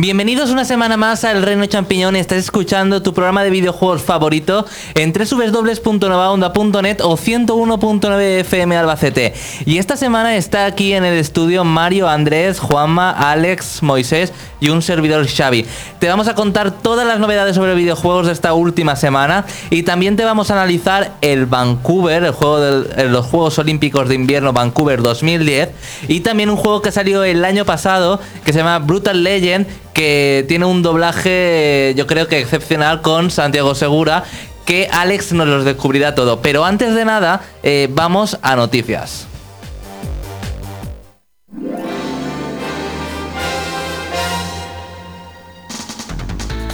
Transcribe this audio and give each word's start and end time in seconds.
Bienvenidos 0.00 0.48
una 0.48 0.64
semana 0.64 0.96
más 0.96 1.24
al 1.24 1.42
Reino 1.42 1.66
Champiñón. 1.66 2.16
Estás 2.16 2.38
escuchando 2.38 3.02
tu 3.02 3.12
programa 3.12 3.44
de 3.44 3.50
videojuegos 3.50 4.00
favorito 4.00 4.64
en 4.94 5.12
www.novaonda.net 5.12 7.02
o 7.02 7.18
101.9 7.18 8.20
FM 8.40 8.78
Albacete. 8.78 9.34
Y 9.66 9.76
esta 9.76 9.98
semana 9.98 10.36
está 10.36 10.64
aquí 10.64 10.94
en 10.94 11.04
el 11.04 11.18
estudio 11.18 11.64
Mario, 11.64 12.08
Andrés, 12.08 12.60
Juanma, 12.60 13.10
Alex, 13.10 13.82
Moisés 13.82 14.32
y 14.58 14.70
un 14.70 14.80
servidor 14.80 15.26
Xavi. 15.28 15.66
Te 15.98 16.08
vamos 16.08 16.28
a 16.28 16.34
contar 16.34 16.70
todas 16.70 17.06
las 17.06 17.18
novedades 17.18 17.54
sobre 17.54 17.74
videojuegos 17.74 18.26
de 18.26 18.32
esta 18.32 18.54
última 18.54 18.96
semana 18.96 19.44
y 19.68 19.82
también 19.82 20.16
te 20.16 20.24
vamos 20.24 20.50
a 20.50 20.54
analizar 20.54 21.12
el 21.20 21.44
Vancouver, 21.44 22.24
el 22.24 22.32
juego 22.32 22.58
de 22.58 23.04
los 23.10 23.26
Juegos 23.26 23.58
Olímpicos 23.58 24.08
de 24.08 24.14
Invierno 24.14 24.54
Vancouver 24.54 25.02
2010 25.02 25.68
y 26.08 26.20
también 26.20 26.50
un 26.50 26.56
juego 26.56 26.82
que 26.82 26.92
salió 26.92 27.24
el 27.24 27.44
año 27.44 27.64
pasado 27.64 28.20
que 28.44 28.52
se 28.52 28.58
llama 28.58 28.78
Brutal 28.78 29.22
Legend 29.22 29.66
que 29.92 30.44
tiene 30.48 30.64
un 30.64 30.82
doblaje 30.82 31.94
yo 31.96 32.06
creo 32.06 32.28
que 32.28 32.40
excepcional 32.40 33.02
con 33.02 33.30
Santiago 33.30 33.74
Segura 33.74 34.24
que 34.70 34.88
Alex 34.88 35.32
nos 35.32 35.48
los 35.48 35.64
descubrirá 35.64 36.14
todo. 36.14 36.42
Pero 36.42 36.64
antes 36.64 36.94
de 36.94 37.04
nada, 37.04 37.40
eh, 37.64 37.88
vamos 37.90 38.38
a 38.40 38.54
noticias. 38.54 39.26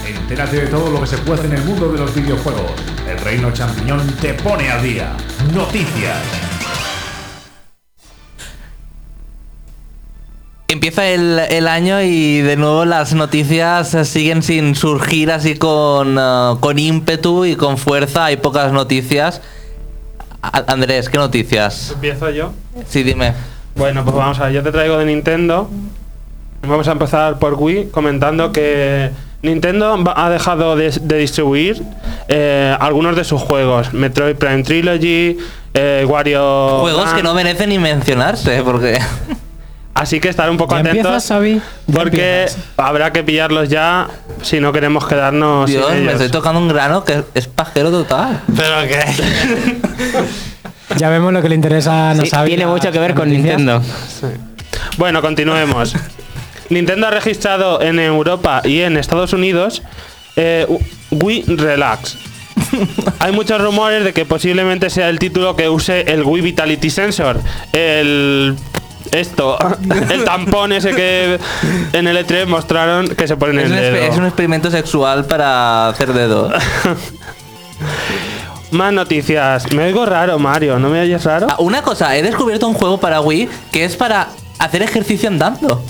Entérate 0.06 0.60
de 0.60 0.66
todo 0.66 0.91
lo 0.91 1.00
que 1.00 1.06
se 1.06 1.16
puede 1.16 1.38
hacer 1.38 1.52
en 1.52 1.58
el 1.58 1.64
mundo 1.64 1.91
de 1.91 1.98
los 1.98 2.14
videojuegos. 2.14 2.72
El 3.08 3.19
Reino 3.19 3.50
Champiñón 3.52 4.06
te 4.20 4.34
pone 4.34 4.69
a 4.70 4.82
día. 4.82 5.16
Noticias. 5.54 6.56
Empieza 10.69 11.06
el, 11.06 11.69
año 11.69 12.03
y 12.03 12.41
de 12.41 12.56
nuevo 12.56 12.84
las 12.84 13.15
noticias 13.15 13.97
siguen 14.09 14.43
sin 14.43 14.75
surgir 14.75 15.31
así 15.31 15.54
con, 15.54 16.19
uh, 16.19 16.59
con 16.59 16.78
ímpetu 16.78 17.44
y 17.44 17.54
con 17.54 17.78
fuerza. 17.78 18.25
Hay 18.25 18.37
pocas 18.38 18.72
noticias. 18.72 19.43
Andrés, 20.43 21.09
¿qué 21.09 21.19
noticias? 21.19 21.93
¿Empiezo 21.93 22.31
yo? 22.31 22.53
Sí, 22.88 23.04
dime. 23.04 23.32
Bueno, 23.77 24.03
pues 24.03 24.16
vamos 24.16 24.41
a 24.41 24.44
ver. 24.44 24.54
Yo 24.54 24.62
te 24.65 24.72
traigo 24.72 24.99
de 24.99 25.04
Nintendo. 25.04 25.71
Vamos 26.62 26.88
a 26.88 26.93
empezar 26.93 27.38
por 27.38 27.54
Wii 27.54 27.91
comentando 27.91 28.50
que 28.50 29.12
Nintendo 29.43 30.03
ha 30.16 30.31
dejado 30.31 30.75
de, 30.75 30.91
distribuir 31.19 31.81
eh, 32.27 32.77
algunos 32.81 33.15
de 33.15 33.22
sus 33.22 33.41
juegos. 33.41 33.93
Metroid 33.93 34.34
Prime 34.34 34.65
Trilogy, 34.65 35.38
eh, 35.75 36.04
Wario... 36.09 36.81
Juegos 36.81 37.12
que 37.12 37.22
no 37.22 37.34
merecen 37.34 37.69
ni 37.69 37.78
mencionarse, 37.78 38.62
porque... 38.65 38.98
Así 39.97 40.21
que 40.21 40.29
estar 40.29 40.51
un 40.51 40.59
poco 40.59 40.75
atentos. 40.75 41.33
Porque 41.91 42.47
habrá 42.77 43.15
que 43.15 43.25
pillarlos 43.25 43.71
ya 43.71 44.09
si 44.43 44.61
no 44.61 44.71
queremos 44.71 45.07
quedarnos. 45.07 45.71
Dios, 45.71 45.91
me 45.95 46.12
estoy 46.12 46.29
tocando 46.29 46.61
un 46.61 46.69
grano 46.69 47.03
que 47.03 47.25
es 47.33 47.47
pajero 47.47 47.91
total. 47.91 48.43
Pero 48.55 48.87
qué. 48.87 49.05
ya 50.99 51.09
vemos 51.09 51.33
lo 51.33 51.41
que 51.41 51.49
le 51.49 51.55
interesa 51.55 52.11
a 52.11 52.15
sí, 52.15 52.31
Tiene 52.45 52.67
mucho 52.67 52.93
que 52.93 52.99
ver 52.99 53.15
con 53.15 53.31
Nintendo. 53.31 53.83
Bueno, 54.99 55.23
continuemos. 55.23 55.95
Nintendo 56.69 57.07
ha 57.07 57.11
registrado 57.11 57.81
en 57.81 57.99
Europa 57.99 58.61
y 58.65 58.83
en 58.83 58.99
Estados 58.99 59.33
Unidos 59.33 59.83
eh, 60.37 60.67
Wii 61.11 61.45
Relax. 61.57 62.19
Hay 63.21 63.33
muchos 63.33 63.59
rumores 63.63 64.05
de 64.05 64.13
que 64.13 64.27
posiblemente 64.27 64.91
sea 64.91 65.09
el 65.09 65.19
título 65.19 65.57
que 65.57 65.71
use 65.71 66.03
el 66.13 66.23
Wii 66.23 66.43
Vitality 66.43 66.91
Sensor, 66.91 67.41
el 67.73 68.57
esto, 69.21 69.59
el 70.10 70.25
tampón 70.25 70.72
ese 70.72 70.94
que 70.94 71.38
en 71.93 72.06
el 72.06 72.16
E3 72.16 72.47
mostraron 72.47 73.09
que 73.09 73.27
se 73.28 73.37
pone 73.37 73.62
en 73.62 73.72
el 73.72 73.72
dedo. 73.72 73.97
Es 73.97 74.16
un 74.16 74.25
experimento 74.25 74.71
sexual 74.71 75.25
para 75.25 75.88
hacer 75.88 76.12
dedo. 76.12 76.53
Más 78.71 78.93
noticias. 78.93 79.72
Me 79.72 79.84
oigo 79.84 80.04
raro, 80.06 80.38
Mario. 80.38 80.78
¿No 80.78 80.88
me 80.88 81.00
oyes 81.00 81.25
raro? 81.25 81.47
Ah, 81.49 81.56
una 81.59 81.82
cosa, 81.82 82.16
he 82.16 82.22
descubierto 82.22 82.66
un 82.66 82.75
juego 82.75 82.99
para 82.99 83.21
Wii 83.21 83.49
que 83.72 83.84
es 83.84 83.97
para 83.97 84.28
hacer 84.59 84.82
ejercicio 84.82 85.28
andando. 85.28 85.83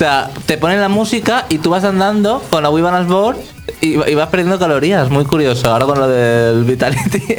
O 0.00 0.02
sea, 0.02 0.30
te 0.46 0.56
ponen 0.56 0.80
la 0.80 0.88
música 0.88 1.44
y 1.50 1.58
tú 1.58 1.68
vas 1.68 1.84
andando 1.84 2.42
con 2.48 2.62
la 2.62 2.70
Wii 2.70 2.82
Balance 2.82 3.12
Board 3.12 3.36
y, 3.82 3.96
vas 4.14 4.28
perdiendo 4.28 4.58
calorías. 4.58 5.10
Muy 5.10 5.26
curioso. 5.26 5.70
Ahora 5.70 5.84
con 5.84 5.98
lo 5.98 6.08
del 6.08 6.64
Vitality. 6.64 7.22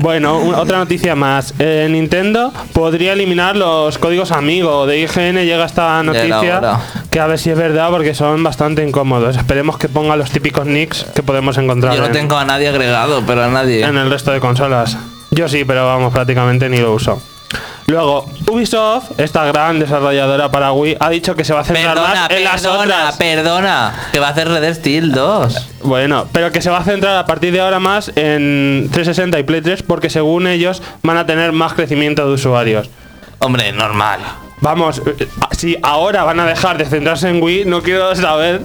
Bueno, 0.00 0.38
otra 0.56 0.78
noticia 0.78 1.14
más. 1.14 1.52
Eh, 1.58 1.86
Nintendo 1.90 2.50
podría 2.72 3.12
eliminar 3.12 3.56
los 3.56 3.98
códigos 3.98 4.32
amigo. 4.32 4.86
De 4.86 5.00
IGN 5.00 5.44
llega 5.44 5.66
esta 5.66 6.02
noticia 6.02 6.80
que 7.10 7.20
a 7.20 7.26
ver 7.26 7.38
si 7.38 7.50
es 7.50 7.58
verdad 7.58 7.90
porque 7.90 8.14
son 8.14 8.42
bastante 8.42 8.86
incómodos. 8.86 9.36
Esperemos 9.36 9.76
que 9.76 9.90
ponga 9.90 10.16
los 10.16 10.30
típicos 10.30 10.66
nicks 10.66 11.04
que 11.14 11.22
podemos 11.22 11.58
encontrar. 11.58 11.94
Yo 11.94 12.00
no 12.00 12.10
tengo 12.10 12.36
a 12.36 12.44
nadie 12.46 12.68
agregado, 12.68 13.22
pero 13.26 13.44
a 13.44 13.48
nadie. 13.48 13.84
En 13.84 13.98
el 13.98 14.10
resto 14.10 14.32
de 14.32 14.40
consolas. 14.40 14.96
Yo 15.30 15.46
sí, 15.48 15.64
pero 15.66 15.86
vamos, 15.86 16.12
prácticamente 16.12 16.70
ni 16.70 16.78
lo 16.78 16.94
uso. 16.94 17.22
Luego, 17.86 18.26
Ubisoft, 18.50 19.18
esta 19.18 19.44
gran 19.44 19.80
desarrolladora 19.80 20.50
para 20.50 20.72
Wii, 20.72 20.96
ha 21.00 21.10
dicho 21.10 21.34
que 21.34 21.44
se 21.44 21.52
va 21.52 21.60
a 21.60 21.64
centrar 21.64 21.96
más 21.96 22.30
en 22.30 22.44
las 22.44 22.64
otras. 22.64 23.16
Perdona, 23.16 23.92
que 24.12 24.18
va 24.18 24.28
a 24.28 24.30
hacer 24.30 24.48
Red 24.48 24.74
Steel 24.74 25.12
2. 25.12 25.68
Bueno, 25.82 26.26
pero 26.32 26.52
que 26.52 26.62
se 26.62 26.70
va 26.70 26.78
a 26.78 26.84
centrar 26.84 27.16
a 27.16 27.26
partir 27.26 27.52
de 27.52 27.60
ahora 27.60 27.80
más 27.80 28.08
en 28.14 28.88
360 28.92 29.38
y 29.38 29.42
Play 29.42 29.60
3 29.62 29.82
porque 29.82 30.10
según 30.10 30.46
ellos 30.46 30.82
van 31.02 31.16
a 31.16 31.26
tener 31.26 31.52
más 31.52 31.74
crecimiento 31.74 32.26
de 32.26 32.34
usuarios. 32.34 32.88
Hombre, 33.38 33.72
normal. 33.72 34.20
Vamos, 34.62 35.02
eh, 35.04 35.28
si 35.50 35.76
ahora 35.82 36.22
van 36.22 36.38
a 36.38 36.46
dejar 36.46 36.78
de 36.78 36.86
centrarse 36.86 37.28
en 37.28 37.42
Wii, 37.42 37.64
no 37.64 37.82
quiero 37.82 38.14
saber 38.14 38.62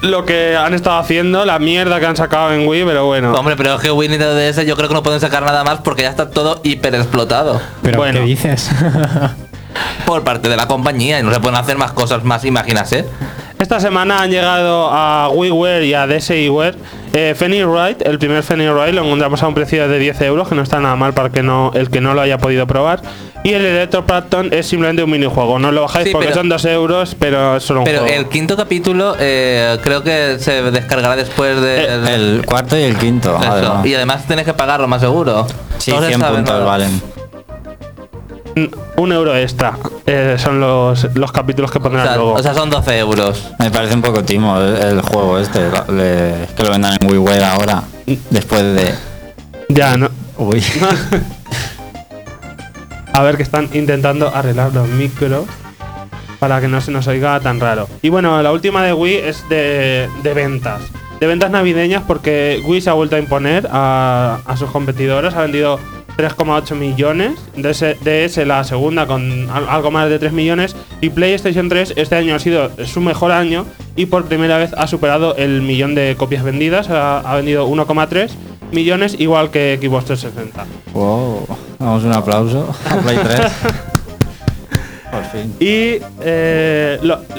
lo 0.00 0.24
que 0.24 0.56
han 0.56 0.72
estado 0.72 0.98
haciendo, 0.98 1.44
la 1.44 1.58
mierda 1.58 2.00
que 2.00 2.06
han 2.06 2.16
sacado 2.16 2.52
en 2.54 2.66
Wii, 2.66 2.84
pero 2.84 3.04
bueno. 3.04 3.34
Hombre, 3.34 3.54
pero 3.54 3.74
es 3.74 3.80
que 3.82 3.90
Wii 3.90 4.08
ni 4.08 4.16
DS 4.16 4.64
yo 4.66 4.74
creo 4.74 4.88
que 4.88 4.94
no 4.94 5.02
pueden 5.02 5.20
sacar 5.20 5.42
nada 5.42 5.62
más 5.62 5.80
porque 5.80 6.00
ya 6.00 6.08
está 6.08 6.30
todo 6.30 6.62
hiper 6.64 6.94
explotado. 6.94 7.60
Pero 7.82 7.98
bueno. 7.98 8.20
¿qué 8.20 8.26
dices? 8.26 8.70
por 10.06 10.24
parte 10.24 10.48
de 10.48 10.56
la 10.56 10.66
compañía 10.66 11.20
y 11.20 11.22
no 11.22 11.32
se 11.32 11.40
pueden 11.40 11.58
hacer 11.58 11.76
más 11.76 11.92
cosas 11.92 12.24
más, 12.24 12.44
imagínase. 12.46 13.04
Esta 13.64 13.80
semana 13.80 14.20
han 14.20 14.30
llegado 14.30 14.90
a 14.92 15.30
WiiWare 15.30 15.84
y 15.84 15.94
a 15.94 16.06
DSiWare 16.06 16.76
eh, 17.14 17.34
Ride, 17.38 17.96
el 18.04 18.18
primer 18.18 18.44
Ride 18.44 18.92
lo 18.92 19.04
encontramos 19.04 19.42
a 19.42 19.48
un 19.48 19.54
precio 19.54 19.88
de 19.88 19.98
10 19.98 20.20
euros, 20.20 20.48
que 20.48 20.54
no 20.54 20.60
está 20.60 20.80
nada 20.80 20.96
mal 20.96 21.14
para 21.14 21.30
que 21.30 21.42
no, 21.42 21.72
el 21.72 21.88
que 21.88 22.02
no 22.02 22.12
lo 22.12 22.20
haya 22.20 22.36
podido 22.36 22.66
probar. 22.66 23.00
Y 23.42 23.54
el 23.54 23.64
Electro 23.64 24.04
es 24.50 24.66
simplemente 24.66 25.02
un 25.02 25.10
minijuego, 25.10 25.58
no 25.58 25.72
lo 25.72 25.80
bajáis 25.80 26.10
porque 26.12 26.34
son 26.34 26.50
2 26.50 26.62
euros, 26.66 27.16
pero 27.18 27.56
es 27.56 27.62
solo 27.62 27.80
un 27.80 27.86
pero 27.86 28.00
juego. 28.00 28.14
el 28.14 28.28
quinto 28.28 28.54
capítulo 28.54 29.16
eh, 29.18 29.78
creo 29.82 30.02
que 30.02 30.36
se 30.40 30.60
descargará 30.70 31.16
después 31.16 31.58
del 31.58 32.04
de, 32.04 32.14
el, 32.14 32.44
cuarto 32.44 32.78
y 32.78 32.82
el 32.82 32.98
quinto. 32.98 33.40
Y 33.82 33.94
además 33.94 34.26
tienes 34.26 34.44
que 34.44 34.52
pagarlo 34.52 34.88
más 34.88 35.00
seguro. 35.00 35.46
Sí, 35.78 35.90
100 35.90 36.20
puntos 36.20 36.66
valen 36.66 37.13
un 38.96 39.12
euro 39.12 39.36
extra. 39.36 39.78
Eh, 40.06 40.36
son 40.38 40.60
los, 40.60 41.08
los 41.14 41.32
capítulos 41.32 41.70
que 41.70 41.80
pondrán 41.80 42.14
luego. 42.16 42.34
O 42.34 42.42
sea, 42.42 42.54
son 42.54 42.70
12 42.70 42.98
euros. 42.98 43.50
Me 43.58 43.70
parece 43.70 43.94
un 43.94 44.02
poco 44.02 44.22
timo 44.22 44.58
el, 44.60 45.00
juego 45.02 45.38
este, 45.38 45.60
que 46.56 46.62
lo 46.62 46.70
vendan 46.70 46.96
en 47.00 47.10
WiiWare 47.10 47.44
ahora, 47.44 47.82
después 48.30 48.62
de... 48.62 48.94
Ya, 49.68 49.96
no. 49.96 50.10
Uy. 50.38 50.62
A 53.12 53.22
ver 53.22 53.36
que 53.36 53.44
están 53.44 53.68
intentando 53.72 54.34
arreglar 54.34 54.72
los 54.74 54.88
micros 54.88 55.44
para 56.40 56.60
que 56.60 56.66
no 56.68 56.80
se 56.80 56.90
nos 56.90 57.06
oiga 57.06 57.38
tan 57.40 57.60
raro. 57.60 57.88
Y 58.02 58.08
bueno, 58.08 58.42
la 58.42 58.52
última 58.52 58.82
de 58.84 58.92
Wii 58.92 59.16
es 59.16 59.48
de, 59.48 60.08
de 60.22 60.34
ventas. 60.34 60.82
De 61.20 61.28
ventas 61.28 61.50
navideñas 61.50 62.02
porque 62.06 62.60
Wii 62.66 62.80
se 62.80 62.90
ha 62.90 62.92
vuelto 62.92 63.14
a 63.14 63.20
imponer 63.20 63.68
a, 63.70 64.40
a 64.44 64.56
sus 64.56 64.68
competidores. 64.70 65.32
Ha 65.34 65.42
vendido 65.42 65.78
3,8 66.16 66.74
millones, 66.74 67.32
DS 67.56 68.36
la 68.46 68.64
segunda 68.64 69.06
con 69.06 69.48
algo 69.50 69.90
más 69.90 70.08
de 70.08 70.18
3 70.18 70.32
millones 70.32 70.76
y 71.00 71.10
PlayStation 71.10 71.68
3 71.68 71.94
este 71.96 72.16
año 72.16 72.34
ha 72.34 72.38
sido 72.38 72.70
su 72.86 73.00
mejor 73.00 73.32
año 73.32 73.66
y 73.96 74.06
por 74.06 74.24
primera 74.26 74.58
vez 74.58 74.72
ha 74.76 74.86
superado 74.86 75.36
el 75.36 75.62
millón 75.62 75.94
de 75.94 76.14
copias 76.16 76.44
vendidas, 76.44 76.88
ha, 76.90 77.34
vendido 77.36 77.68
1,3 77.68 78.30
millones 78.72 79.16
igual 79.18 79.50
que 79.50 79.78
Xbox 79.80 80.06
360. 80.06 80.64
Wow, 80.92 81.46
damos 81.78 82.04
un 82.04 82.12
aplauso 82.12 82.74
a 82.88 82.96
Play 82.98 83.18
3. 83.22 83.40
por 85.10 85.24
fin. 85.24 85.54
Y 85.60 86.00
eh, 86.22 86.98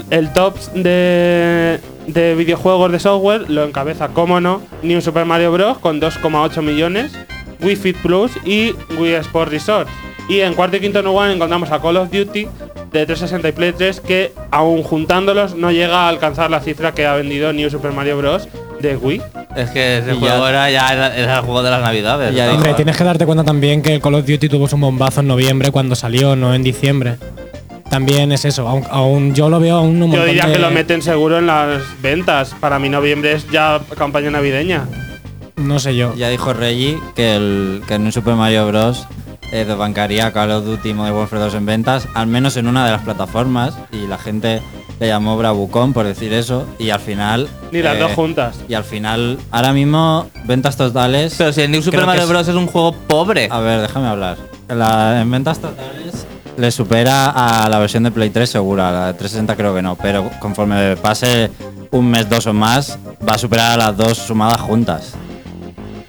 el 0.09 0.33
top 0.33 0.57
de, 0.73 1.79
de 2.07 2.35
videojuegos 2.35 2.91
de 2.91 2.99
software 2.99 3.49
lo 3.49 3.63
encabeza, 3.63 4.09
como 4.09 4.39
no, 4.39 4.61
New 4.83 5.01
Super 5.01 5.25
Mario 5.25 5.51
Bros. 5.51 5.77
con 5.79 5.99
2,8 5.99 6.61
millones 6.61 7.11
Wii 7.65 7.75
Fit 7.75 7.97
Plus 7.97 8.31
y 8.45 8.73
Wii 8.97 9.13
Sport 9.15 9.51
Resort. 9.51 9.89
Y 10.29 10.39
en 10.39 10.53
cuarto 10.53 10.77
y 10.77 10.79
quinto 10.79 11.01
lugar 11.01 11.29
encontramos 11.31 11.71
a 11.71 11.81
Call 11.81 11.97
of 11.97 12.09
Duty 12.11 12.47
de 12.91 13.05
360 13.05 13.49
y 13.49 13.51
Play 13.51 13.73
3 13.73 13.99
que 13.99 14.31
aún 14.51 14.81
juntándolos 14.83 15.55
no 15.55 15.71
llega 15.71 16.01
a 16.05 16.09
alcanzar 16.09 16.49
la 16.49 16.61
cifra 16.61 16.93
que 16.93 17.05
ha 17.05 17.13
vendido 17.15 17.51
New 17.53 17.69
Super 17.69 17.91
Mario 17.91 18.17
Bros. 18.17 18.47
de 18.79 18.95
Wii. 18.97 19.21
Es 19.55 19.69
que 19.71 19.99
ese 19.99 20.13
juego 20.13 20.47
era 20.47 20.69
ya 20.69 20.89
era, 20.93 21.15
el 21.15 21.41
juego 21.41 21.63
de 21.63 21.71
las 21.71 21.81
navidades. 21.81 22.35
Ya 22.35 22.51
Hombre, 22.53 22.73
tienes 22.73 22.95
que 22.97 23.03
darte 23.03 23.25
cuenta 23.25 23.43
también 23.43 23.81
que 23.81 23.99
Call 24.01 24.15
of 24.15 24.25
Duty 24.25 24.49
tuvo 24.49 24.67
su 24.67 24.77
bombazo 24.77 25.21
en 25.21 25.27
noviembre 25.27 25.71
cuando 25.71 25.95
salió, 25.95 26.35
no 26.35 26.53
en 26.53 26.61
diciembre. 26.63 27.17
también 27.89 28.31
es 28.31 28.43
eso. 28.45 28.67
Aún, 28.67 28.83
aún 28.89 29.33
yo 29.35 29.47
lo 29.49 29.59
veo 29.59 29.77
aún 29.77 30.01
un 30.01 30.11
Yo 30.11 30.25
diría 30.25 30.47
de- 30.47 30.53
que 30.53 30.59
lo 30.59 30.71
meten 30.71 31.01
seguro 31.01 31.37
en 31.37 31.47
las 31.47 31.81
ventas. 32.01 32.53
Para 32.59 32.79
mí 32.79 32.89
noviembre 32.89 33.31
es 33.33 33.49
ya 33.51 33.79
campaña 33.97 34.29
navideña. 34.31 34.85
No 35.57 35.79
sé 35.79 35.95
yo. 35.95 36.13
Ya 36.15 36.29
dijo 36.29 36.53
Reggie 36.53 36.99
que, 37.15 37.35
el, 37.35 37.83
que 37.87 37.95
en 37.95 38.03
un 38.03 38.11
Super 38.11 38.35
Mario 38.35 38.67
Bros. 38.67 39.07
Eh, 39.51 39.63
desbancaría 39.63 40.33
Call 40.33 40.51
of 40.51 40.65
Duty 40.65 40.93
Modern 40.95 41.15
Warfare 41.15 41.43
2 41.43 41.53
en 41.53 41.65
ventas, 41.67 42.07
al 42.15 42.25
menos 42.27 42.57
en 42.57 42.67
una 42.67 42.83
de 42.83 42.91
las 42.91 43.03
plataformas, 43.03 43.75
y 43.91 44.07
la 44.07 44.17
gente 44.17 44.59
le 44.99 45.07
llamó 45.07 45.37
Bravucón 45.37 45.93
por 45.93 46.05
decir 46.05 46.33
eso, 46.33 46.65
y 46.79 46.89
al 46.89 46.99
final... 46.99 47.47
Ni 47.71 47.81
las 47.83 47.95
eh, 47.95 47.99
dos 47.99 48.11
juntas. 48.13 48.55
Y 48.67 48.73
al 48.73 48.83
final, 48.83 49.37
ahora 49.51 49.71
mismo, 49.71 50.27
ventas 50.45 50.75
totales... 50.77 51.35
Pero 51.37 51.53
si 51.53 51.61
el 51.61 51.69
New 51.71 51.83
Super 51.83 52.07
Mario 52.07 52.27
Bros. 52.27 52.47
es 52.47 52.55
un 52.55 52.65
juego 52.65 52.91
pobre. 52.93 53.47
A 53.51 53.59
ver, 53.59 53.81
déjame 53.81 54.07
hablar. 54.07 54.37
La- 54.67 55.21
en 55.21 55.29
ventas 55.29 55.59
totales 55.59 56.25
le 56.57 56.71
supera 56.71 57.29
a 57.29 57.69
la 57.69 57.77
versión 57.79 58.03
de 58.03 58.11
Play 58.11 58.31
3 58.31 58.49
segura, 58.49 58.91
la 58.91 59.07
de 59.07 59.13
360 59.13 59.55
creo 59.55 59.75
que 59.75 59.81
no, 59.83 59.95
pero 59.95 60.29
conforme 60.39 60.95
pase 60.97 61.51
un 61.91 62.09
mes, 62.09 62.27
dos 62.27 62.47
o 62.47 62.53
más, 62.53 62.97
va 63.27 63.33
a 63.33 63.37
superar 63.37 63.73
a 63.73 63.77
las 63.77 63.95
dos 63.97 64.17
sumadas 64.17 64.59
juntas. 64.59 65.13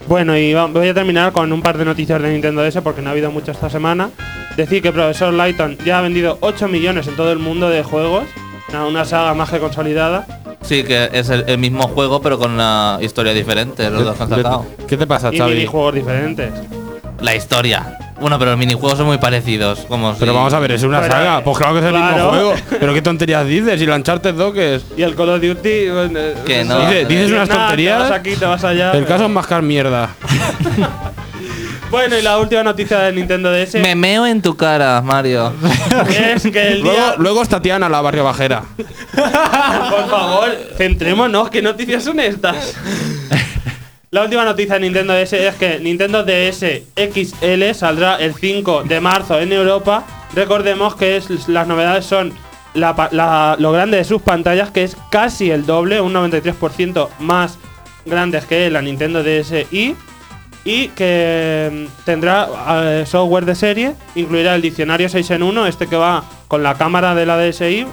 Bueno, 0.08 0.36
y 0.36 0.54
voy 0.54 0.88
a 0.88 0.94
terminar 0.94 1.32
con 1.32 1.52
un 1.52 1.62
par 1.62 1.76
de 1.78 1.84
noticias 1.84 2.22
de 2.22 2.30
Nintendo 2.32 2.62
DS 2.62 2.80
porque 2.82 3.02
no 3.02 3.08
ha 3.08 3.12
habido 3.12 3.30
mucho 3.30 3.50
esta 3.50 3.68
semana. 3.68 4.10
Decir 4.56 4.80
que 4.80 4.92
Profesor 4.92 5.32
Layton 5.34 5.76
ya 5.84 5.98
ha 5.98 6.02
vendido 6.02 6.38
8 6.40 6.68
millones 6.68 7.06
en 7.08 7.16
todo 7.16 7.32
el 7.32 7.38
mundo 7.38 7.68
de 7.68 7.82
juegos. 7.82 8.24
Una, 8.68 8.86
una 8.86 9.04
saga 9.04 9.34
más 9.34 9.50
que 9.50 9.58
consolidada. 9.58 10.26
Sí, 10.62 10.82
que 10.84 11.10
es 11.12 11.28
el, 11.30 11.44
el 11.48 11.58
mismo 11.58 11.88
juego, 11.88 12.20
pero 12.22 12.38
con 12.38 12.52
una 12.52 12.98
historia 13.00 13.32
diferente. 13.34 13.90
Los 13.90 14.04
dos 14.04 14.16
que 14.16 14.22
han 14.22 14.28
sacado. 14.30 14.66
¿Qué 14.88 14.96
te 14.96 15.06
pasa, 15.06 15.30
Y 15.32 15.38
Xavi? 15.38 15.54
minijuegos 15.54 15.94
diferentes. 15.94 16.52
La 17.20 17.34
historia. 17.34 17.98
Bueno, 18.20 18.38
pero 18.38 18.52
los 18.52 18.58
minijuegos 18.58 18.96
son 18.98 19.06
muy 19.06 19.18
parecidos. 19.18 19.80
Como 19.88 20.14
Pero 20.14 20.32
si- 20.32 20.36
vamos 20.36 20.52
a 20.54 20.58
ver, 20.58 20.72
es 20.72 20.82
una 20.82 21.00
Pero, 21.02 21.12
saga. 21.12 21.44
Pues 21.44 21.58
claro 21.58 21.74
que 21.74 21.80
es 21.80 21.84
el 21.86 21.92
mismo 21.92 22.28
juego. 22.30 22.54
Pero 22.80 22.94
qué 22.94 23.02
tonterías 23.02 23.46
dices. 23.46 23.80
¿Y 23.80 23.86
la 23.86 23.96
Uncharted 23.96 24.34
2 24.34 24.54
qué 24.54 24.74
es? 24.76 24.84
Y 24.96 25.02
el 25.02 25.14
Call 25.14 25.28
of 25.30 25.42
Duty. 25.42 25.88
bueno, 25.90 26.20
Que 26.46 26.64
no. 26.64 26.80
Dices- 26.80 27.08
dices 27.08 27.30
unas 27.30 27.48
Nada, 27.48 27.60
tonterías. 27.66 27.96
Te 27.98 28.02
vas 28.10 28.18
aquí, 28.20 28.36
te 28.36 28.44
vas 28.46 28.64
allá. 28.64 28.86
El 28.92 28.98
pero- 29.04 29.06
caso 29.06 29.24
es 29.24 29.30
mascar 29.30 29.62
mierda. 29.62 30.10
Bueno, 31.88 32.18
y 32.18 32.22
la 32.22 32.38
última 32.38 32.64
noticia 32.64 32.98
de 32.98 33.12
Nintendo 33.12 33.48
DS 33.52 33.78
Me 33.80 33.94
meo 33.94 34.26
en 34.26 34.42
tu 34.42 34.56
cara, 34.56 35.00
Mario. 35.02 35.52
es 36.34 36.42
que 36.42 36.72
el 36.72 36.80
Luego, 36.80 36.96
día. 36.96 37.14
luego 37.16 37.42
es 37.42 37.48
Tatiana, 37.48 37.88
la 37.88 38.00
barrio 38.00 38.24
bajera. 38.24 38.64
Por 39.14 40.10
favor, 40.10 40.48
centrémonos. 40.76 41.48
¿Qué 41.48 41.62
noticias 41.62 42.02
son 42.02 42.18
estas? 42.18 42.74
La 44.10 44.22
última 44.22 44.44
noticia 44.44 44.74
de 44.74 44.80
Nintendo 44.80 45.14
DS 45.14 45.32
es 45.32 45.54
que 45.56 45.78
Nintendo 45.80 46.22
DS 46.22 46.82
XL 46.96 47.74
saldrá 47.74 48.16
el 48.16 48.34
5 48.34 48.84
de 48.84 49.00
marzo 49.00 49.38
en 49.40 49.52
Europa. 49.52 50.04
Recordemos 50.34 50.94
que 50.94 51.20
las 51.48 51.66
novedades 51.66 52.06
son 52.06 52.32
la 52.74 53.08
la- 53.10 53.56
lo 53.58 53.72
grande 53.72 53.96
de 53.98 54.04
sus 54.04 54.22
pantallas, 54.22 54.70
que 54.70 54.84
es 54.84 54.96
casi 55.10 55.50
el 55.50 55.66
doble, 55.66 56.00
un 56.00 56.12
93% 56.12 57.08
más 57.18 57.58
grandes 58.04 58.44
que 58.46 58.70
la 58.70 58.80
Nintendo 58.80 59.22
DSi. 59.22 59.96
Y 60.64 60.88
que 60.88 61.86
mm, 61.88 62.04
tendrá 62.04 62.48
eh, 62.82 63.04
software 63.06 63.44
de 63.44 63.54
serie, 63.54 63.94
incluirá 64.16 64.54
el 64.56 64.62
diccionario 64.62 65.08
6 65.08 65.30
en 65.30 65.42
1, 65.44 65.66
este 65.66 65.86
que 65.86 65.96
va 65.96 66.24
con 66.48 66.62
la 66.64 66.74
cámara 66.74 67.14
de 67.14 67.24
la 67.26 67.36
DSi, 67.38 67.86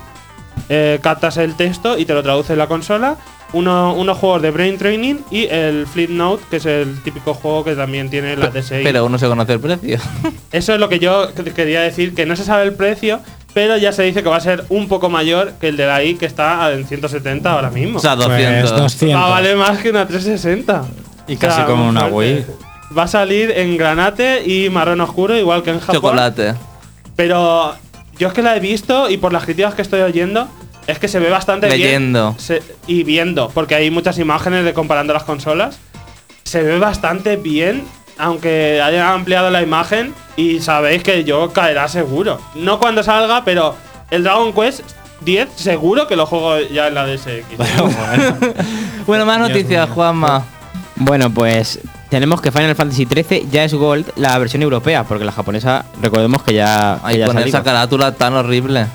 eh, 0.69 0.99
captas 1.01 1.37
el 1.37 1.55
texto 1.55 1.97
y 1.99 2.05
te 2.05 2.13
lo 2.13 2.23
traduce 2.23 2.53
en 2.53 2.59
la 2.59 2.67
consola. 2.67 3.15
Uno- 3.53 3.93
unos 3.93 4.17
juegos 4.17 4.41
de 4.41 4.51
Brain 4.51 4.77
Training 4.77 5.15
y 5.31 5.45
el 5.45 5.85
Flip 5.87 6.09
Note, 6.09 6.43
que 6.49 6.57
es 6.57 6.65
el 6.65 7.01
típico 7.03 7.33
juego 7.35 7.63
que 7.63 7.75
también 7.75 8.09
tiene 8.09 8.35
la 8.35 8.47
DSi. 8.47 8.81
Pero 8.83 8.99
aún 8.99 9.11
no 9.11 9.19
se 9.19 9.27
conoce 9.27 9.53
el 9.53 9.59
precio. 9.59 9.97
Eso 10.51 10.73
es 10.73 10.79
lo 10.79 10.89
que 10.89 10.99
yo 10.99 11.33
que- 11.33 11.43
quería 11.53 11.81
decir, 11.81 12.15
que 12.15 12.25
no 12.25 12.35
se 12.35 12.43
sabe 12.43 12.63
el 12.63 12.73
precio, 12.73 13.19
pero 13.53 13.77
ya 13.77 13.91
se 13.91 14.01
dice 14.03 14.23
que 14.23 14.29
va 14.29 14.37
a 14.37 14.41
ser 14.41 14.65
un 14.69 14.87
poco 14.87 15.09
mayor 15.09 15.53
que 15.61 15.67
el 15.67 15.77
de 15.77 15.85
la 15.85 16.03
i, 16.03 16.15
que 16.15 16.25
está 16.25 16.71
en 16.73 16.87
150 16.87 17.51
ahora 17.51 17.69
mismo. 17.69 17.99
O 17.99 18.01
sea, 18.01 18.15
Pues 18.15 18.27
200. 18.27 18.75
200. 18.75 19.19
Va 19.21 19.27
a 19.27 19.29
valer 19.29 19.55
más 19.55 19.77
que 19.77 19.91
una 19.91 20.07
360. 20.07 20.85
Y 21.27 21.35
O 21.35 21.39
sea, 21.39 21.49
casi 21.49 21.61
como 21.63 21.87
una. 21.87 22.07
Wii. 22.07 22.45
Va 22.97 23.03
a 23.03 23.07
salir 23.07 23.51
en 23.51 23.77
granate 23.77 24.43
y 24.45 24.69
marrón 24.71 24.99
oscuro, 25.01 25.37
igual 25.37 25.61
que 25.63 25.69
en 25.69 25.79
Japón. 25.79 25.95
Chocolate. 25.95 26.55
Pero 27.15 27.75
yo 28.17 28.27
es 28.27 28.33
que 28.33 28.41
la 28.41 28.55
he 28.55 28.59
visto 28.59 29.09
y 29.09 29.17
por 29.17 29.31
las 29.33 29.43
críticas 29.45 29.75
que 29.75 29.81
estoy 29.83 30.01
oyendo, 30.01 30.47
es 30.87 30.99
que 30.99 31.07
se 31.07 31.19
ve 31.19 31.29
bastante 31.29 31.69
Leyendo. 31.69 32.31
bien. 32.31 32.39
Se- 32.39 32.61
y 32.87 33.03
viendo, 33.03 33.49
porque 33.49 33.75
hay 33.75 33.89
muchas 33.91 34.17
imágenes 34.19 34.65
de 34.65 34.73
comparando 34.73 35.13
las 35.13 35.23
consolas. 35.23 35.79
Se 36.43 36.61
ve 36.61 36.77
bastante 36.79 37.37
bien, 37.37 37.83
aunque 38.17 38.81
hayan 38.81 39.07
ampliado 39.07 39.49
la 39.49 39.61
imagen. 39.61 40.13
Y 40.35 40.59
sabéis 40.61 41.03
que 41.03 41.23
yo 41.23 41.53
caerá 41.53 41.87
seguro. 41.87 42.39
No 42.55 42.79
cuando 42.79 43.03
salga, 43.03 43.43
pero 43.45 43.75
el 44.11 44.23
Dragon 44.23 44.51
Quest 44.53 44.81
10 45.21 45.49
seguro 45.55 46.07
que 46.07 46.15
lo 46.15 46.25
juego 46.25 46.59
ya 46.59 46.87
en 46.87 46.95
la 46.95 47.05
DSX. 47.05 47.45
Bueno, 49.05 49.25
más 49.25 49.39
noticias, 49.39 49.89
Juanma. 49.89 50.45
Bueno, 50.95 51.29
pues 51.33 51.79
tenemos 52.09 52.39
que 52.41 52.51
Final 52.51 52.75
Fantasy 52.75 53.05
XIII 53.05 53.47
ya 53.51 53.63
es 53.63 53.73
Gold 53.73 54.05
la 54.15 54.37
versión 54.37 54.61
europea, 54.61 55.03
porque 55.03 55.25
la 55.25 55.31
japonesa, 55.31 55.85
recordemos 56.01 56.43
que 56.43 56.53
ya, 56.53 56.99
que 57.01 57.07
Ay, 57.07 57.17
ya 57.17 57.25
con 57.25 57.37
esa 57.39 57.63
carátula 57.63 58.13
tan 58.13 58.33
horrible. 58.33 58.85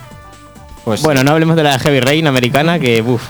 Pues 0.88 1.02
Bueno, 1.02 1.22
no 1.22 1.32
hablemos 1.32 1.54
de 1.56 1.62
la 1.62 1.78
Heavy 1.78 2.00
Rain 2.00 2.26
americana, 2.26 2.78
que 2.78 3.02
uff, 3.02 3.22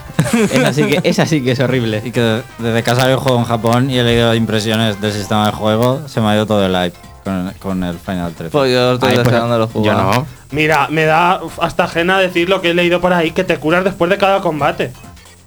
esa 0.53 0.73
sí 0.73 0.85
que, 0.85 1.01
esa 1.03 1.27
sí 1.27 1.43
que 1.43 1.53
es 1.53 1.61
horrible. 1.61 2.03
Y 2.05 2.11
que 2.13 2.43
desde 2.59 2.83
que 2.83 2.91
ha 2.91 2.95
salido 2.95 3.15
el 3.19 3.21
juego 3.21 3.39
en 3.39 3.45
Japón 3.45 3.91
y 3.91 3.99
he 3.99 4.05
leído 4.05 4.35
impresiones 4.35 5.01
del 5.01 5.13
sistema 5.13 5.47
de 5.47 5.53
juego, 5.53 6.03
se 6.07 6.21
me 6.21 6.29
ha 6.29 6.37
ido 6.37 6.47
todo 6.47 6.65
el 6.65 6.73
hype 6.73 6.97
con, 7.25 7.53
con 7.59 7.83
el 7.85 7.99
Final 7.99 8.33
13. 8.33 8.51
Pues 8.53 8.73
yo 8.73 8.93
estoy 8.95 9.11
Ay, 9.11 9.15
pues, 9.17 9.27
deseando 9.27 9.59
los 9.59 9.73
yo 9.73 9.81
jugar. 9.81 9.97
no. 9.97 10.27
Mira, 10.51 10.87
me 10.89 11.05
da 11.05 11.41
hasta 11.61 11.85
ajena 11.85 12.19
decir 12.19 12.49
lo 12.49 12.61
que 12.63 12.71
he 12.71 12.75
leído 12.75 13.01
por 13.01 13.13
ahí, 13.13 13.33
que 13.33 13.45
te 13.45 13.57
curas 13.59 13.85
después 13.85 14.11
de 14.11 14.17
cada 14.19 14.41
combate. 14.41 14.93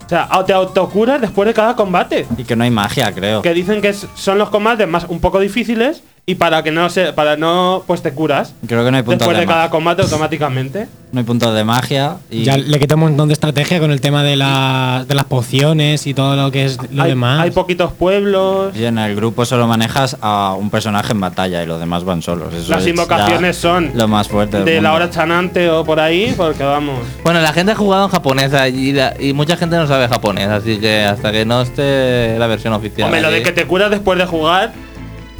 O 0.05 0.09
sea, 0.09 0.27
te 0.45 0.51
autocuras 0.51 1.21
después 1.21 1.47
de 1.47 1.53
cada 1.53 1.75
combate. 1.75 2.27
Y 2.37 2.43
que 2.43 2.55
no 2.57 2.65
hay 2.65 2.69
magia, 2.69 3.13
creo. 3.13 3.41
Que 3.41 3.53
dicen 3.53 3.81
que 3.81 3.93
son 3.93 4.37
los 4.37 4.49
combates 4.49 4.85
más 4.87 5.05
un 5.07 5.21
poco 5.21 5.39
difíciles 5.39 6.03
y 6.31 6.35
para 6.35 6.63
que 6.63 6.71
no 6.71 6.89
se, 6.89 7.11
para 7.13 7.35
no, 7.35 7.83
pues 7.85 8.01
te 8.01 8.11
curas 8.13 8.53
Creo 8.67 8.85
que 8.85 8.91
no 8.91 8.97
hay 8.97 9.03
puntos 9.03 9.19
después 9.19 9.37
de, 9.37 9.41
de 9.41 9.47
cada 9.47 9.69
combate 9.69 10.01
automáticamente. 10.03 10.87
No 11.11 11.19
hay 11.19 11.25
puntos 11.25 11.53
de 11.53 11.63
magia. 11.65 12.17
Y 12.29 12.43
Ya 12.43 12.55
le 12.57 12.79
quita 12.79 12.95
un 12.95 13.01
montón 13.01 13.27
de 13.27 13.33
estrategia 13.33 13.79
con 13.81 13.91
el 13.91 13.99
tema 13.99 14.23
de, 14.23 14.37
la- 14.37 15.03
de 15.05 15.13
las 15.13 15.25
pociones 15.25 16.07
y 16.07 16.13
todo 16.13 16.37
lo 16.37 16.51
que 16.51 16.63
es 16.65 16.77
lo 16.91 17.03
hay, 17.03 17.09
demás. 17.09 17.41
hay 17.41 17.51
poquitos 17.51 17.91
pueblos. 17.91 18.73
y 18.77 18.85
en 18.85 18.97
el 18.97 19.13
grupo 19.15 19.43
solo 19.45 19.67
manejas 19.67 20.15
a 20.21 20.55
un 20.57 20.69
personaje 20.69 21.11
en 21.11 21.19
batalla 21.19 21.61
y 21.63 21.65
los 21.65 21.79
demás 21.81 22.05
van 22.05 22.21
solos. 22.21 22.53
Eso 22.53 22.71
Las 22.71 22.83
es 22.83 22.87
invocaciones 22.89 23.57
son 23.57 23.91
lo 23.93 24.07
más 24.07 24.29
fuerte 24.29 24.63
de 24.63 24.81
la 24.81 24.93
hora 24.93 25.09
chanante 25.09 25.69
o 25.69 25.83
por 25.83 25.99
ahí, 25.99 26.33
porque 26.37 26.63
vamos. 26.63 26.99
Bueno, 27.25 27.41
la 27.41 27.51
gente 27.51 27.73
ha 27.73 27.75
jugado 27.75 28.05
en 28.05 28.09
japonés 28.11 28.53
y, 28.73 28.93
la- 28.93 29.13
y 29.19 29.33
mucha 29.33 29.57
gente 29.57 29.75
no 29.75 29.87
sabe 29.87 30.07
japonés, 30.07 30.47
así 30.47 30.77
que 30.79 31.03
hasta 31.03 31.31
que 31.33 31.43
no 31.45 31.61
esté 31.61 32.37
la 32.39 32.47
versión 32.47 32.71
oficial. 32.73 33.05
Hombre, 33.07 33.21
lo 33.21 33.31
de 33.31 33.43
que 33.43 33.51
te 33.51 33.65
curas 33.65 33.89
después 33.91 34.17
de 34.17 34.25
jugar 34.25 34.71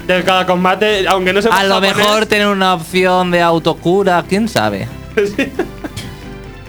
de 0.08 0.24
cada 0.24 0.46
combate, 0.46 1.08
aunque 1.08 1.34
no 1.34 1.42
se 1.42 1.50
A 1.50 1.64
lo 1.64 1.80
mejor 1.82 2.26
tener 2.26 2.48
una 2.48 2.74
opción 2.74 3.32
de 3.32 3.42
autocura, 3.42 4.24
quién 4.28 4.48
sabe. 4.48 4.88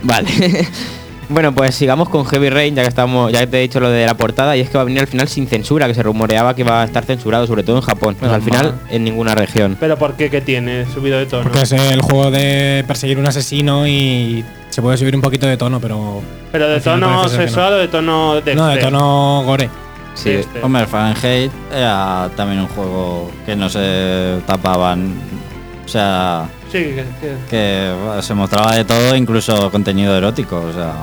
Vale. 0.02 0.28
bueno, 1.28 1.54
pues 1.54 1.74
sigamos 1.74 2.08
con 2.08 2.24
Heavy 2.24 2.50
Rain, 2.50 2.74
ya 2.74 2.82
que 2.82 2.88
estamos, 2.88 3.32
ya 3.32 3.40
que 3.40 3.46
te 3.46 3.58
he 3.58 3.60
dicho 3.62 3.80
lo 3.80 3.90
de 3.90 4.06
la 4.06 4.14
portada, 4.14 4.56
y 4.56 4.60
es 4.60 4.68
que 4.68 4.76
va 4.76 4.82
a 4.82 4.84
venir 4.84 5.00
al 5.00 5.06
final 5.06 5.28
sin 5.28 5.46
censura, 5.46 5.86
que 5.86 5.94
se 5.94 6.02
rumoreaba 6.02 6.54
que 6.54 6.62
iba 6.62 6.82
a 6.82 6.84
estar 6.84 7.04
censurado, 7.04 7.46
sobre 7.46 7.62
todo 7.62 7.76
en 7.76 7.82
Japón. 7.82 8.16
Pues 8.18 8.30
al 8.30 8.42
final, 8.42 8.66
mal. 8.66 8.80
en 8.90 9.04
ninguna 9.04 9.34
región. 9.34 9.76
Pero 9.78 9.96
¿por 9.96 10.14
qué? 10.14 10.30
¿Qué 10.30 10.40
tiene? 10.40 10.86
Subido 10.86 11.18
de 11.18 11.26
tono. 11.26 11.44
Porque 11.44 11.62
es 11.62 11.72
el 11.72 12.00
juego 12.02 12.30
de 12.30 12.84
perseguir 12.86 13.18
un 13.18 13.26
asesino 13.26 13.86
y 13.86 14.44
se 14.70 14.82
puede 14.82 14.96
subir 14.96 15.14
un 15.14 15.22
poquito 15.22 15.46
de 15.46 15.56
tono, 15.56 15.80
pero. 15.80 16.22
Pero 16.50 16.68
de 16.68 16.80
tono 16.80 17.28
sexual 17.28 17.74
o 17.74 17.76
de 17.76 17.88
tono 17.88 18.40
de 18.40 18.54
No, 18.54 18.68
de 18.68 18.78
tono 18.78 19.42
gore. 19.44 19.68
Sí. 20.14 20.30
Este. 20.30 20.60
Hombre, 20.62 20.86
Fahrenheit 20.86 21.50
era 21.74 22.30
también 22.36 22.60
un 22.60 22.68
juego 22.68 23.30
que 23.46 23.56
no 23.56 23.68
se 23.68 24.40
tapaban. 24.46 25.14
O 25.84 25.88
sea, 25.88 26.48
Sí, 26.70 26.78
que- 26.78 27.04
que- 27.20 27.36
que 27.50 27.94
bueno, 28.04 28.22
se 28.22 28.34
mostraba 28.34 28.74
de 28.76 28.84
todo, 28.84 29.14
incluso 29.16 29.70
contenido 29.70 30.16
erótico. 30.16 30.56
O 30.58 30.72
sea, 30.72 30.94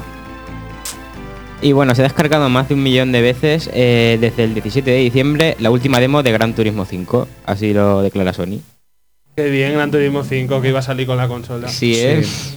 Y 1.61 1.73
bueno, 1.73 1.93
se 1.93 2.01
ha 2.01 2.05
descargado 2.05 2.47
más 2.49 2.69
de 2.69 2.75
un 2.75 2.83
millón 2.83 3.11
de 3.11 3.21
veces 3.21 3.69
eh, 3.73 4.17
desde 4.21 4.45
el 4.45 4.53
17 4.53 4.89
de 4.91 4.97
diciembre 4.99 5.57
la 5.59 5.69
última 5.71 5.99
demo 5.99 6.23
de 6.23 6.31
Gran 6.31 6.53
Turismo 6.53 6.85
5. 6.85 7.27
Así 7.45 7.73
lo 7.73 8.01
declara 8.01 8.31
Sony. 8.31 8.61
Qué 9.35 9.49
bien, 9.49 9.73
Gran 9.73 9.91
Turismo 9.91 10.23
5 10.23 10.61
que 10.61 10.69
iba 10.69 10.79
a 10.79 10.83
salir 10.83 11.05
con 11.05 11.17
la 11.17 11.27
consola. 11.27 11.67
Sí, 11.67 11.95
Sí. 12.23 12.55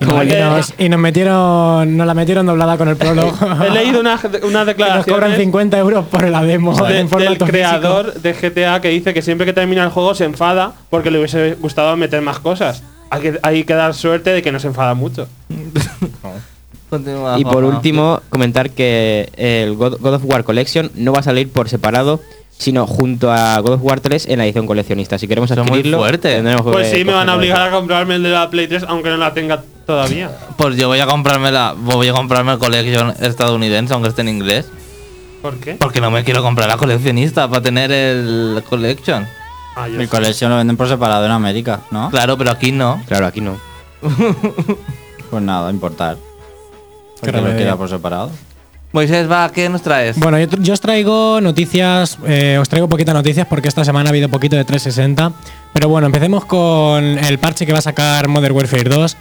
Y, 0.00 0.04
Como 0.06 0.16
nos, 0.24 0.26
que- 0.32 0.40
nos- 0.40 0.74
y 0.78 0.88
nos 0.88 0.98
metieron. 0.98 1.96
Nos 1.96 2.06
la 2.06 2.14
metieron 2.14 2.46
doblada 2.46 2.78
con 2.78 2.88
el 2.88 2.96
prólogo. 2.96 3.32
He 3.66 3.70
leído 3.70 4.00
unas 4.00 4.24
una 4.24 4.32
Y 4.32 4.34
nos 4.34 4.44
cobran 4.46 4.66
declaraciones 4.66 5.36
50 5.36 5.78
euros 5.78 6.06
por 6.06 6.26
la 6.28 6.42
demo 6.42 6.74
de- 6.86 7.00
en 7.00 7.08
del 7.08 7.38
creador 7.38 8.14
de 8.14 8.32
GTA 8.32 8.80
que 8.80 8.88
dice 8.88 9.12
que 9.12 9.20
siempre 9.20 9.44
que 9.46 9.52
termina 9.52 9.84
el 9.84 9.90
juego 9.90 10.14
se 10.14 10.24
enfada 10.24 10.72
porque 10.88 11.10
le 11.10 11.18
hubiese 11.18 11.54
gustado 11.60 11.94
meter 11.96 12.22
más 12.22 12.38
cosas. 12.38 12.82
Hay 13.10 13.20
que, 13.22 13.38
hay 13.42 13.64
que 13.64 13.74
dar 13.74 13.92
suerte 13.92 14.30
de 14.30 14.40
que 14.40 14.52
no 14.52 14.58
se 14.58 14.68
enfada 14.68 14.94
mucho. 14.94 15.28
Y 17.38 17.44
por 17.44 17.62
último, 17.62 18.20
comentar 18.30 18.70
que 18.70 19.28
el 19.36 19.76
God, 19.76 19.98
God 20.00 20.14
of 20.14 20.24
War 20.24 20.42
Collection 20.42 20.90
no 20.96 21.12
va 21.12 21.20
a 21.20 21.22
salir 21.22 21.48
por 21.48 21.68
separado 21.68 22.20
sino 22.50 22.86
junto 22.86 23.30
a 23.32 23.58
God 23.60 23.74
of 23.74 23.82
War 23.84 24.00
3 24.00 24.26
en 24.26 24.38
la 24.38 24.44
edición 24.44 24.66
coleccionista. 24.66 25.16
Si 25.16 25.26
queremos 25.28 25.50
es 25.50 25.56
muy 25.58 25.66
adquirirlo, 25.68 25.98
fuerte. 25.98 26.28
tendremos 26.34 26.62
que 26.66 26.72
Pues 26.72 26.90
sí, 26.90 27.04
me 27.06 27.12
van 27.14 27.28
a 27.30 27.36
obligar 27.36 27.68
a 27.68 27.70
comprarme 27.70 28.16
el 28.16 28.22
de 28.24 28.28
la 28.30 28.50
Play 28.50 28.66
3, 28.66 28.84
aunque 28.88 29.08
no 29.08 29.16
la 29.16 29.32
tenga 29.32 29.62
todavía. 29.90 30.30
Pues 30.56 30.76
yo 30.76 30.88
voy 30.88 31.00
a 31.00 31.06
comprarme 31.06 31.50
la, 31.50 31.74
voy 31.76 32.08
a 32.08 32.12
comprarme 32.12 32.52
el 32.52 32.58
Collection 32.58 33.12
estadounidense, 33.20 33.92
aunque 33.92 34.08
esté 34.08 34.22
en 34.22 34.28
inglés. 34.28 34.66
¿Por 35.42 35.56
qué? 35.58 35.74
Porque 35.74 36.00
no 36.00 36.10
me 36.10 36.22
quiero 36.22 36.42
comprar 36.42 36.68
la 36.68 36.76
coleccionista 36.76 37.48
para 37.48 37.62
tener 37.62 37.90
el 37.90 38.62
Collection. 38.68 39.26
Ah, 39.74 39.86
Mi 39.88 40.04
sí. 40.04 40.08
colección 40.08 40.50
lo 40.50 40.56
venden 40.58 40.76
por 40.76 40.88
separado 40.88 41.24
en 41.24 41.32
América, 41.32 41.80
¿no? 41.90 42.10
Claro, 42.10 42.36
pero 42.38 42.50
aquí 42.50 42.72
no. 42.72 43.02
Claro, 43.08 43.26
aquí 43.26 43.40
no. 43.40 43.58
Pues 45.30 45.44
nada, 45.44 45.70
importar. 45.70 46.16
Porque 47.20 47.40
lo 47.40 47.54
quiera 47.54 47.76
por 47.76 47.88
separado. 47.88 48.30
Moisés, 48.92 49.30
va, 49.30 49.48
¿qué 49.52 49.68
nos 49.68 49.80
traes? 49.82 50.18
Bueno, 50.18 50.36
yo, 50.40 50.48
yo 50.58 50.72
os 50.72 50.80
traigo 50.80 51.40
noticias, 51.40 52.18
eh, 52.26 52.58
os 52.60 52.68
traigo 52.68 52.88
poquitas 52.88 53.14
noticias 53.14 53.46
porque 53.46 53.68
esta 53.68 53.84
semana 53.84 54.08
ha 54.08 54.10
habido 54.10 54.28
poquito 54.28 54.56
de 54.56 54.64
360. 54.64 55.32
Pero 55.72 55.88
bueno, 55.88 56.06
empecemos 56.08 56.44
con 56.44 57.04
el 57.04 57.38
parche 57.38 57.64
que 57.64 57.72
va 57.72 57.78
a 57.78 57.82
sacar 57.82 58.26
Modern 58.26 58.56
Warfare 58.56 58.82
2. 58.90 59.16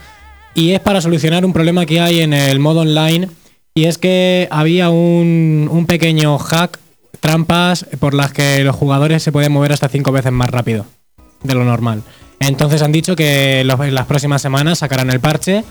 Y 0.59 0.73
es 0.73 0.81
para 0.81 0.99
solucionar 0.99 1.45
un 1.45 1.53
problema 1.53 1.85
que 1.85 2.01
hay 2.01 2.19
en 2.19 2.33
el 2.33 2.59
modo 2.59 2.81
online. 2.81 3.29
Y 3.73 3.85
es 3.85 3.97
que 3.97 4.49
había 4.51 4.89
un, 4.89 5.69
un 5.71 5.85
pequeño 5.85 6.37
hack, 6.37 6.77
trampas 7.21 7.85
por 7.97 8.13
las 8.13 8.33
que 8.33 8.61
los 8.65 8.75
jugadores 8.75 9.23
se 9.23 9.31
pueden 9.31 9.53
mover 9.53 9.71
hasta 9.71 9.87
cinco 9.87 10.11
veces 10.11 10.33
más 10.33 10.49
rápido 10.49 10.85
de 11.43 11.53
lo 11.53 11.63
normal. 11.63 12.03
Entonces 12.41 12.81
han 12.81 12.91
dicho 12.91 13.15
que 13.15 13.63
las 13.63 14.05
próximas 14.05 14.41
semanas 14.41 14.79
sacarán 14.79 15.09
el 15.09 15.21
parche 15.21 15.63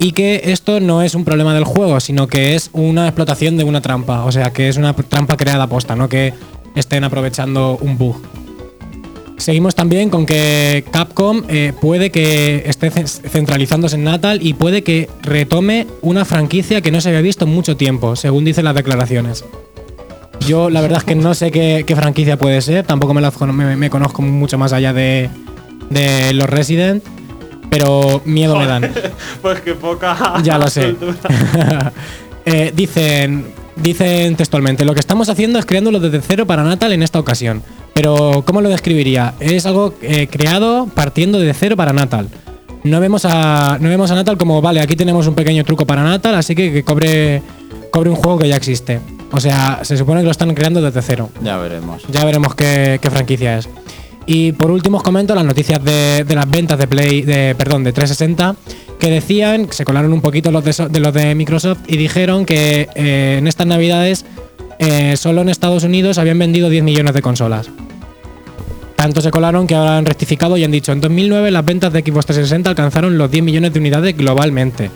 y 0.00 0.10
que 0.10 0.42
esto 0.46 0.80
no 0.80 1.02
es 1.02 1.14
un 1.14 1.24
problema 1.24 1.54
del 1.54 1.62
juego, 1.62 2.00
sino 2.00 2.26
que 2.26 2.56
es 2.56 2.70
una 2.72 3.06
explotación 3.06 3.56
de 3.56 3.62
una 3.62 3.80
trampa. 3.80 4.24
O 4.24 4.32
sea, 4.32 4.52
que 4.52 4.68
es 4.68 4.76
una 4.76 4.92
trampa 4.92 5.36
creada 5.36 5.64
aposta, 5.64 5.94
no 5.94 6.08
que 6.08 6.34
estén 6.74 7.04
aprovechando 7.04 7.78
un 7.80 7.96
bug. 7.96 8.20
Seguimos 9.42 9.74
también 9.74 10.08
con 10.08 10.24
que 10.24 10.84
Capcom 10.92 11.42
eh, 11.48 11.72
puede 11.80 12.10
que 12.10 12.62
esté 12.66 12.90
ce- 12.90 13.28
centralizándose 13.28 13.96
en 13.96 14.04
Natal 14.04 14.38
y 14.40 14.54
puede 14.54 14.82
que 14.82 15.10
retome 15.20 15.88
una 16.00 16.24
franquicia 16.24 16.80
que 16.80 16.92
no 16.92 17.00
se 17.00 17.08
había 17.08 17.22
visto 17.22 17.44
en 17.44 17.50
mucho 17.50 17.76
tiempo, 17.76 18.14
según 18.14 18.44
dicen 18.44 18.64
las 18.64 18.76
declaraciones. 18.76 19.44
Yo 20.46 20.70
la 20.70 20.80
verdad 20.80 20.98
es 20.98 21.04
que 21.04 21.16
no 21.16 21.34
sé 21.34 21.50
qué, 21.50 21.82
qué 21.84 21.96
franquicia 21.96 22.36
puede 22.36 22.60
ser, 22.60 22.86
tampoco 22.86 23.14
me, 23.14 23.20
la 23.20 23.32
cono- 23.32 23.52
me- 23.52 23.76
me 23.76 23.90
conozco 23.90 24.22
mucho 24.22 24.58
más 24.58 24.72
allá 24.72 24.92
de, 24.92 25.28
de 25.90 26.32
los 26.34 26.48
Resident, 26.48 27.02
pero 27.68 28.22
miedo 28.24 28.56
me 28.56 28.66
dan. 28.66 28.92
Pues 29.42 29.60
que 29.60 29.74
poca. 29.74 30.34
Ya 30.44 30.56
lo 30.56 30.68
sé. 30.70 30.94
Eh, 32.44 32.72
dicen, 32.74 33.46
dicen 33.76 34.36
textualmente, 34.36 34.84
lo 34.84 34.94
que 34.94 35.00
estamos 35.00 35.28
haciendo 35.28 35.58
es 35.58 35.66
creándolo 35.66 36.00
desde 36.00 36.20
cero 36.20 36.46
para 36.46 36.62
Natal 36.62 36.92
en 36.92 37.02
esta 37.02 37.18
ocasión. 37.18 37.62
Pero, 37.94 38.42
¿cómo 38.46 38.60
lo 38.60 38.68
describiría? 38.68 39.34
Es 39.40 39.66
algo 39.66 39.94
eh, 40.02 40.28
creado 40.28 40.86
partiendo 40.94 41.38
de 41.38 41.52
cero 41.54 41.76
para 41.76 41.92
Natal. 41.92 42.28
No 42.84 42.98
vemos, 43.00 43.24
a, 43.24 43.78
no 43.80 43.88
vemos 43.88 44.10
a 44.10 44.14
Natal 44.14 44.36
como, 44.36 44.60
vale, 44.60 44.80
aquí 44.80 44.96
tenemos 44.96 45.26
un 45.26 45.34
pequeño 45.34 45.64
truco 45.64 45.86
para 45.86 46.02
Natal, 46.02 46.34
así 46.34 46.54
que 46.54 46.72
que 46.72 46.82
cobre, 46.82 47.42
cobre 47.90 48.10
un 48.10 48.16
juego 48.16 48.38
que 48.38 48.48
ya 48.48 48.56
existe. 48.56 49.00
O 49.30 49.40
sea, 49.40 49.80
se 49.82 49.96
supone 49.96 50.20
que 50.20 50.24
lo 50.24 50.30
están 50.30 50.52
creando 50.54 50.82
desde 50.82 51.00
cero. 51.00 51.30
Ya 51.42 51.56
veremos. 51.58 52.02
Ya 52.10 52.24
veremos 52.24 52.54
qué, 52.54 52.98
qué 53.00 53.10
franquicia 53.10 53.58
es. 53.58 53.68
Y 54.26 54.52
por 54.52 54.70
último 54.70 54.98
os 54.98 55.02
comento 55.02 55.34
las 55.34 55.44
noticias 55.44 55.82
de, 55.82 56.24
de 56.24 56.34
las 56.34 56.48
ventas 56.48 56.78
de 56.78 56.86
Play, 56.86 57.22
de, 57.22 57.54
perdón, 57.56 57.84
de 57.84 57.92
360, 57.92 58.54
que 59.02 59.10
decían, 59.10 59.66
se 59.72 59.84
colaron 59.84 60.12
un 60.12 60.20
poquito 60.20 60.52
los 60.52 60.62
de, 60.62 61.00
los 61.00 61.12
de 61.12 61.34
Microsoft 61.34 61.80
y 61.88 61.96
dijeron 61.96 62.46
que 62.46 62.88
eh, 62.94 63.34
en 63.36 63.48
estas 63.48 63.66
navidades 63.66 64.24
eh, 64.78 65.16
solo 65.16 65.40
en 65.40 65.48
Estados 65.48 65.82
Unidos 65.82 66.18
habían 66.18 66.38
vendido 66.38 66.70
10 66.70 66.84
millones 66.84 67.12
de 67.12 67.20
consolas. 67.20 67.68
Tanto 68.94 69.20
se 69.20 69.32
colaron 69.32 69.66
que 69.66 69.74
ahora 69.74 69.98
han 69.98 70.06
rectificado 70.06 70.56
y 70.56 70.62
han 70.62 70.70
dicho, 70.70 70.92
en 70.92 71.00
2009 71.00 71.50
las 71.50 71.64
ventas 71.64 71.92
de 71.92 71.98
Xbox 71.98 72.26
360 72.26 72.70
alcanzaron 72.70 73.18
los 73.18 73.28
10 73.28 73.42
millones 73.42 73.72
de 73.72 73.80
unidades 73.80 74.16
globalmente. 74.16 74.92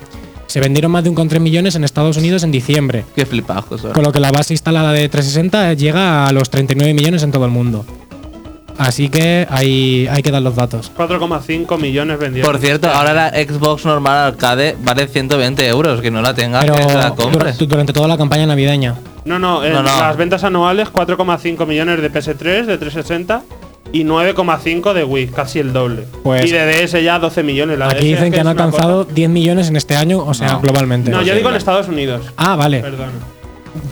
Se 0.47 0.61
vendieron 0.61 0.93
más 0.93 1.03
de 1.03 1.11
1,3 1.11 1.41
millones 1.41 1.75
en 1.75 1.83
Estados 1.83 2.17
Unidos 2.17 2.45
en 2.45 2.53
diciembre. 2.53 3.05
Qué 3.17 3.27
flipajos. 3.27 3.81
Con 3.93 4.05
lo 4.05 4.13
que 4.13 4.21
la 4.21 4.31
base 4.31 4.55
instalada 4.55 4.93
de 4.93 5.09
360 5.09 5.75
llega 5.75 6.29
a 6.29 6.33
los 6.33 6.49
39 6.49 6.95
millones 6.95 7.25
en 7.25 7.33
todo 7.33 7.45
el 7.45 7.51
mundo. 7.51 7.85
Así 8.79 9.09
que 9.09 9.47
ahí 9.51 10.07
hay 10.11 10.23
que 10.23 10.31
dar 10.31 10.43
los 10.43 10.55
datos. 10.55 10.91
4,5 10.97 11.79
millones 11.79 12.19
vendidos. 12.19 12.47
Por 12.49 12.59
cierto, 12.59 12.89
ahora 12.91 13.13
la 13.15 13.31
Xbox 13.31 13.85
normal 13.87 14.19
arcade 14.19 14.77
vale 14.83 15.09
120 15.09 15.67
euros. 15.67 16.01
Que 16.01 16.11
no 16.11 16.21
la 16.23 16.35
tenga, 16.35 16.61
Pero 16.61 16.75
que 16.75 16.95
la 16.95 17.11
compres. 17.15 17.59
durante 17.59 17.93
toda 17.93 18.09
la 18.09 18.17
campaña 18.19 18.47
navideña. 18.47 18.95
No, 19.25 19.39
no, 19.39 19.65
en 19.65 19.73
No, 19.73 19.83
no. 19.83 19.89
las 20.01 20.17
ventas 20.17 20.45
anuales 20.45 20.89
4,5 20.93 21.67
millones 21.67 22.01
de 22.01 22.11
PS3, 22.13 22.67
de 22.67 22.79
360 22.79 23.43
y 23.93 24.05
9,5 24.05 24.93
de 24.93 25.05
Wii, 25.05 25.29
casi 25.29 25.59
el 25.59 25.73
doble. 25.73 26.07
Pues- 26.23 26.45
y 26.47 26.53
de 26.53 26.67
DS 26.67 27.03
ya 27.03 27.19
12 27.19 27.43
millones. 27.43 27.79
La 27.79 27.87
Aquí 27.89 28.05
DS 28.05 28.15
dicen 28.17 28.33
que 28.33 28.41
han 28.41 28.47
alcanzado 28.49 29.05
cosa. 29.05 29.15
10 29.15 29.31
millones 29.31 29.69
en 29.69 29.77
este 29.77 29.97
año, 29.97 30.19
o 30.19 30.35
sea, 30.35 30.53
No. 30.53 30.61
globalmente. 30.61 31.11
No, 31.11 31.23
yo 31.23 31.35
digo 31.35 31.49
en. 31.49 31.57
Estados 31.57 31.89
Unidos. 31.89 32.27
Ah, 32.37 32.57
vale. 32.57 32.81
Perdón. 32.81 33.11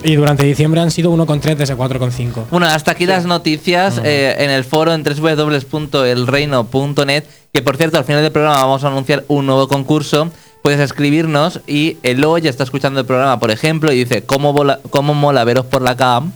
Y 0.03 0.17
durante 0.17 0.45
diciembre 0.45 0.81
han 0.81 0.91
sido 0.91 1.12
1,3 1.14 1.57
de 1.57 1.64
ese 1.64 1.76
4,5. 1.76 2.45
Bueno, 2.50 2.67
hasta 2.67 2.91
aquí 2.93 3.07
las 3.07 3.25
noticias 3.26 4.00
eh, 4.05 4.35
en 4.38 4.50
el 4.50 4.64
foro 4.64 4.93
en 4.93 5.03
www.elreino.net. 5.03 7.25
Que 7.53 7.62
por 7.62 7.76
cierto, 7.76 7.99
al 7.99 8.05
final 8.05 8.23
del 8.23 8.33
programa 8.33 8.61
vamos 8.62 8.85
a 8.85 8.88
anunciar 8.88 9.25
un 9.29 9.47
nuevo 9.47 9.69
concurso. 9.69 10.31
Puedes 10.62 10.81
escribirnos 10.81 11.61
y 11.67 11.99
Elo 12.03 12.38
ya 12.38 12.50
está 12.50 12.64
escuchando 12.64 13.00
el 13.00 13.07
programa, 13.07 13.38
por 13.38 13.50
ejemplo, 13.50 13.93
y 13.93 13.97
dice: 13.99 14.23
¿Cómo, 14.25 14.53
vola- 14.53 14.81
cómo 14.91 15.14
mola 15.14 15.45
veros 15.45 15.67
por 15.67 15.83
la 15.83 15.97
cam? 15.97 16.33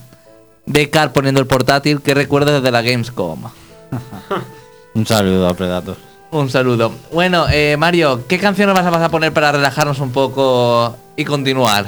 De 0.65 0.89
Car 0.89 1.11
poniendo 1.13 1.39
el 1.41 1.47
portátil 1.47 2.01
que 2.01 2.13
recuerdo 2.13 2.53
desde 2.53 2.71
la 2.71 2.81
Gamescom. 2.83 3.41
Un 4.93 5.05
saludo 5.05 5.47
a 5.47 5.53
Predator. 5.55 5.97
Un 6.31 6.47
saludo. 6.49 6.91
Bueno, 7.11 7.47
eh, 7.51 7.75
Mario, 7.77 8.25
¿qué 8.27 8.37
canción 8.37 8.71
nos 8.71 8.79
vas 8.83 9.01
a 9.01 9.09
poner 9.09 9.33
para 9.33 9.51
relajarnos 9.51 9.99
un 9.99 10.11
poco 10.11 10.95
y 11.15 11.25
continuar? 11.25 11.87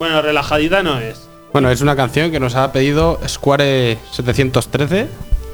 Bueno, 0.00 0.22
relajadita 0.22 0.82
no 0.82 0.98
es. 0.98 1.28
Bueno, 1.52 1.70
es 1.70 1.82
una 1.82 1.94
canción 1.94 2.30
que 2.30 2.40
nos 2.40 2.54
ha 2.54 2.72
pedido 2.72 3.20
Square 3.28 3.98
713. 4.12 5.08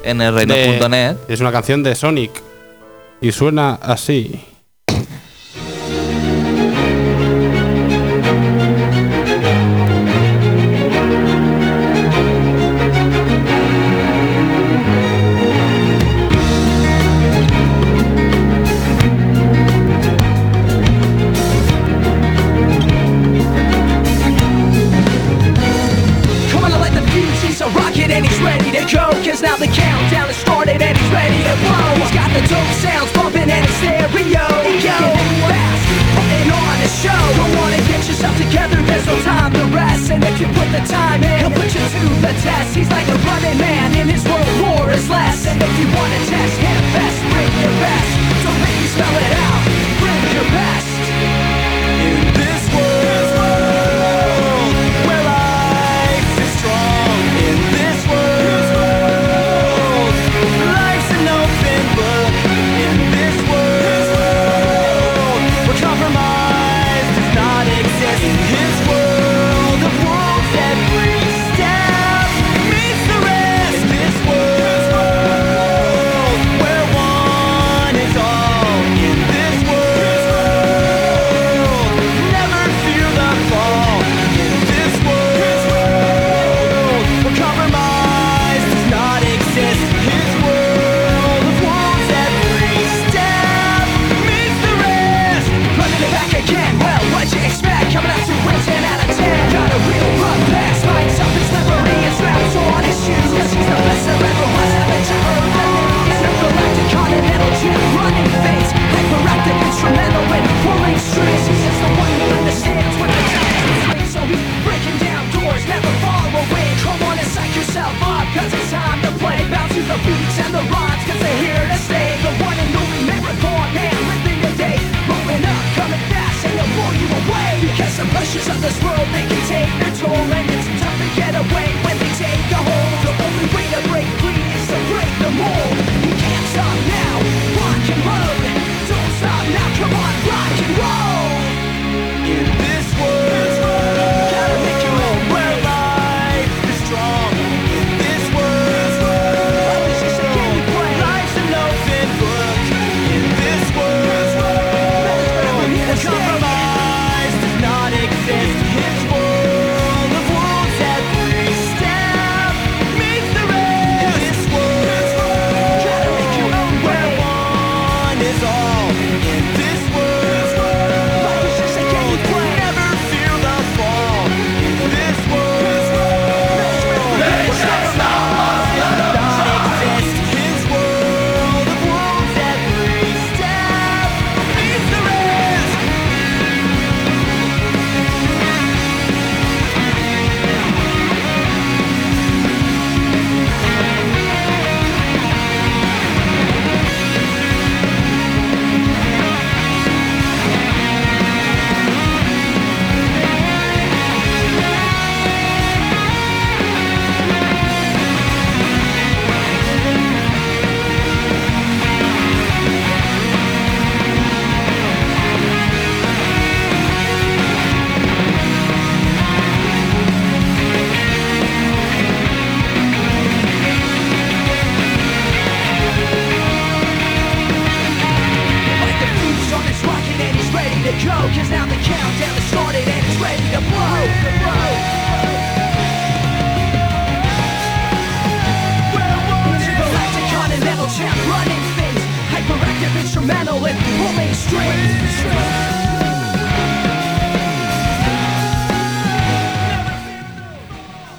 En 0.05 0.21
el 0.21 0.33
reino.net. 0.33 1.17
Es 1.27 1.41
una 1.41 1.51
canción 1.51 1.83
de 1.83 1.93
Sonic. 1.95 2.31
Y 3.19 3.33
suena 3.33 3.73
así. 3.73 4.41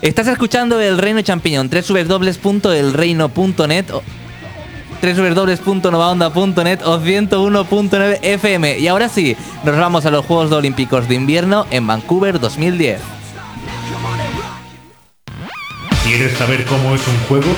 Estás 0.09 0.27
escuchando 0.29 0.81
El 0.81 0.97
Reino 0.97 1.21
Champiñón, 1.21 1.69
www.elreino.net 1.69 3.85
www.novaonda.net 5.03 6.81
o 6.87 6.99
101.9 6.99 8.19
FM. 8.23 8.79
Y 8.79 8.89
ahora 8.89 9.11
sí, 9.11 9.37
nos 9.65 9.77
vamos 9.77 10.07
a 10.07 10.11
los 10.11 10.25
Juegos 10.25 10.51
Olímpicos 10.51 11.07
de 11.11 11.15
Invierno 11.15 11.67
en 11.71 11.87
Vancouver 11.87 12.41
2010. 12.41 13.03
¿Quieres 16.05 16.39
saber 16.39 16.65
cómo 16.65 16.95
es 16.95 17.07
un 17.07 17.19
juego? 17.29 17.55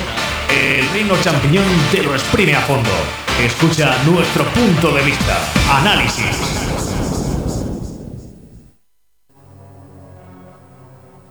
El 0.49 0.89
Reino 0.89 1.15
Champiñón 1.23 1.63
te 1.89 2.03
lo 2.03 2.13
exprime 2.13 2.53
a 2.53 2.59
fondo. 2.59 2.89
Escucha 3.41 3.95
nuestro 4.05 4.43
punto 4.47 4.93
de 4.93 5.03
vista. 5.03 5.39
Análisis. 5.71 6.80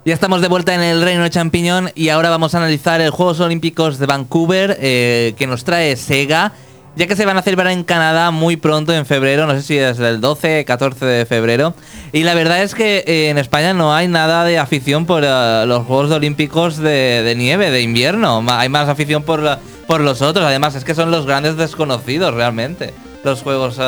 Ya 0.03 0.15
estamos 0.15 0.41
de 0.41 0.49
vuelta 0.49 0.75
en 0.75 0.81
el 0.81 1.03
Reino 1.03 1.29
Champiñón 1.29 1.91
y 1.95 2.09
ahora 2.09 2.31
vamos 2.31 2.55
a 2.55 2.59
analizar 2.59 3.03
el 3.03 3.11
Juegos 3.11 3.39
Olímpicos 3.39 3.99
de 3.99 4.07
Vancouver 4.07 4.79
eh, 4.81 5.35
que 5.37 5.47
nos 5.47 5.65
trae 5.65 5.95
Sega, 5.95 6.53
ya 6.97 7.07
que 7.07 7.17
se 7.17 7.27
van 7.27 7.37
a 7.37 7.43
celebrar 7.43 7.71
en 7.71 7.85
Canadá 7.85 8.31
muy 8.31 8.57
pronto, 8.57 8.95
en 8.95 9.05
febrero, 9.05 9.47
no 9.47 9.53
sé 9.53 9.61
si 9.61 9.77
es 9.77 9.99
el 9.99 10.23
12, 10.23 10.65
14 10.65 11.05
de 11.05 11.27
febrero. 11.27 11.75
Y 12.15 12.23
la 12.23 12.33
verdad 12.33 12.63
es 12.63 12.75
que 12.75 13.05
eh, 13.07 13.29
en 13.29 13.37
España 13.37 13.75
no 13.75 13.95
hay 13.95 14.09
nada 14.09 14.45
de 14.45 14.59
afición 14.59 15.05
por 15.05 15.23
eh, 15.23 15.65
los 15.67 15.85
Juegos 15.85 16.11
Olímpicos 16.13 16.79
de, 16.79 17.23
de 17.23 17.35
nieve, 17.37 17.71
de 17.71 17.83
invierno. 17.83 18.43
Hay 18.49 18.71
más 18.71 18.89
afición 18.89 19.23
por, 19.23 19.43
por 19.87 20.01
los 20.01 20.23
otros, 20.23 20.47
además 20.47 20.77
es 20.77 20.85
que 20.85 20.95
son 20.95 21.11
los 21.11 21.27
grandes 21.27 21.59
desconocidos 21.59 22.33
realmente, 22.33 22.95
los 23.23 23.43
Juegos, 23.43 23.79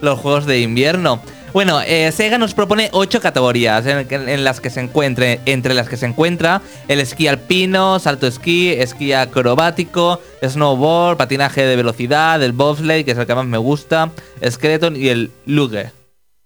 los 0.00 0.20
juegos 0.20 0.46
de 0.46 0.60
invierno. 0.60 1.20
Bueno, 1.52 1.82
eh, 1.82 2.10
Sega 2.12 2.38
nos 2.38 2.54
propone 2.54 2.88
ocho 2.92 3.20
categorías 3.20 3.84
en, 3.84 4.42
las 4.42 4.60
que 4.62 4.70
se 4.70 4.80
encuentre, 4.80 5.38
entre 5.44 5.74
las 5.74 5.86
que 5.86 5.98
se 5.98 6.06
encuentra 6.06 6.62
el 6.88 6.98
esquí 6.98 7.28
alpino, 7.28 7.98
salto 7.98 8.26
esquí, 8.26 8.70
esquí 8.70 9.12
acrobático, 9.12 10.18
snowboard, 10.42 11.18
patinaje 11.18 11.66
de 11.66 11.76
velocidad, 11.76 12.42
el 12.42 12.52
bobsleigh, 12.52 13.04
que 13.04 13.10
es 13.10 13.18
el 13.18 13.26
que 13.26 13.34
más 13.34 13.44
me 13.44 13.58
gusta, 13.58 14.10
skeleton 14.42 14.96
y 14.96 15.08
el 15.08 15.30
luge, 15.44 15.92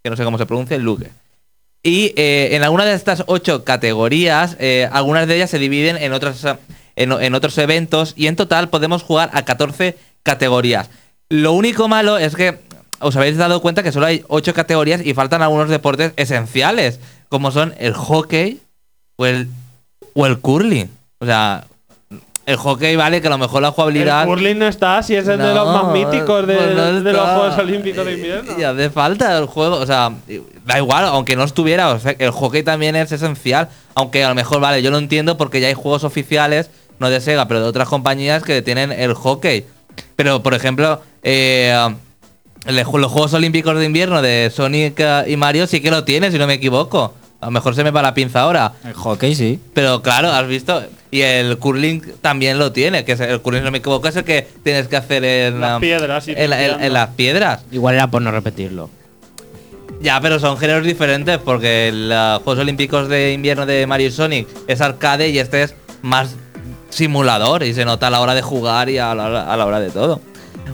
que 0.03 0.11
no 0.11 0.17
sé 0.17 0.25
cómo 0.25 0.39
se 0.39 0.47
pronuncia, 0.47 0.77
el 0.77 0.83
luge. 0.83 1.11
Y 1.85 2.13
eh, 2.17 2.57
en 2.57 2.65
alguna 2.65 2.85
de 2.85 2.95
estas 2.95 3.23
ocho 3.29 3.63
categorías, 3.63 4.57
eh, 4.59 4.89
algunas 4.91 5.29
de 5.29 5.37
ellas 5.37 5.51
se 5.51 5.61
dividen 5.61 5.99
en, 5.99 6.15
otras, 6.15 6.45
en 6.97 7.35
otros 7.35 7.57
eventos 7.59 8.13
y 8.17 8.27
en 8.27 8.35
total 8.35 8.71
podemos 8.71 9.05
jugar 9.05 9.31
a 9.35 9.45
14 9.45 9.97
categorías. 10.25 10.91
Lo 11.29 11.53
único 11.53 11.87
malo 11.87 12.19
es 12.19 12.35
que 12.35 12.66
os 13.01 13.17
habéis 13.17 13.37
dado 13.37 13.61
cuenta 13.61 13.83
que 13.83 13.93
solo 13.93 14.07
hay 14.07 14.25
ocho 14.29 14.55
categorías 14.55 15.05
y 15.05 15.15
faltan 15.15 15.43
algunos 15.43 15.69
deportes 15.69 16.13
esenciales, 16.17 17.01
como 17.29 17.51
son 17.51 17.75
el 17.79 17.95
hockey 17.95 18.61
o 19.17 19.27
el, 19.27 19.49
o 20.15 20.27
el 20.27 20.39
curling. 20.39 20.91
O 21.19 21.27
sea, 21.27 21.65
el 22.47 22.57
hockey 22.57 22.95
vale 22.95 23.21
que 23.21 23.27
a 23.27 23.31
lo 23.31 23.39
mejor 23.39 23.61
la 23.61 23.73
jugabilidad... 23.73 24.23
El 24.23 24.29
curling 24.29 24.59
no 24.59 24.69
está, 24.69 25.03
si 25.03 25.17
es 25.17 25.27
el 25.27 25.39
de 25.39 25.53
los 25.53 25.67
más 25.67 25.93
míticos 25.93 26.47
de, 26.47 26.55
pues 26.55 26.77
no 26.77 27.03
de 27.03 27.13
los. 27.13 27.23
Juegos 27.23 27.59
Olímpicos 27.59 28.07
de 28.07 28.13
Invierno. 28.13 28.53
Y 28.57 28.63
hace 28.63 28.91
falta 28.91 29.37
el 29.37 29.47
juego, 29.47 29.77
o 29.77 29.87
sea, 29.87 30.13
da 30.65 30.79
igual, 30.79 31.05
aunque 31.07 31.35
no 31.35 31.43
estuviera, 31.43 31.91
o 31.91 31.99
sea, 31.99 32.15
el 32.19 32.31
hockey 32.31 32.63
también 32.63 32.95
es 32.95 33.11
esencial, 33.11 33.69
aunque 33.95 34.23
a 34.23 34.29
lo 34.29 34.35
mejor, 34.35 34.61
vale, 34.61 34.81
yo 34.81 34.91
lo 34.91 34.99
entiendo 34.99 35.37
porque 35.37 35.61
ya 35.61 35.69
hay 35.69 35.75
juegos 35.75 36.05
oficiales, 36.05 36.71
no 36.99 37.11
de 37.11 37.21
Sega, 37.21 37.49
pero 37.49 37.61
de 37.61 37.67
otras 37.67 37.89
compañías 37.89 38.43
que 38.43 38.63
tienen 38.63 38.93
el 38.93 39.15
hockey. 39.15 39.67
Pero, 40.15 40.43
por 40.43 40.55
ejemplo, 40.55 41.01
eh, 41.23 41.95
el- 42.67 42.77
los 42.77 43.13
Juegos 43.13 43.33
Olímpicos 43.35 43.79
de 43.79 43.85
Invierno 43.85 44.23
de 44.23 44.51
Sonic 44.55 45.01
y 45.27 45.37
Mario 45.37 45.67
sí 45.67 45.81
que 45.81 45.91
lo 45.91 46.05
tiene, 46.05 46.31
si 46.31 46.39
no 46.39 46.47
me 46.47 46.55
equivoco. 46.55 47.15
A 47.41 47.47
lo 47.47 47.51
mejor 47.53 47.75
se 47.75 47.85
me 47.85 47.91
va 47.91 48.01
la 48.03 48.15
pinza 48.15 48.41
ahora. 48.41 48.73
El 48.85 48.95
hockey 48.95 49.35
sí. 49.35 49.61
Pero 49.75 50.01
claro, 50.03 50.31
has 50.33 50.47
visto. 50.49 50.83
Y 51.11 51.21
el 51.21 51.59
curling 51.59 52.03
también 52.21 52.59
lo 52.59 52.73
tiene, 52.73 53.05
que 53.05 53.13
es 53.13 53.21
el 53.21 53.41
curling, 53.41 53.61
si 53.61 53.65
no 53.67 53.71
me 53.71 53.79
equivoco, 53.79 54.09
es 54.09 54.17
el 54.17 54.25
que 54.25 54.47
tienes 54.65 54.89
que 54.89 54.97
hacer 54.97 55.23
en 55.25 55.61
Las 55.61 55.77
um, 55.77 55.81
piedras, 55.81 56.27
ir 56.29 56.39
en, 56.39 56.51
la- 56.51 56.57
en- 56.57 56.63
limpiando. 56.63 56.87
en 56.87 56.93
las 56.95 57.09
piedras. 57.11 57.65
Igual 57.71 57.95
era 57.95 58.11
por 58.11 58.23
no 58.23 58.31
repetirlo. 58.31 58.91
Ya, 60.01 60.21
pero 60.21 60.39
son 60.41 60.59
géneros 60.59 60.85
diferentes 60.85 61.39
porque 61.39 61.91
los 61.93 62.43
Juegos 62.43 62.61
Olímpicos 62.61 63.09
de 63.09 63.33
Invierno 63.33 63.65
de 63.67 63.87
Mario 63.87 64.09
y 64.09 64.11
Sonic 64.11 64.49
es 64.67 64.81
arcade 64.81 65.29
y 65.29 65.39
este 65.39 65.63
es 65.63 65.75
más 66.03 66.35
simulador 66.91 67.63
y 67.63 67.75
se 67.75 67.85
nota 67.85 68.07
a 68.09 68.11
la 68.11 68.21
hora 68.21 68.35
de 68.35 68.43
jugar 68.43 68.89
y 68.89 68.99
a 68.99 69.15
la 69.15 69.27
hora, 69.27 69.53
a 69.53 69.57
la 69.57 69.67
hora 69.67 69.81
de 69.81 69.91
todo. 69.91 70.21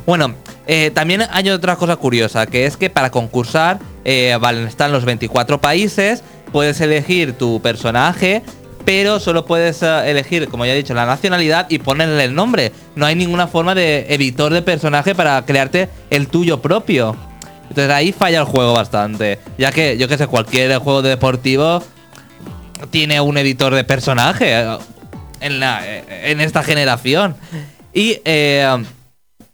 Bueno, 0.07 0.35
eh, 0.66 0.90
también 0.94 1.25
hay 1.31 1.51
otra 1.51 1.77
cosa 1.77 1.96
curiosa, 1.96 2.46
que 2.46 2.66
es 2.66 2.77
que 2.77 2.90
para 2.90 3.11
concursar 3.11 3.79
eh, 4.05 4.37
están 4.66 4.92
los 4.92 5.05
24 5.05 5.61
países, 5.61 6.22
puedes 6.53 6.81
elegir 6.81 7.33
tu 7.33 7.61
personaje, 7.61 8.42
pero 8.85 9.18
solo 9.18 9.44
puedes 9.44 9.83
eh, 9.83 10.11
elegir, 10.11 10.48
como 10.48 10.64
ya 10.64 10.72
he 10.72 10.77
dicho, 10.77 10.94
la 10.94 11.07
nacionalidad 11.07 11.66
y 11.68 11.79
ponerle 11.79 12.25
el 12.25 12.35
nombre. 12.35 12.72
No 12.94 13.07
hay 13.07 13.16
ninguna 13.16 13.48
forma 13.48 13.75
de 13.75 14.07
editor 14.11 14.53
de 14.53 14.62
personaje 14.62 15.14
para 15.14 15.44
crearte 15.44 15.88
el 16.11 16.29
tuyo 16.29 16.61
propio. 16.61 17.16
Entonces 17.62 17.90
ahí 17.90 18.12
falla 18.12 18.40
el 18.40 18.44
juego 18.44 18.75
bastante. 18.75 19.38
Ya 19.59 19.72
que, 19.72 19.96
yo 19.96 20.07
que 20.07 20.18
sé, 20.18 20.27
cualquier 20.27 20.77
juego 20.79 21.03
de 21.03 21.11
deportivo 21.11 21.83
tiene 22.90 23.20
un 23.20 23.38
editor 23.38 23.75
de 23.75 23.85
personaje 23.85 24.53
en, 25.40 25.61
la, 25.61 25.81
en 25.87 26.40
esta 26.40 26.62
generación. 26.62 27.35
Y 27.94 28.20
eh, 28.25 28.85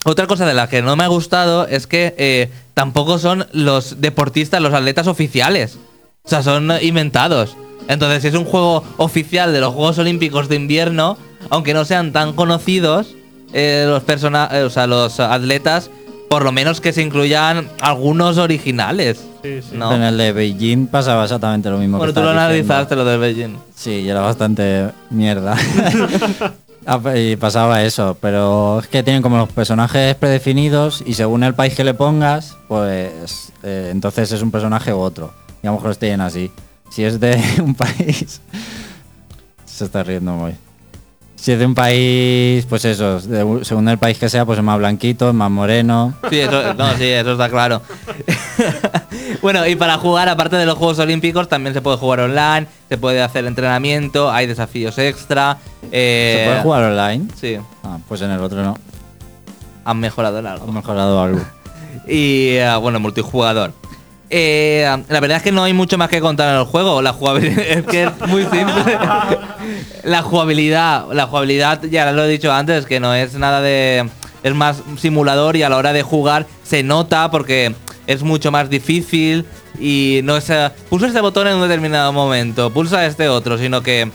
otra 0.09 0.27
cosa 0.27 0.47
de 0.47 0.55
la 0.55 0.68
que 0.68 0.83
no 0.83 0.97
me 0.97 1.05
ha 1.05 1.09
gustado 1.09 1.66
es 1.66 1.87
que 1.87 2.14
eh, 2.18 2.51
tampoco 2.75 3.18
son 3.18 3.47
los 3.53 4.01
deportistas, 4.01 4.61
los 4.61 4.75
atletas 4.75 5.07
oficiales. 5.07 5.79
O 6.25 6.29
sea, 6.29 6.42
son 6.42 6.71
inventados. 6.83 7.57
Entonces, 7.88 8.23
si 8.23 8.29
es 8.29 8.35
un 8.35 8.44
juego 8.44 8.85
oficial 8.99 9.53
de 9.53 9.61
los 9.61 9.73
Juegos 9.75 9.99
Olímpicos 9.99 10.49
de 10.49 10.57
invierno, 10.57 11.16
aunque 11.51 11.75
no 11.75 11.85
sean 11.85 12.12
tan 12.12 12.35
conocidos, 12.35 13.14
eh, 13.53 13.85
los 13.88 14.03
persona 14.03 14.49
eh, 14.53 14.62
o 14.62 14.71
sea, 14.71 14.87
los 14.87 15.21
atletas, 15.21 15.90
por 16.29 16.44
lo 16.44 16.53
menos 16.53 16.81
que 16.81 16.92
se 16.92 17.03
incluyan 17.03 17.68
algunos 17.81 18.37
originales. 18.37 19.25
Sí, 19.42 19.62
sí. 19.62 19.77
¿no? 19.77 19.94
En 19.94 20.03
el 20.03 20.18
de 20.18 20.33
Beijing 20.33 20.87
pasaba 20.87 21.25
exactamente 21.25 21.71
lo 21.71 21.79
mismo. 21.79 21.97
Bueno, 21.97 22.12
que 22.12 22.21
tú 22.21 22.25
lo 22.25 22.31
analizaste 22.31 22.94
lo 22.94 23.05
del 23.05 23.21
Beijing. 23.21 23.57
Sí, 23.75 23.92
y 23.92 24.09
era 24.09 24.21
bastante 24.21 24.90
mierda. 25.11 25.57
Ah, 26.90 26.98
y 27.14 27.37
pasaba 27.37 27.83
eso, 27.83 28.16
pero 28.18 28.79
es 28.79 28.88
que 28.88 29.03
tienen 29.03 29.20
como 29.20 29.37
los 29.37 29.51
personajes 29.53 30.14
predefinidos 30.14 31.03
y 31.05 31.12
según 31.12 31.44
el 31.44 31.53
país 31.53 31.74
que 31.74 31.85
le 31.85 31.92
pongas, 31.92 32.57
pues 32.66 33.53
eh, 33.62 33.90
entonces 33.92 34.33
es 34.33 34.40
un 34.40 34.51
personaje 34.51 34.94
u 34.94 34.98
otro. 34.98 35.31
Y 35.62 35.66
a 35.66 35.70
lo 35.70 35.77
mejor 35.77 35.94
tienen 35.96 36.22
así. 36.22 36.51
Si 36.90 37.05
es 37.05 37.20
de 37.20 37.38
un 37.62 37.74
país... 37.74 38.40
Se 39.66 39.85
está 39.85 40.03
riendo 40.03 40.33
muy. 40.33 40.55
Si 41.37 41.53
es 41.53 41.59
de 41.59 41.66
un 41.66 41.74
país, 41.74 42.64
pues 42.64 42.87
eso, 42.87 43.20
de 43.20 43.64
según 43.66 43.87
el 43.90 43.98
país 43.98 44.18
que 44.18 44.31
sea, 44.31 44.46
pues 44.46 44.59
es 44.59 44.64
más 44.64 44.79
blanquito, 44.79 45.29
es 45.29 45.35
más 45.35 45.51
moreno. 45.51 46.14
Sí, 46.31 46.40
eso, 46.40 46.72
no, 46.72 46.96
sí, 46.96 47.05
eso 47.05 47.33
está 47.33 47.51
claro. 47.51 47.83
bueno, 49.42 49.66
y 49.66 49.77
para 49.77 49.99
jugar, 49.99 50.29
aparte 50.29 50.57
de 50.57 50.66
los 50.66 50.77
Juegos 50.79 50.99
Olímpicos, 50.99 51.49
también 51.49 51.75
se 51.75 51.81
puede 51.83 51.97
jugar 51.97 52.21
online, 52.21 52.66
se 52.88 52.97
puede 52.99 53.23
hacer 53.23 53.44
entrenamiento, 53.47 54.31
hay 54.31 54.47
desafíos 54.47 54.99
extra. 54.99 55.59
eh, 55.92 56.40
¿Se 56.44 56.51
puede 56.51 56.62
jugar 56.62 56.83
online? 56.85 57.27
Sí, 57.40 57.57
Ah, 57.85 57.99
pues 58.09 58.21
en 58.23 58.31
el 58.31 58.40
otro 58.42 58.62
no. 58.62 58.77
han 59.85 59.99
mejorado 60.01 60.38
algo. 60.38 60.66
mejorado 60.73 61.23
algo. 61.23 61.40
Y 62.07 62.53
eh, 62.57 62.75
bueno, 62.81 63.01
multijugador. 63.01 63.73
Eh, 64.31 64.87
la 65.09 65.21
verdad 65.21 65.38
es 65.38 65.42
que 65.42 65.53
no 65.53 65.64
hay 65.64 65.73
mucho 65.75 65.99
más 65.99 66.09
que 66.09 66.21
contar 66.21 66.55
en 66.55 66.61
el 66.61 66.64
juego. 66.66 67.03
La 67.03 67.12
jugabilidad 67.12 67.59
es 67.68 67.85
que 67.85 68.05
es 68.05 68.11
muy 68.29 68.42
simple. 68.44 68.99
la 70.05 70.23
jugabilidad, 70.23 71.05
la 71.12 71.27
jugabilidad, 71.27 71.83
ya 71.83 72.11
lo 72.12 72.25
he 72.25 72.29
dicho 72.29 72.51
antes, 72.53 72.87
que 72.87 72.99
no 73.01 73.14
es 73.14 73.35
nada 73.35 73.61
de. 73.61 74.09
Es 74.42 74.55
más 74.55 74.83
simulador 74.99 75.57
y 75.57 75.64
a 75.64 75.68
la 75.68 75.77
hora 75.77 75.92
de 75.92 76.03
jugar 76.03 76.47
se 76.62 76.83
nota 76.83 77.31
porque 77.31 77.75
es 78.09 78.23
mucho 78.23 78.51
más 78.51 78.68
difícil 78.68 79.44
y 79.79 80.21
no 80.25 80.37
es. 80.37 80.51
eh, 80.51 80.71
pulsa 80.88 81.07
este 81.07 81.21
botón 81.21 81.47
en 81.47 81.55
un 81.55 81.62
determinado 81.62 82.12
momento, 82.12 82.73
pulsa 82.73 83.07
este 83.07 83.29
otro, 83.29 83.59
sino 83.59 83.83
que 83.83 84.11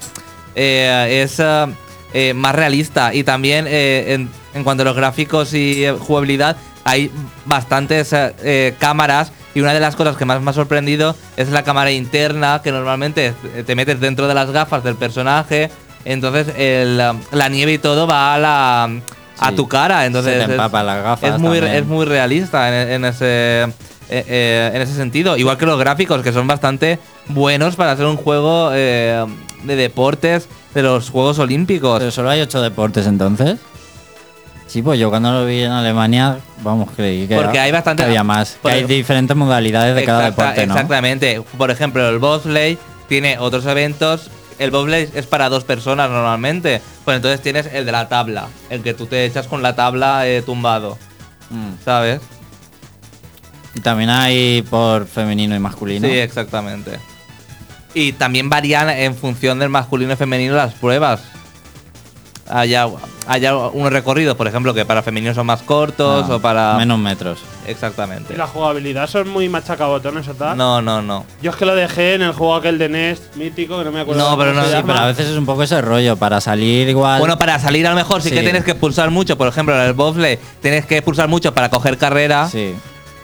eh, 0.56 1.21
es 1.23 1.39
eh, 1.39 2.34
más 2.34 2.56
realista 2.56 3.13
y 3.13 3.23
también 3.23 3.67
en, 3.67 4.29
en 4.53 4.63
cuanto 4.63 4.82
a 4.82 4.86
los 4.86 4.95
gráficos 4.95 5.53
y 5.53 5.86
jugabilidad 5.99 6.58
hay 6.84 7.12
bastantes 7.45 8.13
cámaras 8.79 9.32
y 9.56 9.62
una 9.62 9.73
de 9.73 9.79
las 9.79 9.95
cosas 9.95 10.17
que 10.17 10.25
más 10.25 10.41
me 10.41 10.49
ha 10.49 10.53
sorprendido 10.53 11.15
es 11.38 11.49
la 11.49 11.63
cámara 11.63 11.91
interna 11.91 12.62
que 12.63 12.71
normalmente 12.71 13.34
te 13.65 13.75
metes 13.75 13.99
dentro 13.99 14.27
de 14.27 14.34
las 14.34 14.51
gafas 14.51 14.84
del 14.84 14.95
personaje 14.95 15.69
entonces 16.03 16.47
la 17.32 17.49
nieve 17.49 17.73
y 17.73 17.77
todo 17.77 18.06
va 18.06 18.36
a 18.36 18.38
la 18.39 18.89
a 19.43 19.51
tu 19.53 19.67
cara 19.67 20.06
entonces 20.06 20.34
Se 20.41 20.47
te 20.47 20.51
es- 20.53 20.58
las 20.58 20.71
gafas 20.71 21.34
es 21.36 21.39
muy 21.39 21.60
también. 21.60 21.75
es 21.84 21.86
muy 21.86 22.06
realista 22.06 22.67
en, 22.69 22.89
en 22.91 23.06
ese 23.06 23.25
eh, 23.63 23.67
eh, 24.10 24.71
en 24.73 24.82
ese 24.82 24.93
sentido 24.95 25.38
igual 25.38 25.58
que 25.58 25.65
los 25.65 25.79
gráficos 25.79 26.21
que 26.21 26.32
son 26.34 26.47
bastante 26.47 26.99
buenos 27.27 27.75
para 27.75 27.91
hacer 27.91 28.06
un 28.06 28.17
juego 28.17 28.69
eh, 28.73 29.25
de 29.63 29.75
deportes 29.75 30.47
de 30.73 30.82
los 30.84 31.10
Juegos 31.10 31.39
Olímpicos 31.39 31.99
Pero 31.99 32.12
solo 32.12 32.29
hay 32.29 32.41
ocho 32.41 32.62
deportes 32.62 33.06
entonces. 33.08 33.60
Sí, 34.67 34.82
pues 34.82 34.99
yo 34.99 35.10
cuando 35.12 35.32
lo 35.32 35.45
vi 35.45 35.62
en 35.62 35.71
Alemania, 35.71 36.38
vamos, 36.63 36.89
creí 36.95 37.27
que, 37.27 37.36
Porque 37.36 37.51
era- 37.58 37.63
hay 37.63 37.71
bastante- 37.71 38.01
que 38.03 38.08
había 38.08 38.23
más. 38.23 38.58
que 38.63 38.71
hay 38.71 38.79
el- 38.82 38.88
diferentes 38.88 39.38
modalidades 39.38 39.95
de 39.95 40.03
cada 40.03 40.25
deporte, 40.25 40.65
¿no? 40.65 40.73
Exactamente. 40.73 41.41
Por 41.58 41.69
ejemplo, 41.69 42.10
el 42.10 42.17
bobsleigh 42.17 42.77
tiene 43.08 43.38
otros 43.38 43.65
eventos 43.67 44.32
el 44.63 44.71
bobsleigh 44.71 45.10
es 45.13 45.26
para 45.28 45.49
dos 45.49 45.63
personas 45.63 46.10
normalmente. 46.10 46.82
Pues 47.06 47.15
entonces 47.17 47.41
tienes 47.41 47.67
el 47.73 47.86
de 47.86 47.91
la 47.91 48.08
tabla, 48.10 48.47
el 48.69 48.82
que 48.82 48.93
tú 48.93 49.06
te 49.06 49.26
echas 49.26 49.47
con 49.47 49.62
la 49.62 49.76
tabla 49.76 50.28
eh, 50.28 50.41
tumbado, 50.41 50.97
Mm. 51.49 51.73
¿sabes? 51.84 52.21
Y 53.76 53.82
también 53.82 54.10
hay 54.10 54.62
por 54.63 55.06
femenino 55.08 55.56
y 55.56 55.60
masculino. 55.60 56.08
Sí, 56.08 56.13
exactamente. 56.17 56.99
Y 57.93 58.13
también 58.13 58.49
varían 58.49 58.89
en 58.89 59.15
función 59.15 59.60
del 59.60 59.69
masculino 59.69 60.13
y 60.13 60.15
femenino 60.15 60.56
las 60.56 60.73
pruebas. 60.73 61.21
Haya, 62.49 62.88
haya 63.25 63.56
unos 63.56 63.91
recorridos, 63.93 64.36
por 64.36 64.47
ejemplo, 64.47 64.73
que 64.73 64.86
para 64.86 65.01
femeninos 65.01 65.36
son 65.36 65.45
más 65.45 65.62
cortos 65.62 66.25
Ah, 66.29 66.36
o 66.36 66.39
para. 66.39 66.73
Menos 66.77 66.99
metros. 66.99 67.39
Exactamente. 67.65 68.34
¿Y 68.34 68.38
la 68.38 68.47
jugabilidad 68.47 69.08
son 69.08 69.29
muy 69.29 69.47
machacabotones 69.47 70.27
o 70.27 70.34
tal? 70.34 70.58
No, 70.58 70.82
no, 70.82 71.01
no. 71.01 71.25
Yo 71.41 71.51
es 71.51 71.58
que 71.58 71.65
lo 71.65 71.73
dejé 71.73 72.15
en 72.15 72.21
el 72.23 72.34
juego 72.34 72.56
aquel 72.56 72.77
de 72.77 72.89
NES 72.89 73.21
mítico, 73.36 73.77
que 73.79 73.86
no 73.86 73.91
me 73.93 74.01
acuerdo. 74.01 74.29
No, 74.29 74.38
pero 74.38 74.53
no, 74.53 74.63
sí, 74.65 74.75
pero 74.86 74.99
a 74.99 75.06
veces 75.08 75.27
es 75.29 75.38
un 75.38 75.45
poco 75.45 75.63
ese 75.63 75.82
rollo. 75.82 76.17
Para 76.17 76.41
salir 76.41 76.89
igual. 76.89 77.19
Bueno, 77.19 77.38
para 77.39 77.58
salir 77.60 77.88
a 77.88 77.91
lo 77.91 77.95
mejor 77.95 78.21
sí, 78.21 78.29
que 78.32 78.41
tienes 78.41 78.65
que 78.65 78.75
pulsar 78.75 79.10
mucho. 79.10 79.38
Por 79.38 79.47
ejemplo, 79.47 79.73
en 79.75 79.82
el 79.82 79.93
bobsleigh 79.93 80.38
tienes 80.62 80.86
que 80.86 81.01
pulsar 81.01 81.29
mucho 81.29 81.53
para 81.53 81.69
coger 81.69 81.97
carrera. 81.97 82.49
Sí. 82.49 82.75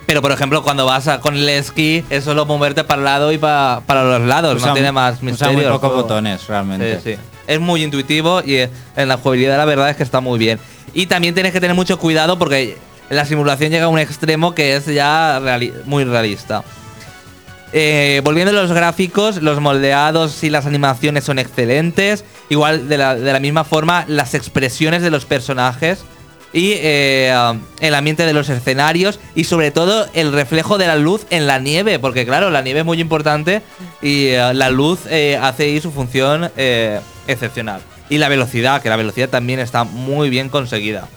Pero, 0.06 0.22
por 0.24 0.32
ejemplo, 0.32 0.64
cuando 0.64 0.86
vas 0.88 1.08
a- 1.08 1.20
con 1.20 1.36
el 1.36 1.48
esquí, 1.50 2.04
es 2.10 2.24
solo 2.24 2.46
moverte 2.48 2.84
para 2.84 3.00
el 3.00 3.06
lado 3.06 3.32
y 3.32 3.38
pa- 3.38 3.84
para 3.86 4.04
los 4.04 4.22
lados. 4.22 4.56
Usa 4.56 4.70
no 4.70 4.74
tiene 4.74 4.92
más 4.92 5.16
usa 5.18 5.26
misterio. 5.26 5.54
muy 5.54 5.66
el 5.66 5.72
pocos 5.72 5.94
botones, 5.94 6.48
realmente. 6.48 7.00
Sí, 7.02 7.12
sí. 7.16 7.20
Es 7.50 7.60
muy 7.60 7.84
intuitivo 7.84 8.42
y 8.46 8.56
eh, 8.56 8.70
en 8.96 9.08
la 9.10 9.18
jugabilidad 9.18 9.58
la 9.58 9.66
verdad 9.66 9.90
es 9.90 9.98
que 9.98 10.04
está 10.04 10.22
muy 10.22 10.40
bien. 10.40 10.60
Y 10.94 11.08
también 11.08 11.34
tienes 11.34 11.52
que 11.52 11.60
tener 11.60 11.76
mucho 11.76 12.00
cuidado 12.00 12.40
porque 12.40 12.78
la 13.10 13.26
simulación 13.26 13.72
llega 13.72 13.86
a 13.86 13.90
un 13.90 14.00
extremo 14.00 14.56
que 14.56 14.76
es 14.76 14.86
ya 14.86 15.42
muy 15.86 16.04
realista. 16.04 16.64
Eh, 17.74 18.22
volviendo 18.24 18.52
a 18.52 18.62
los 18.62 18.72
gráficos, 18.72 19.42
los 19.42 19.60
moldeados 19.60 20.44
y 20.44 20.50
las 20.50 20.66
animaciones 20.66 21.24
son 21.24 21.40
excelentes. 21.40 22.24
Igual 22.50 22.88
de 22.88 22.98
la, 22.98 23.16
de 23.16 23.34
la 23.34 23.40
misma 23.40 23.64
forma, 23.64 24.06
las 24.08 24.34
expresiones 24.36 25.02
de 25.02 25.12
los 25.12 25.26
personajes 25.26 26.06
y 26.52 26.74
eh, 26.76 27.34
el 27.80 27.96
ambiente 27.96 28.26
de 28.26 28.34
los 28.34 28.50
escenarios 28.50 29.20
y 29.36 29.44
sobre 29.44 29.72
todo 29.72 30.08
el 30.14 30.32
reflejo 30.34 30.78
de 30.78 30.88
la 30.88 30.96
luz 30.96 31.26
en 31.30 31.48
la 31.48 31.60
nieve, 31.60 32.00
porque 32.00 32.26
claro, 32.26 32.50
la 32.50 32.62
nieve 32.62 32.80
es 32.80 32.86
muy 32.86 33.00
importante 33.00 33.62
y 34.02 34.28
eh, 34.28 34.54
la 34.54 34.70
luz 34.70 35.02
eh, 35.10 35.40
hace 35.42 35.64
ahí 35.64 35.82
su 35.82 35.92
función 35.92 36.52
excepcional. 37.28 37.82
Y 38.10 38.18
la 38.18 38.28
velocidad, 38.28 38.82
que 38.82 38.90
la 38.90 38.96
velocidad 38.96 39.30
también 39.30 39.60
está 39.60 39.84
muy 39.84 40.30
bien 40.32 40.50
conseguida. 40.50 41.08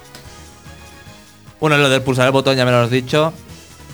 Bueno, 1.59 1.79
lo 1.79 1.88
del 1.88 2.03
pulsar 2.03 2.27
el 2.27 2.33
botón 2.33 2.57
ya 2.57 2.66
me 2.66 2.71
lo 2.71 2.79
has 2.79 2.90
dicho. 2.90 3.33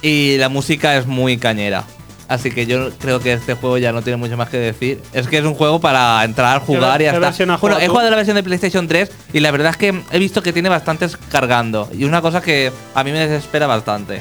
Y 0.02 0.36
la 0.38 0.48
música 0.48 0.96
es 0.96 1.06
muy 1.06 1.38
cañera. 1.38 1.84
Así 2.28 2.50
que 2.50 2.66
yo 2.66 2.90
creo 2.98 3.20
que 3.20 3.32
este 3.32 3.54
juego 3.54 3.78
ya 3.78 3.90
no 3.90 4.02
tiene 4.02 4.18
mucho 4.18 4.36
más 4.36 4.50
que 4.50 4.58
decir. 4.58 5.00
Es 5.14 5.26
que 5.28 5.38
es 5.38 5.44
un 5.44 5.54
juego 5.54 5.80
para 5.80 6.22
entrar, 6.24 6.60
jugar 6.60 6.98
¿Qué 6.98 7.04
y 7.04 7.06
ya 7.06 7.12
ver- 7.12 7.12
qué 7.12 7.16
está. 7.16 7.28
versión 7.28 7.50
has 7.50 7.60
Bueno, 7.60 7.76
jugado 7.76 7.80
he 7.84 7.86
tú? 7.86 7.92
jugado 7.92 8.10
la 8.10 8.16
versión 8.16 8.36
de 8.36 8.42
PlayStation 8.42 8.86
3 8.86 9.10
y 9.32 9.40
la 9.40 9.50
verdad 9.50 9.70
es 9.70 9.76
que 9.78 10.02
he 10.12 10.18
visto 10.18 10.42
que 10.42 10.52
tiene 10.52 10.68
bastantes 10.68 11.16
cargando. 11.16 11.88
Y 11.96 12.04
una 12.04 12.20
cosa 12.20 12.42
que 12.42 12.70
a 12.94 13.02
mí 13.02 13.12
me 13.12 13.20
desespera 13.26 13.66
bastante. 13.66 14.20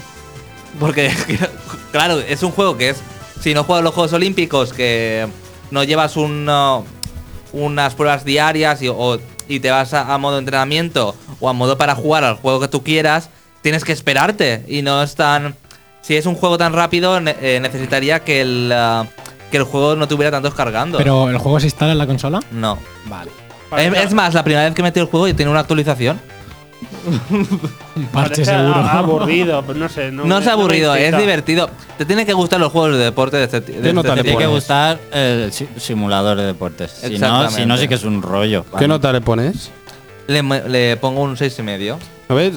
Porque, 0.79 1.11
claro, 1.91 2.19
es 2.19 2.43
un 2.43 2.51
juego 2.51 2.77
que 2.77 2.89
es. 2.91 2.97
Si 3.41 3.53
no 3.53 3.63
juegas 3.65 3.83
los 3.83 3.93
Juegos 3.93 4.13
Olímpicos, 4.13 4.71
que 4.73 5.27
no 5.69 5.83
llevas 5.83 6.15
un, 6.17 6.47
uh, 6.49 6.83
unas 7.51 7.93
pruebas 7.93 8.23
diarias 8.25 8.81
y, 8.81 8.87
o- 8.87 9.19
y 9.49 9.59
te 9.59 9.69
vas 9.69 9.93
a, 9.93 10.13
a 10.13 10.17
modo 10.17 10.39
entrenamiento 10.39 11.13
o 11.39 11.49
a 11.49 11.53
modo 11.53 11.77
para 11.77 11.93
jugar 11.93 12.23
al 12.23 12.35
juego 12.35 12.59
que 12.61 12.67
tú 12.69 12.83
quieras, 12.83 13.29
tienes 13.61 13.83
que 13.83 13.91
esperarte. 13.91 14.63
Y 14.69 14.81
no 14.81 15.03
es 15.03 15.15
tan. 15.15 15.55
Si 16.07 16.15
es 16.15 16.25
un 16.25 16.35
juego 16.35 16.57
tan 16.57 16.71
rápido, 16.71 17.19
ne- 17.19 17.35
eh, 17.41 17.59
necesitaría 17.59 18.21
que 18.21 18.39
el, 18.39 18.73
uh, 18.73 19.05
que 19.51 19.57
el 19.57 19.63
juego 19.63 19.97
no 19.97 20.07
tuviera 20.07 20.31
tantos 20.31 20.53
cargando. 20.53 20.97
Pero 20.97 21.29
el 21.29 21.37
juego 21.37 21.59
se 21.59 21.65
instala 21.65 21.91
en 21.91 21.97
la 21.97 22.07
consola. 22.07 22.39
no. 22.51 22.77
Vale. 23.05 23.29
Es, 23.77 24.05
es 24.05 24.13
más, 24.13 24.33
la 24.33 24.43
primera 24.45 24.63
vez 24.63 24.73
que 24.73 24.81
metí 24.81 25.01
el 25.01 25.07
juego 25.07 25.27
y 25.27 25.33
tiene 25.33 25.51
una 25.51 25.59
actualización. 25.59 26.17
Un 27.29 28.05
parche 28.13 28.43
Parece 28.43 28.45
seguro. 28.45 28.75
aburrido, 28.75 29.63
pero 29.67 29.79
no 29.79 29.89
sé. 29.89 30.11
No, 30.11 30.23
No, 30.23 30.35
me- 30.37 30.41
es 30.41 30.47
aburrido, 30.47 30.95
es 30.95 31.17
divertido. 31.17 31.69
Te 31.97 32.05
tienen 32.05 32.25
que 32.25 32.31
gustar 32.33 32.59
los 32.61 32.71
juegos 32.71 32.97
de 32.97 33.03
deporte 33.03 33.35
de 33.37 33.43
este, 33.43 33.59
de 33.59 33.65
¿Qué 33.65 33.89
este 33.89 34.01
tipo. 34.01 34.13
Tiene 34.23 34.37
que 34.37 34.47
gustar 34.47 34.99
el 35.11 35.51
si- 35.51 35.67
simulador 35.77 36.37
de 36.37 36.45
deportes. 36.45 36.91
Si 36.91 37.07
no, 37.09 37.13
Exactamente. 37.15 37.55
si 37.55 37.65
no, 37.65 37.77
sí 37.77 37.87
que 37.89 37.95
es 37.95 38.03
un 38.05 38.21
rollo. 38.21 38.65
¿Qué 38.79 38.87
nota 38.87 39.11
le 39.11 39.19
pones? 39.21 39.69
Le, 40.27 40.41
le 40.69 40.95
pongo 40.97 41.21
un 41.23 41.35
6,5 41.35 41.59
y 41.59 41.63
medio. 41.63 41.99
A 42.29 42.33
ver, 42.33 42.53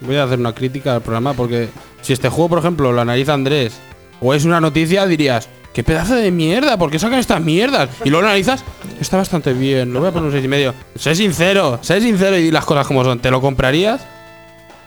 voy 0.00 0.16
a 0.16 0.24
hacer 0.24 0.38
una 0.38 0.54
crítica 0.54 0.94
al 0.96 1.02
programa 1.02 1.34
porque 1.34 1.68
si 2.02 2.12
este 2.12 2.28
juego, 2.28 2.48
por 2.50 2.58
ejemplo, 2.60 2.92
lo 2.92 3.00
analiza 3.00 3.34
Andrés 3.34 3.78
o 4.20 4.34
es 4.34 4.44
una 4.44 4.60
noticia, 4.60 5.06
dirías, 5.06 5.48
qué 5.72 5.82
pedazo 5.84 6.14
de 6.14 6.30
mierda, 6.30 6.76
¿por 6.76 6.90
qué 6.90 6.98
sacan 6.98 7.18
estas 7.18 7.40
mierdas? 7.40 7.88
Y 8.04 8.10
luego 8.10 8.22
lo 8.22 8.28
analizas, 8.28 8.64
está 9.00 9.16
bastante 9.16 9.52
bien, 9.52 9.92
lo 9.92 10.00
voy 10.00 10.08
a 10.08 10.12
poner 10.12 10.26
un 10.26 10.32
seis 10.32 10.44
y 10.44 10.48
medio. 10.48 10.74
Sé 10.96 11.14
sincero, 11.14 11.78
sé 11.82 12.00
sincero 12.00 12.36
y 12.36 12.42
di 12.44 12.50
las 12.50 12.64
cosas 12.64 12.86
como 12.86 13.04
son. 13.04 13.18
¿Te 13.20 13.30
lo 13.30 13.40
comprarías? 13.40 14.00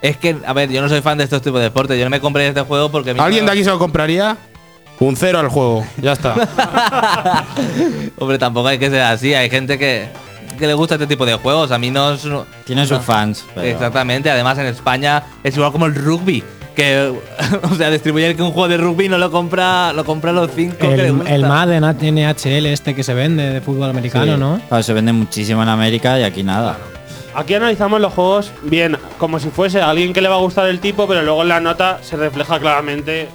Es 0.02 0.17
que, 0.17 0.36
a 0.45 0.52
ver, 0.54 0.69
yo 0.69 0.82
no 0.82 0.89
soy 0.89 1.02
fan 1.02 1.17
de 1.17 1.23
estos 1.23 1.41
tipos 1.41 1.60
de 1.60 1.65
deportes. 1.65 1.97
Yo 1.97 2.04
no 2.04 2.10
me 2.10 2.19
compré 2.19 2.47
este 2.47 2.62
juego 2.62 2.91
porque. 2.91 3.12
¿Alguien 3.12 3.45
no- 3.45 3.52
de 3.52 3.58
aquí 3.58 3.63
se 3.63 3.69
lo 3.69 3.80
compraría? 3.80 4.36
Un 4.99 5.15
cero 5.15 5.39
al 5.39 5.47
juego, 5.47 5.86
ya 6.02 6.12
está. 6.13 6.36
Hombre, 8.19 8.38
tampoco 8.38 8.67
hay 8.67 8.78
que 8.80 8.89
ser 8.89 9.02
así. 9.02 9.34
Hay 9.34 9.49
gente 9.49 9.78
que, 9.80 10.08
que 10.58 10.68
le 10.68 10.74
gusta 10.74 10.96
este 10.96 11.08
tipo 11.08 11.26
de 11.26 11.36
juegos. 11.36 11.72
A 11.72 11.78
mí 11.78 11.89
no 11.92 12.12
es. 12.13 12.28
Tiene 12.66 12.84
sus 12.86 12.98
no. 12.98 13.04
fans. 13.04 13.46
pero- 13.54 13.68
Exactamente. 13.68 14.30
Además, 14.30 14.58
en 14.58 14.66
España 14.68 15.24
es 15.44 15.56
igual 15.56 15.72
como 15.72 15.86
el 15.86 15.96
rugby. 15.96 16.44
Que, 16.76 17.13
o 17.72 17.76
sea, 17.76 17.92
distribuir 17.92 18.36
que 18.36 18.42
un 18.42 18.52
juego 18.52 18.68
de 18.68 18.78
rugby 18.78 19.08
no 19.08 19.20
lo 19.20 19.30
compra, 19.30 19.94
lo 19.94 20.04
compra 20.06 20.32
los 20.32 20.50
cinco 20.56 20.76
que 20.80 20.98
le 20.98 21.06
El, 21.08 21.13
gusta. 21.13 21.36
el 21.36 21.46
Madden 21.46 21.84
NHL 21.84 22.66
este 22.66 22.96
que 22.96 23.04
se 23.04 23.13
vende 23.13 23.48
de 23.48 23.62
fútbol 23.62 23.92
americano, 23.92 24.34
Sí. 24.34 24.39
¿no? 24.39 24.60
Claro, 24.68 24.82
se 24.82 24.94
vende 24.94 25.13
muchísimo 25.13 25.62
en 25.62 25.70
América 25.70 26.20
y 26.20 26.24
aquí 26.24 26.42
nada. 26.42 26.78
Aquí 27.36 27.54
analizamos 27.54 28.02
los 28.02 28.12
juegos 28.13 28.52
bien, 28.63 28.98
como 29.20 29.39
si 29.39 29.50
fuese 29.50 29.82
a 29.82 29.89
alguien 29.92 30.13
que 30.13 30.22
le 30.22 30.30
va 30.30 30.36
a 30.36 30.39
gustar 30.39 30.66
el 30.68 30.80
tipo, 30.80 31.08
pero 31.08 31.22
luego 31.22 31.44
en 31.44 31.50
la 31.50 31.60
nota 31.60 32.00
se 32.02 32.16
refleja 32.18 32.60
claramente. 32.60 33.30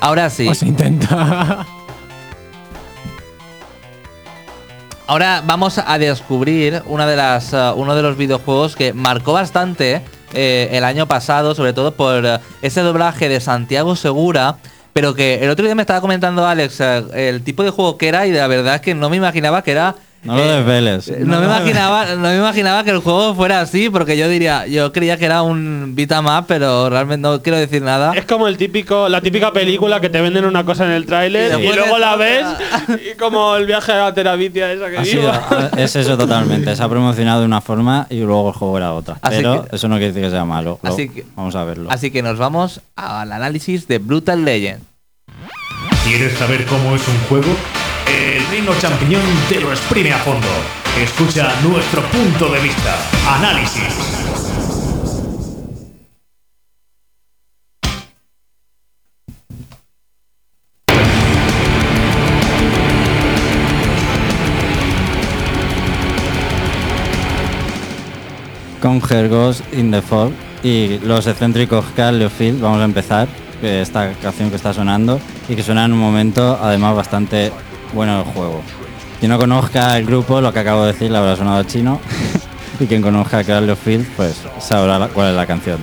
Ahora 0.00 0.30
sí. 0.30 0.48
O 0.48 0.54
se 0.54 0.66
intenta. 0.66 1.66
Ahora 5.08 5.40
vamos 5.46 5.78
a 5.78 5.98
descubrir 5.98 6.82
una 6.86 7.06
de 7.06 7.14
las, 7.14 7.52
eh, 7.52 7.72
uno 7.76 7.94
de 7.94 8.02
los 8.02 8.16
videojuegos 8.16 8.74
que 8.74 8.92
marcó 8.92 9.32
bastante 9.32 10.02
eh, 10.34 10.68
el 10.72 10.82
año 10.82 11.06
pasado, 11.06 11.54
sobre 11.54 11.72
todo 11.72 11.92
por 11.94 12.26
eh, 12.26 12.40
ese 12.60 12.80
doblaje 12.80 13.28
de 13.28 13.40
Santiago 13.40 13.94
Segura, 13.94 14.56
pero 14.92 15.14
que 15.14 15.44
el 15.44 15.50
otro 15.50 15.64
día 15.64 15.76
me 15.76 15.82
estaba 15.82 16.00
comentando 16.00 16.44
Alex 16.44 16.80
el 16.80 17.42
tipo 17.44 17.62
de 17.62 17.70
juego 17.70 17.96
que 17.96 18.08
era 18.08 18.26
y 18.26 18.32
la 18.32 18.48
verdad 18.48 18.74
es 18.76 18.80
que 18.80 18.96
no 18.96 19.08
me 19.08 19.16
imaginaba 19.16 19.62
que 19.62 19.72
era... 19.72 19.94
No 20.26 20.36
lo 20.36 20.42
eh, 20.42 20.56
desveles. 20.56 21.08
eh, 21.08 21.18
No 21.20 21.38
me 21.40 21.46
imaginaba, 21.46 22.14
no 22.16 22.28
me 22.28 22.36
imaginaba 22.36 22.84
que 22.84 22.90
el 22.90 22.98
juego 22.98 23.34
fuera 23.34 23.60
así, 23.60 23.88
porque 23.90 24.16
yo 24.16 24.28
diría, 24.28 24.66
yo 24.66 24.92
creía 24.92 25.16
que 25.16 25.24
era 25.26 25.42
un 25.42 25.92
beat 25.94 26.12
'em 26.12 26.26
up, 26.26 26.44
pero 26.46 26.90
realmente 26.90 27.26
no 27.28 27.40
quiero 27.42 27.58
decir 27.58 27.82
nada. 27.82 28.12
Es 28.14 28.24
como 28.26 28.48
el 28.48 28.56
típico, 28.56 29.08
la 29.08 29.20
típica 29.20 29.52
película 29.52 30.00
que 30.00 30.08
te 30.10 30.20
venden 30.20 30.44
una 30.44 30.64
cosa 30.64 30.84
en 30.84 30.90
el 30.92 31.06
tráiler 31.06 31.58
y 31.60 31.72
luego 31.72 31.98
la 31.98 32.16
ves 32.16 32.44
y 33.12 33.16
como 33.16 33.56
el 33.56 33.66
viaje 33.66 33.92
a 33.92 33.96
la 34.04 34.14
terapia 34.14 34.72
esa 34.72 34.90
que 34.90 35.04
sido- 35.04 35.32
es 35.76 35.96
eso 35.96 36.16
totalmente. 36.18 36.74
Se 36.76 36.82
ha 36.82 36.88
promocionado 36.88 37.40
de 37.40 37.46
una 37.46 37.60
forma 37.60 38.06
y 38.10 38.20
luego 38.20 38.48
el 38.48 38.54
juego 38.54 38.76
era 38.78 38.92
otra. 38.92 39.16
Así 39.22 39.36
Pero 39.36 39.64
que- 39.68 39.76
eso 39.76 39.88
no 39.88 39.96
quiere 39.96 40.08
decir 40.12 40.22
que 40.24 40.30
sea 40.30 40.44
malo. 40.44 40.78
Lo- 40.82 40.90
Así 40.92 41.08
que- 41.08 41.24
vamos 41.36 41.54
a 41.54 41.64
verlo. 41.64 41.90
Así 41.90 42.10
que 42.10 42.22
nos 42.22 42.38
vamos 42.38 42.80
al 42.96 43.32
análisis 43.32 43.86
de 43.88 43.98
Brutal 43.98 44.44
Legend. 44.44 44.82
¿Quieres 46.04 46.34
saber 46.38 46.64
cómo 46.66 46.94
es 46.94 47.02
un 47.08 47.18
juego? 47.28 47.48
El 48.16 48.46
reino 48.46 48.72
champiñón 48.78 49.22
te 49.46 49.60
lo 49.60 49.70
exprime 49.70 50.12
a 50.12 50.18
fondo. 50.18 50.48
Escucha 50.98 51.52
nuestro 51.62 52.00
punto 52.02 52.48
de 52.48 52.60
vista. 52.60 52.96
Análisis. 53.28 54.16
con 68.80 69.02
Hergos 69.10 69.64
in 69.72 69.90
the 69.90 70.00
Fog 70.00 70.30
y 70.62 70.98
los 71.00 71.26
excéntricos 71.26 71.84
Carl 71.96 72.30
Field. 72.30 72.60
Vamos 72.60 72.80
a 72.80 72.84
empezar. 72.84 73.28
Esta 73.62 74.12
canción 74.22 74.50
que 74.50 74.56
está 74.56 74.72
sonando 74.72 75.18
y 75.48 75.56
que 75.56 75.62
suena 75.62 75.86
en 75.86 75.92
un 75.92 75.98
momento 75.98 76.58
además 76.62 76.94
bastante 76.94 77.50
bueno 77.92 78.16
del 78.24 78.32
juego. 78.32 78.62
Quien 79.20 79.30
no 79.30 79.38
conozca 79.38 79.96
el 79.96 80.04
grupo, 80.06 80.40
lo 80.40 80.52
que 80.52 80.58
acabo 80.60 80.82
de 80.84 80.92
decir, 80.92 81.10
le 81.10 81.18
habrá 81.18 81.36
sonado 81.36 81.62
chino. 81.64 82.00
y 82.80 82.86
quien 82.86 83.00
conozca 83.02 83.38
a 83.38 83.44
Carl 83.44 83.74
Field, 83.76 84.06
pues 84.16 84.36
sabrá 84.60 84.98
la- 84.98 85.08
cuál 85.08 85.30
es 85.30 85.34
la 85.36 85.46
canción. 85.46 85.78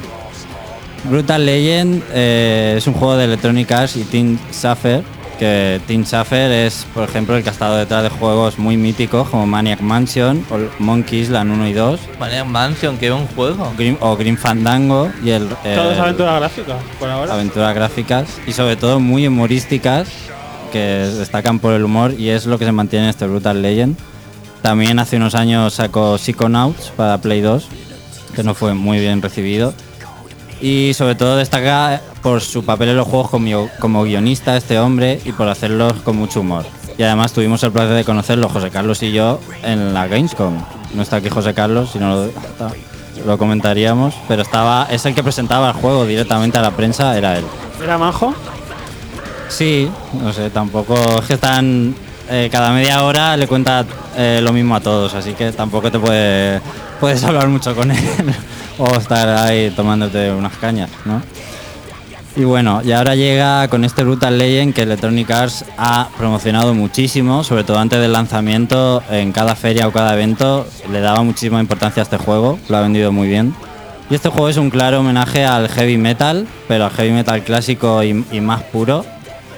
Brutal 1.05 1.45
Legend 1.45 2.01
eh, 2.13 2.75
es 2.77 2.87
un 2.87 2.93
juego 2.93 3.17
de 3.17 3.25
Electronic 3.25 3.69
Arts 3.71 3.97
y 3.97 4.03
Team 4.05 4.37
Safer, 4.51 5.03
que 5.37 5.81
Team 5.85 6.05
Safer 6.05 6.49
es, 6.51 6.85
por 6.93 7.03
ejemplo, 7.03 7.35
el 7.35 7.43
que 7.43 7.49
ha 7.49 7.51
estado 7.51 7.75
detrás 7.75 8.03
de 8.03 8.09
juegos 8.09 8.57
muy 8.57 8.77
míticos 8.77 9.27
como 9.27 9.45
Maniac 9.45 9.81
Mansion 9.81 10.45
o 10.49 10.57
Monkey 10.81 11.19
Island 11.19 11.51
1 11.51 11.67
y 11.67 11.73
2, 11.73 11.99
Maniac 12.19 12.45
Mansion, 12.45 12.97
que 12.97 13.11
un 13.11 13.27
juego. 13.27 13.73
O 13.99 14.15
Green 14.15 14.37
Fandango 14.37 15.11
y 15.23 15.31
el, 15.31 15.47
Todo 15.49 15.91
es 15.91 15.97
el- 15.97 16.03
aventura 16.03 16.39
gráfica, 16.39 16.75
por 16.99 17.09
ahora. 17.09 17.33
aventuras 17.33 17.75
gráficas 17.75 18.39
y 18.47 18.53
sobre 18.53 18.77
todo 18.77 18.99
muy 19.01 19.27
humorísticas 19.27 20.07
que 20.73 20.79
destacan 20.79 21.59
por 21.59 21.73
el 21.73 21.83
humor 21.86 22.15
y 22.17 22.29
es 22.29 22.47
lo 22.47 22.57
que 22.57 22.65
se 22.65 22.71
mantiene 22.71 23.05
en 23.05 23.12
este 23.12 23.27
Brutal 23.27 23.62
Legend. 23.62 23.95
También 24.63 24.97
hace 24.97 25.17
unos 25.17 25.36
años 25.36 25.75
sacó 25.75 26.17
Psychonauts 26.17 26.91
para 26.97 27.19
Play 27.19 27.41
2, 27.41 27.67
que 28.36 28.43
no 28.43 28.55
fue 28.55 28.73
muy 28.73 28.99
bien 28.99 29.21
recibido. 29.21 29.73
Y 30.59 30.93
sobre 30.95 31.13
todo 31.13 31.38
destaca 31.38 32.01
por 32.23 32.41
su 32.41 32.65
papel 32.65 32.89
en 32.89 32.97
los 32.97 33.07
juegos 33.07 33.29
como, 33.79 34.03
guionista 34.03 34.57
este 34.57 34.79
hombre 34.79 35.21
y 35.23 35.31
por 35.31 35.47
hacerlos 35.47 35.93
con 36.03 36.17
mucho 36.17 36.39
humor. 36.39 36.65
Y 36.97 37.03
además 37.03 37.33
tuvimos 37.33 37.62
el 37.63 37.71
placer 37.71 37.93
de 37.95 38.03
conocerlo 38.03 38.49
José 38.49 38.71
Carlos 38.71 39.03
y 39.03 39.12
yo 39.12 39.39
en 39.62 39.93
la 39.93 40.07
Gamescom. 40.07 40.57
No 40.95 41.03
está 41.03 41.17
aquí 41.17 41.29
José 41.29 41.53
Carlos, 41.53 41.91
si 41.91 41.99
no 41.99 42.15
lo, 42.15 42.31
lo 43.27 43.38
comentaríamos, 43.38 44.15
pero 44.27 44.41
estaba 44.41 44.88
es 44.89 45.05
el 45.05 45.13
que 45.13 45.21
presentaba 45.21 45.67
el 45.67 45.73
juego 45.73 46.05
directamente 46.05 46.57
a 46.57 46.62
la 46.62 46.71
prensa, 46.71 47.15
era 47.15 47.38
él. 47.38 47.45
¿Era 47.83 47.97
majo? 47.99 48.33
Sí, 49.53 49.87
no 50.19 50.33
sé, 50.33 50.49
tampoco 50.49 50.95
es 51.19 51.25
que 51.27 51.33
están 51.35 51.93
eh, 52.27 52.49
cada 52.51 52.71
media 52.71 53.03
hora 53.03 53.37
le 53.37 53.45
cuenta 53.45 53.85
eh, 54.17 54.39
lo 54.41 54.51
mismo 54.51 54.75
a 54.75 54.79
todos, 54.79 55.13
así 55.13 55.33
que 55.33 55.51
tampoco 55.51 55.91
te 55.91 55.99
puede, 55.99 56.59
puedes 56.99 57.23
hablar 57.23 57.47
mucho 57.49 57.75
con 57.75 57.91
él 57.91 57.99
o 58.79 58.95
estar 58.95 59.29
ahí 59.29 59.69
tomándote 59.69 60.31
unas 60.31 60.57
cañas, 60.57 60.89
¿no? 61.05 61.21
Y 62.35 62.45
bueno, 62.45 62.81
y 62.83 62.93
ahora 62.93 63.13
llega 63.13 63.67
con 63.67 63.85
este 63.85 64.03
Brutal 64.03 64.39
Legend 64.39 64.73
que 64.73 64.81
Electronic 64.81 65.29
Arts 65.29 65.65
ha 65.77 66.09
promocionado 66.17 66.73
muchísimo, 66.73 67.43
sobre 67.43 67.63
todo 67.63 67.77
antes 67.77 67.99
del 67.99 68.11
lanzamiento, 68.11 69.03
en 69.11 69.31
cada 69.31 69.55
feria 69.55 69.87
o 69.87 69.91
cada 69.91 70.15
evento 70.15 70.65
le 70.91 70.99
daba 70.99 71.21
muchísima 71.21 71.59
importancia 71.59 72.01
a 72.01 72.05
este 72.05 72.17
juego, 72.17 72.57
lo 72.69 72.77
ha 72.77 72.81
vendido 72.81 73.11
muy 73.11 73.27
bien. 73.27 73.53
Y 74.09 74.15
este 74.15 74.29
juego 74.29 74.49
es 74.49 74.57
un 74.57 74.71
claro 74.71 75.01
homenaje 75.01 75.45
al 75.45 75.69
heavy 75.69 75.97
metal, 75.97 76.47
pero 76.67 76.85
al 76.85 76.91
heavy 76.91 77.11
metal 77.11 77.43
clásico 77.43 78.03
y, 78.03 78.25
y 78.31 78.41
más 78.41 78.63
puro. 78.63 79.05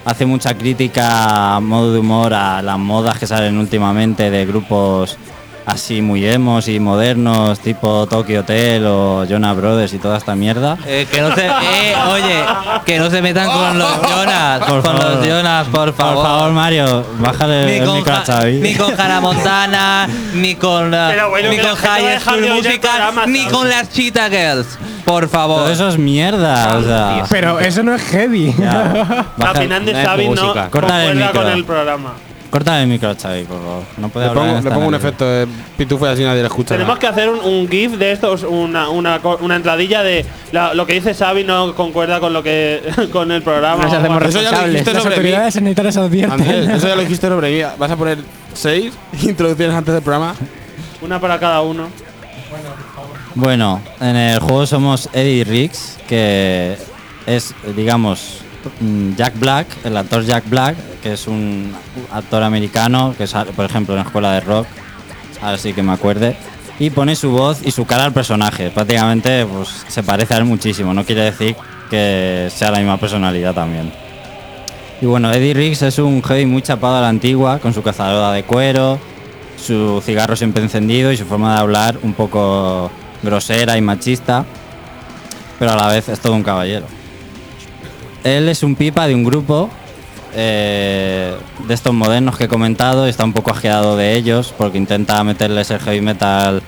Hace 0.05 0.27
mucha 0.27 0.55
crítica 0.55 1.55
a 1.55 1.59
modo 1.59 1.91
de 1.91 1.97
humor 1.97 2.31
a 2.35 2.61
las 2.61 2.77
modas 2.77 3.17
que 3.17 3.25
salen 3.25 3.57
últimamente 3.57 4.29
de 4.29 4.45
grupos 4.45 5.17
así 5.65 6.01
muy 6.01 6.25
emos 6.27 6.67
y 6.67 6.79
modernos, 6.79 7.59
tipo 7.59 8.05
Tokyo 8.07 8.41
Hotel 8.41 8.85
o 8.85 9.25
Jonah 9.27 9.53
Brothers 9.53 9.93
y 9.93 9.97
toda 9.97 10.17
esta 10.17 10.35
mierda. 10.35 10.77
Eh, 10.85 11.07
que 11.11 11.21
no 11.21 11.33
se, 11.35 11.45
eh, 11.47 11.95
oye, 12.11 12.43
que 12.85 12.99
no 12.99 13.09
se 13.09 13.21
metan 13.21 13.49
con 13.49 13.77
los 13.79 13.89
Jonas, 14.09 14.59
Por 14.59 14.81
con 14.81 14.83
favor. 14.83 15.15
los 15.17 15.27
Jonas, 15.27 15.67
por 15.67 15.93
Por 15.93 15.93
favor. 15.95 16.23
favor, 16.25 16.51
Mario, 16.51 17.05
bájale 17.19 17.65
Ni 17.65 17.71
el 17.73 17.85
con, 17.85 17.97
micro 17.97 18.13
a 18.15 18.21
Xavi. 18.25 18.53
ni 18.57 18.75
con 18.75 18.99
Hannah 18.99 19.21
Montana, 19.21 20.07
ni 20.33 20.55
con, 20.55 20.91
Pero 20.91 21.29
bueno, 21.29 21.49
ni 21.49 21.57
con 21.57 21.75
High 21.75 22.19
School 22.19 22.43
el 22.43 22.53
Musical, 22.53 22.79
programa, 22.81 23.25
ni 23.25 23.45
con 23.47 23.67
las 23.69 23.89
Cheetah 23.91 24.29
Girls. 24.29 24.77
Por 25.05 25.29
favor. 25.29 25.61
Todo 25.63 25.71
eso 25.71 25.87
es 25.89 25.97
mierda, 25.99 26.77
o 26.77 26.83
sea. 26.83 27.23
Pero 27.29 27.59
eso 27.59 27.83
no 27.83 27.93
es 27.93 28.01
heavy. 28.03 28.53
ya, 28.57 29.25
baja- 29.37 29.51
opinión 29.59 29.85
de 29.85 29.93
no 29.93 30.03
Xavi 30.03 30.25
no 30.29 30.31
el 30.33 30.39
concuerda 30.53 31.31
con 31.31 31.47
el 31.47 31.63
programa. 31.63 32.13
Corta 32.49 32.81
el 32.81 32.87
micro, 32.87 33.13
Xavi, 33.19 33.43
por 33.43 33.57
favor. 33.57 33.83
No 33.97 34.09
puede 34.09 34.25
Le 34.27 34.29
hablar. 34.31 34.61
pongo, 34.63 34.69
le 34.81 34.87
un 34.87 34.95
efecto 34.95 35.25
de 35.25 35.47
pitufo 35.77 36.05
y 36.05 36.09
así 36.09 36.23
nadie 36.23 36.41
le 36.41 36.47
escucha. 36.47 36.75
Tenemos 36.75 36.97
que 36.99 37.07
hacer 37.07 37.29
un, 37.29 37.39
un 37.39 37.67
GIF 37.67 37.93
de 37.97 38.11
estos, 38.13 38.43
una, 38.43 38.89
una, 38.89 39.19
una 39.41 39.55
entradilla 39.57 40.03
de 40.03 40.25
la- 40.51 40.73
lo 40.73 40.85
que 40.85 40.93
dice 40.93 41.13
Xavi 41.13 41.43
no 41.43 41.75
concuerda 41.75 42.19
con 42.19 42.31
lo 42.33 42.41
que 42.43 42.81
con 43.11 43.31
el 43.31 43.41
programa. 43.41 43.83
Nos 43.83 43.93
hacemos. 43.93 44.23
Eso 44.23 44.41
ya 44.41 44.51
lo 44.61 44.67
dijiste 44.69 44.93
Las 44.93 45.03
sobre 45.03 45.19
mí. 46.09 46.23
Andrés, 46.23 46.69
eso 46.69 46.87
ya 46.87 46.95
lo 46.95 47.01
dijiste 47.01 47.27
sobre 47.27 47.51
mí. 47.51 47.61
¿Vas 47.77 47.91
a 47.91 47.95
poner 47.97 48.19
seis 48.53 48.93
introducciones 49.21 49.75
antes 49.75 49.93
del 49.93 50.03
programa? 50.03 50.35
Una 51.01 51.19
para 51.19 51.37
cada 51.39 51.61
uno. 51.61 51.87
Bueno, 53.33 53.81
en 53.99 54.15
el 54.15 54.39
juego 54.39 54.65
somos 54.65 55.09
Eddie 55.11 55.43
Riggs, 55.43 55.97
que 56.07 56.77
es, 57.25 57.53
digamos, 57.75 58.39
Jack 59.15 59.39
Black, 59.39 59.67
el 59.83 59.97
actor 59.97 60.23
Jack 60.23 60.49
Black, 60.49 60.75
que 61.01 61.13
es 61.13 61.27
un 61.27 61.73
actor 62.11 62.43
americano 62.43 63.13
que 63.17 63.27
sale, 63.27 63.51
por 63.51 63.65
ejemplo, 63.65 63.93
en 63.93 63.99
la 63.99 64.05
escuela 64.05 64.31
de 64.33 64.41
rock, 64.41 64.67
ahora 65.41 65.57
sí 65.57 65.73
que 65.73 65.83
me 65.83 65.93
acuerde, 65.93 66.35
y 66.79 66.89
pone 66.89 67.15
su 67.15 67.31
voz 67.31 67.59
y 67.65 67.71
su 67.71 67.85
cara 67.85 68.05
al 68.05 68.13
personaje. 68.13 68.69
Prácticamente 68.69 69.45
pues, 69.45 69.69
se 69.87 70.03
parece 70.03 70.33
a 70.33 70.37
él 70.37 70.45
muchísimo, 70.45 70.93
no 70.93 71.05
quiere 71.05 71.21
decir 71.21 71.55
que 71.89 72.49
sea 72.53 72.71
la 72.71 72.79
misma 72.79 72.97
personalidad 72.97 73.53
también. 73.53 73.91
Y 75.01 75.05
bueno, 75.05 75.31
Eddie 75.31 75.53
Riggs 75.53 75.81
es 75.81 75.99
un 75.99 76.23
heavy 76.23 76.45
muy 76.45 76.61
chapado 76.61 76.95
a 76.97 77.01
la 77.01 77.09
antigua, 77.09 77.59
con 77.59 77.73
su 77.73 77.83
cazadora 77.83 78.31
de 78.31 78.43
cuero, 78.43 78.99
su 79.57 80.01
cigarro 80.03 80.35
siempre 80.35 80.63
encendido 80.63 81.11
y 81.11 81.17
su 81.17 81.25
forma 81.25 81.55
de 81.55 81.59
hablar 81.59 81.97
un 82.01 82.13
poco 82.13 82.89
grosera 83.21 83.77
y 83.77 83.81
machista, 83.81 84.45
pero 85.59 85.71
a 85.71 85.75
la 85.75 85.87
vez 85.87 86.09
es 86.09 86.19
todo 86.19 86.33
un 86.33 86.43
caballero. 86.43 86.85
Él 88.25 88.49
es 88.49 88.63
un 88.63 88.75
pipa 88.75 89.07
de 89.07 89.13
un 89.15 89.23
grupo 89.23 89.69
eh, 90.33 91.37
de 91.67 91.73
estos 91.73 91.93
modernos 91.93 92.37
que 92.37 92.45
he 92.45 92.47
comentado 92.47 93.05
y 93.05 93.09
está 93.11 93.23
un 93.23 93.33
poco 93.33 93.51
asqueado 93.51 93.95
de 93.95 94.15
ellos 94.15 94.53
porque 94.57 94.79
intenta 94.79 95.23
meterles 95.23 95.69
el 95.69 95.79
heavy 95.79 96.01
metal 96.01 96.61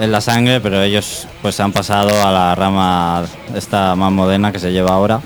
en 0.00 0.12
la 0.12 0.20
sangre, 0.20 0.60
pero 0.60 0.82
ellos 0.82 1.26
pues 1.40 1.54
se 1.54 1.62
han 1.62 1.72
pasado 1.72 2.10
a 2.26 2.32
la 2.32 2.54
rama 2.56 3.24
esta 3.54 3.94
más 3.94 4.10
moderna 4.12 4.50
que 4.50 4.58
se 4.58 4.72
lleva 4.72 4.90
ahora. 4.90 5.20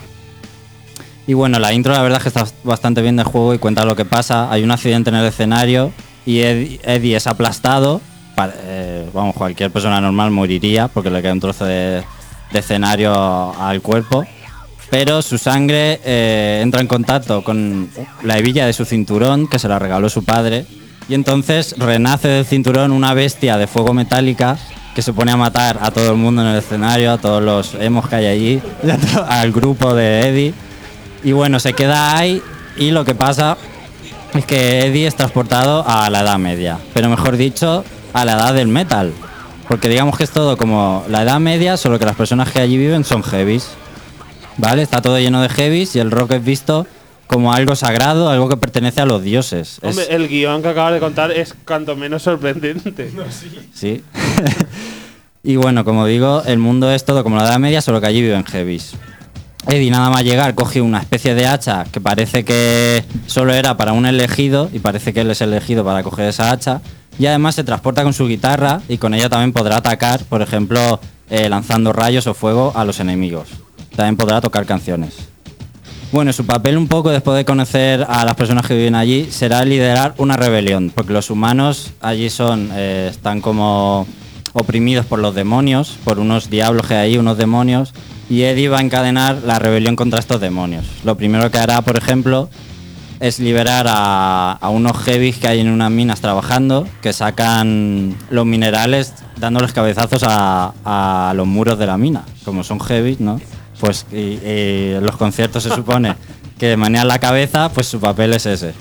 Y 1.26 1.32
bueno, 1.32 1.58
la 1.58 1.72
intro 1.72 1.94
la 1.94 2.02
verdad 2.02 2.18
es 2.18 2.24
que 2.24 2.28
está 2.40 2.44
bastante 2.62 3.00
bien 3.00 3.16
del 3.16 3.24
juego 3.26 3.54
y 3.54 3.58
cuenta 3.58 3.84
lo 3.86 3.96
que 3.96 4.04
pasa. 4.04 4.52
Hay 4.52 4.62
un 4.62 4.70
accidente 4.70 5.08
en 5.10 5.16
el 5.16 5.24
escenario 5.24 5.92
y 6.26 6.40
Eddie, 6.40 7.16
es 7.16 7.26
aplastado. 7.26 8.02
Pa- 8.34 8.52
eh, 8.54 9.08
vamos, 9.14 9.34
cualquier 9.34 9.70
persona 9.70 10.00
normal 10.00 10.30
moriría 10.30 10.88
porque 10.88 11.08
le 11.10 11.22
cae 11.22 11.32
un 11.32 11.40
trozo 11.40 11.64
de, 11.64 12.02
de 12.52 12.58
escenario 12.58 13.12
al 13.58 13.80
cuerpo. 13.80 14.26
Pero 14.90 15.22
su 15.22 15.38
sangre 15.38 16.00
eh, 16.04 16.60
entra 16.62 16.80
en 16.80 16.88
contacto 16.88 17.44
con 17.44 17.88
la 18.22 18.38
hebilla 18.38 18.66
de 18.66 18.72
su 18.72 18.84
cinturón 18.84 19.46
que 19.46 19.58
se 19.58 19.68
la 19.68 19.78
regaló 19.78 20.08
su 20.08 20.24
padre. 20.24 20.66
Y 21.08 21.14
entonces 21.14 21.74
renace 21.78 22.28
del 22.28 22.44
cinturón 22.44 22.92
una 22.92 23.14
bestia 23.14 23.56
de 23.56 23.66
fuego 23.66 23.94
metálica 23.94 24.58
que 24.94 25.02
se 25.02 25.12
pone 25.12 25.30
a 25.30 25.36
matar 25.36 25.78
a 25.80 25.90
todo 25.90 26.10
el 26.10 26.16
mundo 26.16 26.42
en 26.42 26.48
el 26.48 26.58
escenario, 26.58 27.12
a 27.12 27.18
todos 27.18 27.42
los 27.42 27.74
emos 27.80 28.08
que 28.08 28.16
hay 28.16 28.26
allí, 28.26 28.62
al 29.28 29.52
grupo 29.52 29.94
de 29.94 30.28
Eddie. 30.28 30.54
Y 31.22 31.32
bueno, 31.32 31.60
se 31.60 31.72
queda 31.72 32.16
ahí 32.16 32.42
y 32.76 32.90
lo 32.90 33.04
que 33.04 33.14
pasa 33.14 33.56
es 34.34 34.44
que 34.44 34.86
Eddie 34.86 35.06
es 35.06 35.14
transportado 35.14 35.84
a 35.86 36.08
la 36.10 36.20
Edad 36.20 36.38
Media, 36.38 36.78
pero 36.94 37.08
mejor 37.08 37.36
dicho, 37.36 37.84
a 38.12 38.24
la 38.24 38.32
Edad 38.32 38.54
del 38.54 38.68
Metal. 38.68 39.12
Porque 39.68 39.88
digamos 39.88 40.16
que 40.16 40.24
es 40.24 40.30
todo 40.30 40.56
como 40.56 41.04
la 41.08 41.22
Edad 41.22 41.38
Media, 41.38 41.76
solo 41.76 41.98
que 41.98 42.04
las 42.04 42.16
personas 42.16 42.50
que 42.50 42.60
allí 42.60 42.76
viven 42.76 43.04
son 43.04 43.22
heavies. 43.22 43.68
¿Vale? 44.60 44.82
Está 44.82 45.00
todo 45.00 45.18
lleno 45.18 45.40
de 45.42 45.48
heavies 45.48 45.96
y 45.96 46.00
el 46.00 46.10
rock 46.10 46.32
es 46.32 46.44
visto 46.44 46.86
como 47.26 47.52
algo 47.52 47.76
sagrado, 47.76 48.28
algo 48.28 48.48
que 48.48 48.56
pertenece 48.56 49.00
a 49.00 49.06
los 49.06 49.22
dioses. 49.22 49.78
Es- 49.82 50.08
el 50.10 50.28
guion 50.28 50.62
que 50.62 50.68
acabas 50.68 50.92
de 50.94 51.00
contar 51.00 51.30
es 51.30 51.54
cuanto 51.66 51.96
menos 51.96 52.22
sorprendente. 52.22 53.10
Sí. 53.74 54.02
y 55.42 55.56
bueno, 55.56 55.84
como 55.84 56.06
digo, 56.06 56.42
el 56.46 56.58
mundo 56.58 56.90
es 56.92 57.04
todo 57.04 57.22
como 57.22 57.36
la 57.36 57.44
Edad 57.44 57.58
Media, 57.58 57.80
solo 57.80 58.00
que 58.00 58.08
allí 58.08 58.20
viven 58.20 58.44
heavies. 58.44 58.92
Eddie 59.66 59.90
nada 59.90 60.10
más 60.10 60.24
llegar 60.24 60.54
coge 60.54 60.80
una 60.80 60.98
especie 61.00 61.34
de 61.34 61.46
hacha 61.46 61.84
que 61.92 62.00
parece 62.00 62.44
que 62.44 63.04
solo 63.26 63.52
era 63.52 63.76
para 63.76 63.92
un 63.92 64.06
elegido 64.06 64.70
y 64.72 64.78
parece 64.78 65.12
que 65.12 65.20
él 65.20 65.30
es 65.30 65.40
elegido 65.42 65.84
para 65.84 66.02
coger 66.02 66.28
esa 66.28 66.50
hacha 66.50 66.80
y 67.18 67.26
además 67.26 67.54
se 67.56 67.64
transporta 67.64 68.02
con 68.02 68.14
su 68.14 68.26
guitarra 68.26 68.80
y 68.88 68.96
con 68.96 69.12
ella 69.12 69.28
también 69.28 69.52
podrá 69.52 69.76
atacar, 69.76 70.24
por 70.24 70.40
ejemplo, 70.40 70.98
eh, 71.28 71.48
lanzando 71.50 71.92
rayos 71.92 72.26
o 72.26 72.32
fuego 72.34 72.72
a 72.74 72.84
los 72.86 73.00
enemigos. 73.00 73.48
También 73.96 74.16
podrá 74.16 74.40
tocar 74.40 74.66
canciones. 74.66 75.28
Bueno, 76.12 76.32
su 76.32 76.44
papel 76.44 76.76
un 76.76 76.88
poco 76.88 77.10
después 77.10 77.36
de 77.36 77.44
conocer 77.44 78.04
a 78.08 78.24
las 78.24 78.34
personas 78.34 78.66
que 78.66 78.74
viven 78.74 78.96
allí 78.96 79.28
será 79.30 79.64
liderar 79.64 80.14
una 80.18 80.36
rebelión, 80.36 80.90
porque 80.92 81.12
los 81.12 81.30
humanos 81.30 81.92
allí 82.00 82.30
son, 82.30 82.70
eh, 82.72 83.08
están 83.10 83.40
como 83.40 84.08
oprimidos 84.52 85.06
por 85.06 85.20
los 85.20 85.36
demonios, 85.36 85.96
por 86.02 86.18
unos 86.18 86.50
diablos 86.50 86.88
que 86.88 86.94
hay 86.94 87.16
unos 87.16 87.38
demonios, 87.38 87.94
y 88.28 88.42
Eddie 88.42 88.68
va 88.68 88.78
a 88.78 88.80
encadenar 88.80 89.42
la 89.44 89.60
rebelión 89.60 89.94
contra 89.94 90.18
estos 90.18 90.40
demonios. 90.40 90.84
Lo 91.04 91.16
primero 91.16 91.48
que 91.52 91.58
hará, 91.58 91.80
por 91.82 91.96
ejemplo, 91.96 92.50
es 93.20 93.38
liberar 93.38 93.86
a, 93.88 94.52
a 94.52 94.68
unos 94.70 94.96
heavies 94.98 95.36
que 95.36 95.46
hay 95.46 95.60
en 95.60 95.68
unas 95.68 95.92
minas 95.92 96.20
trabajando, 96.20 96.88
que 97.02 97.12
sacan 97.12 98.16
los 98.30 98.46
minerales 98.46 99.14
dándoles 99.36 99.72
cabezazos 99.72 100.24
a, 100.26 100.72
a 100.84 101.34
los 101.34 101.46
muros 101.46 101.78
de 101.78 101.86
la 101.86 101.96
mina. 101.96 102.24
Como 102.44 102.64
son 102.64 102.80
heavies, 102.80 103.20
¿no? 103.20 103.40
Pues 103.80 104.06
los 104.12 105.16
conciertos 105.16 105.62
se 105.62 105.70
supone 105.70 106.14
que 106.58 106.76
manean 106.76 107.08
la 107.08 107.18
cabeza, 107.18 107.70
pues 107.70 107.86
su 107.86 107.98
papel 107.98 108.34
es 108.34 108.46
ese. 108.46 108.74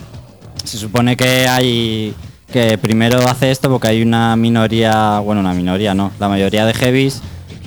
Se 0.64 0.76
supone 0.76 1.16
que 1.16 1.48
hay 1.48 2.14
que 2.52 2.78
primero 2.78 3.18
hace 3.28 3.50
esto 3.50 3.70
porque 3.70 3.88
hay 3.88 4.02
una 4.02 4.36
minoría, 4.36 5.20
bueno, 5.20 5.40
una 5.40 5.54
minoría 5.54 5.94
no, 5.94 6.10
la 6.18 6.28
mayoría 6.28 6.66
de 6.66 6.74
heavies 6.74 7.22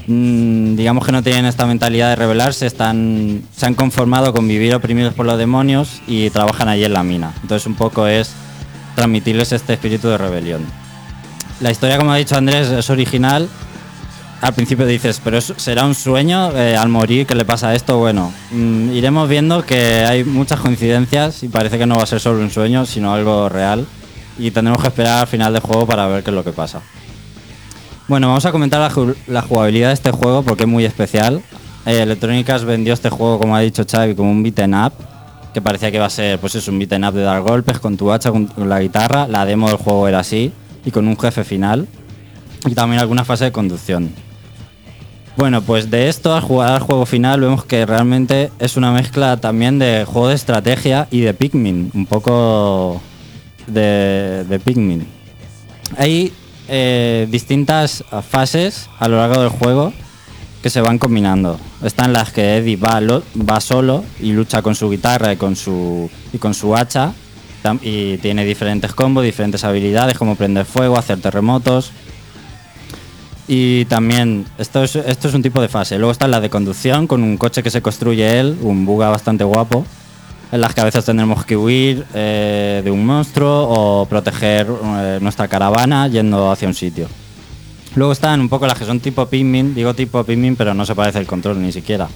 mm, 0.08 0.76
digamos 0.76 1.06
que 1.06 1.14
no 1.14 1.24
tienen 1.24 1.46
esta 1.46 1.66
mentalidad 1.66 2.10
de 2.10 2.18
rebelarse, 2.18 2.66
están, 2.66 3.44
se 3.56 3.66
han 3.66 3.76
conformado 3.76 4.34
con 4.34 4.48
vivir 4.48 4.76
oprimidos 4.76 5.14
por 5.14 5.26
los 5.26 5.38
demonios 5.38 6.02
y 6.06 6.30
trabajan 6.32 6.68
allí 6.68 6.84
en 6.84 6.94
la 6.94 7.04
mina. 7.04 7.34
Entonces 7.42 7.66
un 7.66 7.76
poco 7.76 8.08
es 8.08 8.32
transmitirles 8.96 9.54
este 9.54 9.74
espíritu 9.74 10.10
de 10.10 10.18
rebelión. 10.18 10.62
La 11.62 11.72
historia, 11.72 11.98
como 11.98 12.12
ha 12.12 12.18
dicho 12.18 12.36
Andrés, 12.36 12.68
es 12.70 12.90
original. 12.90 13.48
Al 14.44 14.54
principio 14.54 14.86
dices, 14.86 15.22
pero 15.24 15.40
será 15.42 15.86
un 15.86 15.96
sueño 15.96 16.52
eh, 16.52 16.76
al 16.76 16.90
morir 16.90 17.26
que 17.26 17.34
le 17.34 17.46
pasa 17.46 17.74
esto. 17.74 17.98
Bueno, 17.98 18.32
mm, 18.52 18.92
iremos 18.92 19.30
viendo 19.30 19.66
que 19.66 20.06
hay 20.06 20.24
muchas 20.24 20.60
coincidencias 20.60 21.44
y 21.44 21.48
parece 21.48 21.78
que 21.78 21.86
no 21.86 21.96
va 21.96 22.04
a 22.04 22.06
ser 22.06 22.20
solo 22.20 22.40
un 22.40 22.52
sueño, 22.52 22.86
sino 22.86 23.14
algo 23.14 23.48
real. 23.50 23.86
Y 24.38 24.52
tendremos 24.52 24.82
que 24.82 24.88
esperar 24.90 25.22
al 25.22 25.28
final 25.28 25.54
del 25.54 25.62
juego 25.62 25.86
para 25.88 26.08
ver 26.08 26.24
qué 26.24 26.32
es 26.32 26.36
lo 26.36 26.44
que 26.44 26.52
pasa. 26.52 26.82
Bueno, 28.08 28.28
vamos 28.28 28.46
a 28.46 28.52
comentar 28.52 28.82
la, 28.82 28.92
ju- 28.92 29.16
la 29.28 29.42
jugabilidad 29.44 29.88
de 29.90 29.94
este 29.94 30.12
juego 30.12 30.44
porque 30.44 30.64
es 30.64 30.70
muy 30.70 30.84
especial. 30.86 31.42
Eh, 31.86 32.02
Electronic 32.02 32.50
Arts 32.50 32.66
vendió 32.66 32.94
este 32.94 33.10
juego, 33.10 33.40
como 33.40 33.56
ha 33.56 33.62
dicho 33.62 33.84
Xavi, 33.90 34.14
como 34.16 34.30
un 34.32 34.44
beaten 34.44 34.74
up, 34.74 34.92
que 35.54 35.62
parecía 35.62 35.90
que 35.90 35.98
iba 35.98 36.06
a 36.06 36.10
ser 36.10 36.38
pues 36.40 36.56
es 36.56 36.68
un 36.68 36.80
beaten 36.80 37.06
up 37.06 37.14
de 37.14 37.22
dar 37.24 37.42
golpes 37.42 37.80
con 37.80 37.96
tu 37.96 38.12
hacha, 38.12 38.32
con 38.32 38.50
la 38.68 38.82
guitarra. 38.82 39.28
La 39.28 39.46
demo 39.46 39.68
del 39.70 39.78
juego 39.78 40.08
era 40.08 40.20
así, 40.20 40.52
y 40.84 40.92
con 40.92 41.08
un 41.08 41.18
jefe 41.18 41.44
final, 41.46 41.88
y 42.66 42.74
también 42.74 43.00
alguna 43.02 43.24
fase 43.24 43.46
de 43.46 43.52
conducción. 43.54 44.12
Bueno, 45.36 45.62
pues 45.64 45.90
de 45.90 46.10
esto 46.10 46.34
al 46.36 46.42
jugar 46.42 46.72
al 46.74 46.80
juego 46.82 47.06
final 47.06 47.42
vemos 47.42 47.66
que 47.66 47.86
realmente 47.86 48.52
es 48.60 48.78
una 48.78 48.92
mezcla 48.92 49.38
también 49.38 49.80
de 49.80 50.06
juego 50.06 50.28
de 50.30 50.36
estrategia 50.36 51.08
y 51.10 51.22
de 51.22 51.34
Pikmin, 51.34 51.90
un 51.94 52.06
poco 52.06 53.02
de, 53.66 54.46
de 54.48 54.60
Pikmin. 54.60 55.08
Hay 55.98 56.32
eh, 56.68 57.28
distintas 57.32 58.04
fases 58.30 58.90
a 59.00 59.08
lo 59.08 59.18
largo 59.18 59.42
del 59.42 59.50
juego 59.50 59.92
que 60.62 60.70
se 60.70 60.82
van 60.82 61.00
combinando. 61.00 61.60
Están 61.84 62.14
las 62.14 62.32
que 62.32 62.58
Eddie 62.58 62.78
va, 62.78 63.02
lo- 63.02 63.24
va 63.38 63.60
solo 63.60 64.06
y 64.22 64.32
lucha 64.34 64.62
con 64.62 64.76
su 64.76 64.90
guitarra 64.90 65.34
y 65.34 65.38
con 65.38 65.56
su, 65.56 66.10
hacha. 66.76 67.12
Y 67.82 68.18
tiene 68.18 68.44
diferentes 68.46 68.94
combos, 68.94 69.24
diferentes 69.24 69.64
habilidades 69.64 70.18
como 70.18 70.36
prender 70.36 70.66
fuego, 70.66 70.98
hacer 70.98 71.20
terremotos. 71.22 71.92
Y 73.48 73.86
también, 73.86 74.46
esto 74.58 74.84
es, 74.84 74.96
esto 74.96 75.28
es 75.28 75.34
un 75.34 75.42
tipo 75.42 75.62
de 75.62 75.68
fase. 75.68 75.98
Luego 75.98 76.12
está 76.12 76.28
la 76.28 76.40
de 76.40 76.50
conducción 76.50 77.08
con 77.08 77.24
un 77.24 77.38
coche 77.38 77.62
que 77.62 77.70
se 77.70 77.82
construye 77.82 78.40
él, 78.40 78.58
un 78.62 78.86
buga 78.86 79.10
bastante 79.10 79.44
guapo, 79.44 79.86
en 80.52 80.62
las 80.62 80.74
que 80.74 80.82
a 80.82 80.86
veces 80.86 81.04
tendremos 81.04 81.44
que 81.46 81.58
huir 81.58 82.06
eh, 82.14 82.82
de 82.84 82.90
un 82.92 83.06
monstruo 83.06 83.68
o 83.70 84.06
proteger 84.06 84.68
eh, 84.70 85.18
nuestra 85.22 85.48
caravana 85.48 86.08
yendo 86.08 86.52
hacia 86.52 86.68
un 86.68 86.74
sitio. 86.74 87.08
Luego 87.96 88.14
están 88.14 88.40
un 88.40 88.50
poco 88.50 88.66
las 88.66 88.78
que 88.80 88.86
son 88.86 89.00
tipo 89.00 89.26
Pikmin, 89.28 89.76
digo 89.76 89.94
tipo 89.94 90.24
Pikmin, 90.24 90.56
pero 90.56 90.74
no 90.74 90.86
se 90.86 90.96
parece 90.96 91.20
el 91.20 91.28
control 91.28 91.62
ni 91.62 91.72
siquiera. 91.72 92.08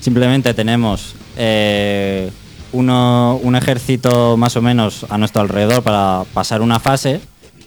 Simplemente 0.00 0.52
tenemos 0.54 1.14
eh, 1.36 2.30
uno- 2.72 3.40
un 3.42 3.56
ejército 3.56 4.36
más 4.36 4.56
o 4.56 4.62
menos 4.62 5.06
a 5.08 5.16
nuestro 5.18 5.40
alrededor 5.42 5.82
para 5.82 6.24
pasar 6.34 6.60
una 6.62 6.78
fase 6.80 7.20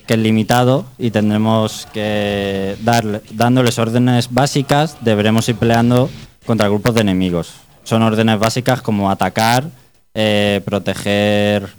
que 0.06 0.16
es 0.16 0.20
limitado 0.20 0.86
y 0.98 1.12
tendremos 1.12 1.88
que 1.94 2.76
darle, 2.82 3.22
dándoles 3.32 3.80
órdenes 3.80 4.32
básicas, 4.32 4.98
deberemos 5.02 5.48
ir 5.50 5.56
peleando 5.56 6.10
contra 6.46 6.68
grupos 6.68 6.94
de 6.96 7.02
enemigos. 7.02 7.54
Son 7.84 8.02
órdenes 8.02 8.40
básicas 8.40 8.82
como 8.82 9.10
atacar, 9.10 9.66
eh, 10.14 10.62
proteger... 10.66 11.70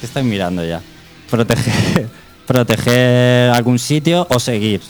¿Qué 0.00 0.06
estáis 0.06 0.26
mirando 0.26 0.64
ya? 0.64 0.80
Proteger, 1.30 2.08
proteger 2.46 3.50
algún 3.50 3.78
sitio 3.78 4.26
o 4.28 4.40
seguir. 4.40 4.80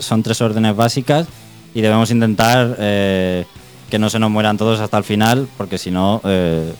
Son 0.00 0.22
tres 0.22 0.40
órdenes 0.40 0.76
básicas 0.76 1.26
y 1.74 1.80
debemos 1.80 2.10
intentar 2.10 2.76
eh, 2.78 3.44
que 3.90 3.98
no 3.98 4.08
se 4.08 4.18
nos 4.18 4.30
mueran 4.30 4.56
todos 4.56 4.80
hasta 4.80 4.98
el 4.98 5.04
final, 5.04 5.48
porque 5.56 5.78
si 5.78 5.90
no, 5.90 6.20
eh, 6.24 6.72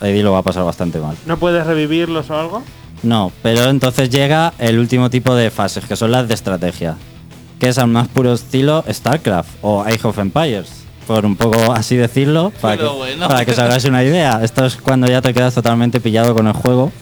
Eddie 0.00 0.22
lo 0.22 0.32
va 0.32 0.38
a 0.38 0.42
pasar 0.42 0.64
bastante 0.64 0.98
mal. 0.98 1.16
¿No 1.26 1.38
puedes 1.38 1.66
revivirlos 1.66 2.30
o 2.30 2.38
algo? 2.38 2.62
No, 3.02 3.32
pero 3.42 3.64
entonces 3.70 4.10
llega 4.10 4.52
el 4.58 4.78
último 4.78 5.10
tipo 5.10 5.34
de 5.34 5.50
fases, 5.50 5.84
que 5.84 5.96
son 5.96 6.10
las 6.10 6.28
de 6.28 6.34
estrategia, 6.34 6.96
que 7.58 7.68
es 7.68 7.78
al 7.78 7.88
más 7.88 8.08
puro 8.08 8.34
estilo 8.34 8.84
StarCraft 8.90 9.48
o 9.62 9.82
Age 9.82 10.00
of 10.02 10.18
Empires, 10.18 10.68
por 11.06 11.24
un 11.24 11.36
poco 11.36 11.72
así 11.72 11.96
decirlo, 11.96 12.52
para, 12.60 12.76
que, 12.76 12.84
bueno. 12.84 13.28
para 13.28 13.44
que 13.44 13.52
os 13.52 13.58
hagáis 13.58 13.84
una 13.84 14.04
idea. 14.04 14.40
Esto 14.42 14.66
es 14.66 14.76
cuando 14.76 15.06
ya 15.06 15.22
te 15.22 15.32
quedas 15.32 15.54
totalmente 15.54 16.00
pillado 16.00 16.34
con 16.34 16.46
el 16.46 16.52
juego. 16.52 16.92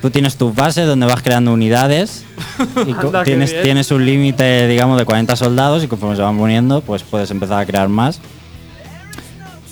Tú 0.00 0.10
tienes 0.10 0.36
tus 0.36 0.54
bases 0.54 0.86
donde 0.86 1.06
vas 1.06 1.22
creando 1.22 1.52
unidades 1.52 2.24
y 2.86 2.92
Anda, 2.98 3.24
tienes, 3.24 3.62
tienes 3.62 3.90
un 3.90 4.04
límite, 4.04 4.68
digamos, 4.68 4.98
de 4.98 5.06
40 5.06 5.34
soldados 5.36 5.82
y 5.82 5.88
conforme 5.88 6.16
se 6.16 6.22
van 6.22 6.36
poniendo, 6.36 6.82
pues 6.82 7.02
puedes 7.02 7.30
empezar 7.30 7.60
a 7.60 7.66
crear 7.66 7.88
más. 7.88 8.20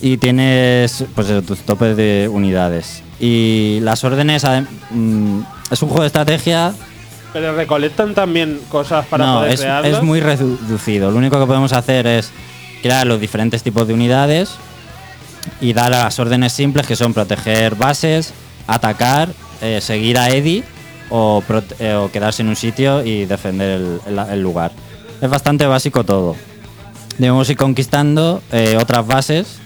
Y 0.01 0.17
tienes 0.17 1.05
pues 1.13 1.29
eso, 1.29 1.41
tus 1.43 1.59
topes 1.59 1.95
de 1.95 2.29
unidades. 2.31 3.03
Y 3.19 3.79
las 3.81 4.03
órdenes, 4.03 4.43
mm, 4.89 5.41
es 5.73 5.81
un 5.81 5.89
juego 5.89 6.01
de 6.03 6.07
estrategia 6.07 6.73
Pero 7.33 7.55
recolectan 7.55 8.13
también 8.13 8.59
cosas 8.69 9.05
para 9.07 9.25
no, 9.25 9.35
poder 9.39 9.53
es, 9.53 9.59
crearlos. 9.61 9.97
es 9.97 10.03
muy 10.03 10.19
reducido. 10.21 11.11
Lo 11.11 11.17
único 11.17 11.39
que 11.39 11.45
podemos 11.45 11.73
hacer 11.73 12.05
es 12.07 12.31
crear 12.81 13.07
los 13.07 13.19
diferentes 13.19 13.63
tipos 13.63 13.87
de 13.87 13.93
unidades 13.93 14.51
y 15.59 15.73
dar 15.73 15.91
las 15.91 16.17
órdenes 16.19 16.53
simples 16.53 16.85
que 16.87 16.95
son 16.95 17.13
proteger 17.13 17.75
bases, 17.75 18.33
atacar, 18.67 19.29
eh, 19.61 19.79
seguir 19.81 20.17
a 20.17 20.29
Eddie 20.29 20.63
o, 21.09 21.43
eh, 21.79 21.93
o 21.95 22.11
quedarse 22.11 22.41
en 22.43 22.49
un 22.49 22.55
sitio 22.55 23.03
y 23.03 23.25
defender 23.25 23.81
el, 23.81 23.99
el- 24.07 24.19
el 24.31 24.41
lugar. 24.41 24.71
Es 25.21 25.29
bastante 25.29 25.65
básico 25.65 26.03
todo. 26.03 26.35
Debemos 27.17 27.49
ir 27.49 27.57
conquistando 27.57 28.41
eh, 28.51 28.77
otras 28.81 29.05
bases 29.05 29.57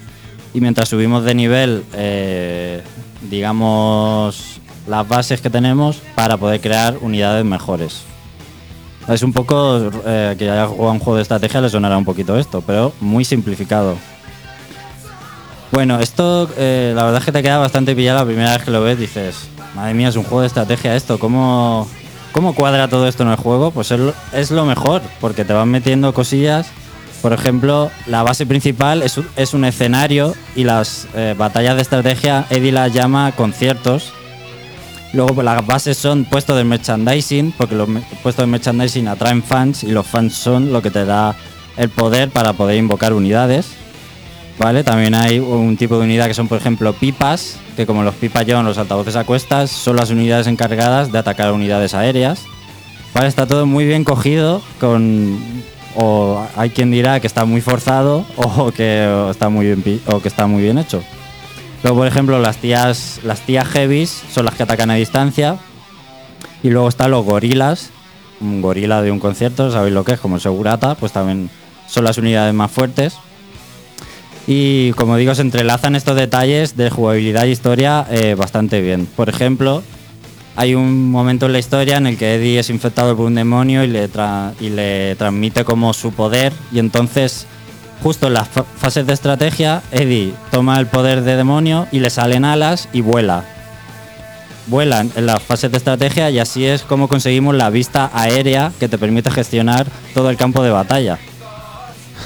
y 0.53 0.61
mientras 0.61 0.89
subimos 0.89 1.23
de 1.23 1.35
nivel, 1.35 1.83
digamos, 3.21 4.59
las 4.87 5.07
bases 5.07 5.41
que 5.41 5.49
tenemos 5.49 6.01
para 6.15 6.37
poder 6.37 6.61
crear 6.61 6.97
unidades 7.01 7.45
mejores. 7.45 8.01
Es 9.07 9.23
un 9.23 9.31
poco, 9.31 9.89
eh, 10.05 10.35
que 10.37 10.49
haya 10.49 10.67
jugado 10.67 10.91
un 10.91 10.99
juego 10.99 11.15
de 11.15 11.21
estrategia 11.21 11.61
le 11.61 11.69
sonará 11.69 11.97
un 11.97 12.05
poquito 12.05 12.37
esto, 12.37 12.61
pero 12.65 12.91
muy 12.99 13.23
simplificado. 13.23 13.95
Bueno, 15.71 15.99
esto 15.99 16.49
eh, 16.57 16.93
la 16.95 17.03
verdad 17.03 17.19
es 17.19 17.25
que 17.25 17.31
te 17.31 17.43
queda 17.43 17.57
bastante 17.57 17.95
pillado 17.95 18.19
la 18.19 18.25
primera 18.25 18.53
vez 18.53 18.63
que 18.63 18.71
lo 18.71 18.81
ves, 18.81 18.97
dices, 18.97 19.47
madre 19.75 19.93
mía, 19.93 20.09
es 20.09 20.15
un 20.15 20.23
juego 20.23 20.41
de 20.41 20.47
estrategia 20.47 20.95
esto, 20.95 21.19
¿cómo, 21.19 21.87
cómo 22.31 22.55
cuadra 22.55 22.87
todo 22.87 23.07
esto 23.07 23.23
en 23.23 23.29
el 23.29 23.35
juego? 23.35 23.71
Pues 23.71 23.91
es 23.91 23.99
lo, 23.99 24.13
es 24.33 24.51
lo 24.51 24.65
mejor, 24.65 25.01
porque 25.21 25.45
te 25.45 25.53
van 25.53 25.69
metiendo 25.69 26.13
cosillas. 26.13 26.67
Por 27.21 27.33
ejemplo, 27.33 27.89
la 28.05 28.23
base 28.23 28.45
principal 28.45 29.01
es 29.01 29.17
un, 29.17 29.27
es 29.35 29.53
un 29.53 29.65
escenario 29.65 30.35
y 30.55 30.63
las 30.63 31.07
eh, 31.15 31.33
batallas 31.37 31.75
de 31.75 31.81
estrategia 31.81 32.45
Eddie 32.49 32.91
llama 32.91 33.31
conciertos, 33.33 34.13
Luego 35.13 35.33
pues, 35.33 35.45
las 35.45 35.65
bases 35.65 35.97
son 35.97 36.25
puestos 36.25 36.57
de 36.57 36.63
merchandising, 36.63 37.53
porque 37.57 37.75
los 37.75 37.87
puestos 38.21 38.43
de 38.43 38.47
merchandising 38.47 39.07
atraen 39.07 39.43
fans 39.43 39.83
y 39.83 39.91
los 39.91 40.05
fans 40.05 40.33
son 40.33 40.73
lo 40.73 40.81
que 40.81 40.91
te 40.91 41.05
da 41.05 41.35
el 41.77 41.89
poder 41.89 42.29
para 42.29 42.53
poder 42.53 42.77
invocar 42.77 43.13
unidades. 43.13 43.67
¿Vale? 44.59 44.83
También 44.83 45.13
hay 45.13 45.37
un 45.37 45.77
tipo 45.77 45.97
de 45.97 46.05
unidad 46.05 46.25
que 46.25 46.33
son, 46.33 46.47
por 46.47 46.57
ejemplo, 46.57 46.91
pipas, 46.93 47.57
que 47.75 47.85
como 47.85 48.01
los 48.01 48.15
pipas 48.15 48.45
llevan 48.45 48.65
los 48.65 48.79
altavoces 48.79 49.15
a 49.15 49.23
cuestas, 49.23 49.69
son 49.69 49.95
las 49.95 50.09
unidades 50.09 50.47
encargadas 50.47 51.11
de 51.11 51.19
atacar 51.19 51.51
unidades 51.51 51.93
aéreas. 51.93 52.41
¿Vale? 53.13 53.27
Está 53.27 53.45
todo 53.45 53.67
muy 53.67 53.85
bien 53.85 54.03
cogido, 54.03 54.61
con 54.79 55.37
o 55.99 56.45
hay 56.55 56.69
quien 56.69 56.91
dirá 56.91 57.19
que 57.19 57.25
está 57.27 57.45
muy 57.45 57.59
forzado 57.61 58.23
o 58.35 58.71
que 58.71 59.27
está 59.31 59.49
muy 59.49 60.01
o 60.07 60.19
que 60.19 60.27
está 60.27 60.47
muy 60.47 60.63
bien 60.63 60.77
hecho. 60.77 61.03
Luego, 61.87 62.01
por 62.01 62.07
ejemplo, 62.09 62.37
las 62.39 62.57
tías, 62.57 63.21
las 63.23 63.39
tías 63.45 63.65
heavies 63.69 64.09
son 64.33 64.43
las 64.43 64.55
que 64.55 64.63
atacan 64.63 64.91
a 64.91 64.95
distancia. 64.95 65.55
Y 66.61 66.69
luego 66.69 66.89
están 66.89 67.11
los 67.11 67.23
gorilas. 67.23 67.91
Un 68.41 68.61
gorila 68.61 69.01
de 69.01 69.09
un 69.09 69.21
concierto, 69.21 69.71
sabéis 69.71 69.93
lo 69.93 70.03
que 70.03 70.11
es, 70.11 70.19
como 70.19 70.37
segurata, 70.37 70.95
pues 70.95 71.13
también 71.13 71.49
son 71.87 72.03
las 72.03 72.17
unidades 72.17 72.53
más 72.53 72.71
fuertes. 72.71 73.13
Y 74.47 74.91
como 74.97 75.15
digo, 75.15 75.33
se 75.33 75.43
entrelazan 75.43 75.95
estos 75.95 76.17
detalles 76.17 76.75
de 76.75 76.89
jugabilidad 76.89 77.45
y 77.45 77.51
historia 77.51 78.05
eh, 78.09 78.35
bastante 78.37 78.81
bien. 78.81 79.05
Por 79.05 79.29
ejemplo, 79.29 79.81
hay 80.57 80.75
un 80.75 81.09
momento 81.09 81.45
en 81.45 81.53
la 81.53 81.59
historia 81.59 81.95
en 81.95 82.07
el 82.07 82.17
que 82.17 82.35
Eddie 82.35 82.59
es 82.59 82.69
infectado 82.69 83.15
por 83.15 83.27
un 83.27 83.35
demonio 83.35 83.85
y 83.85 83.87
le, 83.87 84.11
tra- 84.11 84.51
y 84.59 84.71
le 84.71 85.15
transmite 85.15 85.63
como 85.63 85.93
su 85.93 86.11
poder. 86.11 86.51
Y 86.73 86.79
entonces, 86.79 87.47
justo 88.03 88.27
en 88.27 88.33
las 88.33 88.47
fa- 88.47 88.63
fases 88.63 89.05
de 89.07 89.13
estrategia, 89.13 89.81
Eddie 89.91 90.33
toma 90.51 90.79
el 90.79 90.87
poder 90.87 91.21
de 91.23 91.35
demonio 91.35 91.87
y 91.91 91.99
le 91.99 92.09
salen 92.09 92.45
alas 92.45 92.87
y 92.93 93.01
vuela. 93.01 93.43
Vuelan 94.67 95.11
en 95.15 95.25
las 95.25 95.41
fases 95.41 95.71
de 95.71 95.77
estrategia 95.77 96.29
y 96.29 96.39
así 96.39 96.65
es 96.65 96.81
como 96.81 97.07
conseguimos 97.07 97.55
la 97.55 97.69
vista 97.69 98.11
aérea 98.13 98.71
que 98.79 98.89
te 98.89 98.97
permite 98.97 99.31
gestionar 99.31 99.87
todo 100.13 100.29
el 100.29 100.35
campo 100.35 100.61
de 100.61 100.71
batalla. 100.71 101.17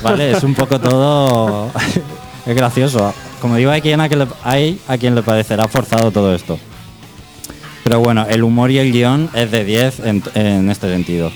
¿Vale? 0.02 0.32
Es 0.32 0.44
un 0.44 0.56
poco 0.56 0.80
todo. 0.80 1.70
es 2.46 2.56
gracioso. 2.56 3.14
Como 3.40 3.56
digo, 3.58 3.70
hay 3.70 3.82
quien, 3.82 4.00
que 4.10 4.16
le, 4.16 4.28
hay 4.44 4.80
a 4.88 4.98
quien 4.98 5.14
le 5.14 5.22
parecerá 5.22 5.68
forzado 5.68 6.10
todo 6.12 6.34
esto. 6.34 6.58
Pero 7.84 8.00
bueno, 8.00 8.26
el 8.28 8.44
humor 8.44 8.72
y 8.72 8.80
el 8.80 8.92
guion 8.92 9.30
es 9.34 9.52
de 9.52 9.64
10 9.64 10.00
en, 10.00 10.24
en 10.34 10.70
este 10.72 10.88
sentido. 10.92 11.32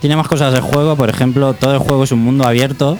Tiene 0.00 0.16
más 0.16 0.26
cosas 0.28 0.52
el 0.54 0.60
juego, 0.62 0.96
por 0.96 1.10
ejemplo, 1.10 1.54
todo 1.54 1.72
el 1.74 1.78
juego 1.78 2.04
es 2.04 2.12
un 2.12 2.20
mundo 2.20 2.44
abierto 2.46 2.98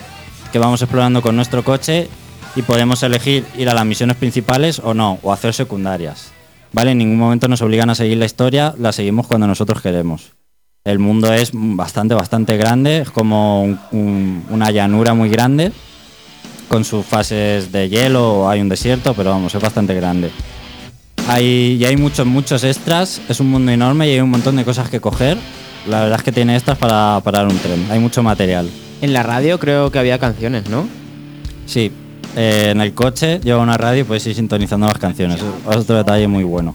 que 0.54 0.60
vamos 0.60 0.80
explorando 0.82 1.20
con 1.20 1.34
nuestro 1.34 1.64
coche 1.64 2.06
y 2.54 2.62
podemos 2.62 3.02
elegir 3.02 3.44
ir 3.58 3.68
a 3.68 3.74
las 3.74 3.84
misiones 3.84 4.16
principales 4.16 4.78
o 4.78 4.94
no, 4.94 5.18
o 5.24 5.32
hacer 5.32 5.52
secundarias. 5.52 6.30
¿Vale? 6.70 6.92
En 6.92 6.98
ningún 6.98 7.18
momento 7.18 7.48
nos 7.48 7.60
obligan 7.60 7.90
a 7.90 7.96
seguir 7.96 8.18
la 8.18 8.24
historia, 8.26 8.72
la 8.78 8.92
seguimos 8.92 9.26
cuando 9.26 9.48
nosotros 9.48 9.82
queremos. 9.82 10.30
El 10.84 11.00
mundo 11.00 11.32
es 11.32 11.50
bastante, 11.52 12.14
bastante 12.14 12.56
grande, 12.56 12.98
es 12.98 13.10
como 13.10 13.64
un- 13.64 13.80
un- 13.90 14.44
una 14.48 14.70
llanura 14.70 15.12
muy 15.12 15.28
grande, 15.28 15.72
con 16.68 16.84
sus 16.84 17.04
fases 17.04 17.72
de 17.72 17.88
hielo, 17.88 18.48
hay 18.48 18.60
un 18.60 18.68
desierto, 18.68 19.12
pero 19.14 19.30
vamos, 19.30 19.52
es 19.56 19.60
bastante 19.60 19.92
grande. 19.94 20.30
Hay, 21.26 21.78
y 21.80 21.84
hay 21.84 21.96
muchos, 21.96 22.26
muchos 22.26 22.62
extras, 22.62 23.20
es 23.28 23.40
un 23.40 23.50
mundo 23.50 23.72
enorme 23.72 24.06
y 24.06 24.12
hay 24.12 24.20
un 24.20 24.30
montón 24.30 24.54
de 24.54 24.64
cosas 24.64 24.88
que 24.88 25.00
coger. 25.00 25.36
La 25.88 26.02
verdad 26.02 26.18
es 26.18 26.22
que 26.22 26.30
tiene 26.30 26.54
extras 26.54 26.78
para 26.78 27.20
parar 27.24 27.44
un 27.48 27.58
tren, 27.58 27.88
hay 27.90 27.98
mucho 27.98 28.22
material. 28.22 28.70
En 29.04 29.12
la 29.12 29.22
radio 29.22 29.58
creo 29.58 29.90
que 29.90 29.98
había 29.98 30.18
canciones, 30.18 30.70
¿no? 30.70 30.88
Sí, 31.66 31.92
eh, 32.36 32.68
en 32.70 32.80
el 32.80 32.94
coche 32.94 33.38
lleva 33.44 33.60
una 33.60 33.76
radio 33.76 34.00
y 34.00 34.04
puedes 34.04 34.26
ir 34.26 34.34
sintonizando 34.34 34.86
las 34.86 34.96
canciones. 34.96 35.40
Es 35.70 35.76
otro 35.76 35.96
detalle 35.96 36.26
muy 36.26 36.42
bueno. 36.42 36.74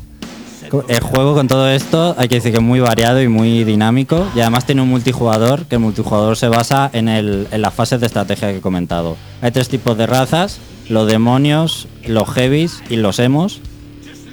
El 0.87 0.99
juego 0.99 1.33
con 1.33 1.47
todo 1.47 1.67
esto 1.71 2.13
hay 2.19 2.27
que 2.27 2.35
decir 2.35 2.51
que 2.51 2.59
es 2.59 2.63
muy 2.63 2.79
variado 2.79 3.19
y 3.23 3.27
muy 3.27 3.63
dinámico 3.63 4.27
y 4.35 4.41
además 4.41 4.67
tiene 4.67 4.83
un 4.83 4.89
multijugador, 4.89 5.65
que 5.65 5.75
el 5.77 5.81
multijugador 5.81 6.37
se 6.37 6.47
basa 6.49 6.91
en, 6.93 7.07
el- 7.09 7.47
en 7.51 7.63
las 7.63 7.73
fases 7.73 7.99
de 7.99 8.05
estrategia 8.05 8.51
que 8.51 8.57
he 8.57 8.61
comentado. 8.61 9.17
Hay 9.41 9.49
tres 9.49 9.67
tipos 9.67 9.97
de 9.97 10.05
razas, 10.05 10.59
los 10.87 11.07
demonios, 11.07 11.87
los 12.05 12.29
heavies 12.29 12.83
y 12.91 12.97
los 12.97 13.17
emos. 13.17 13.59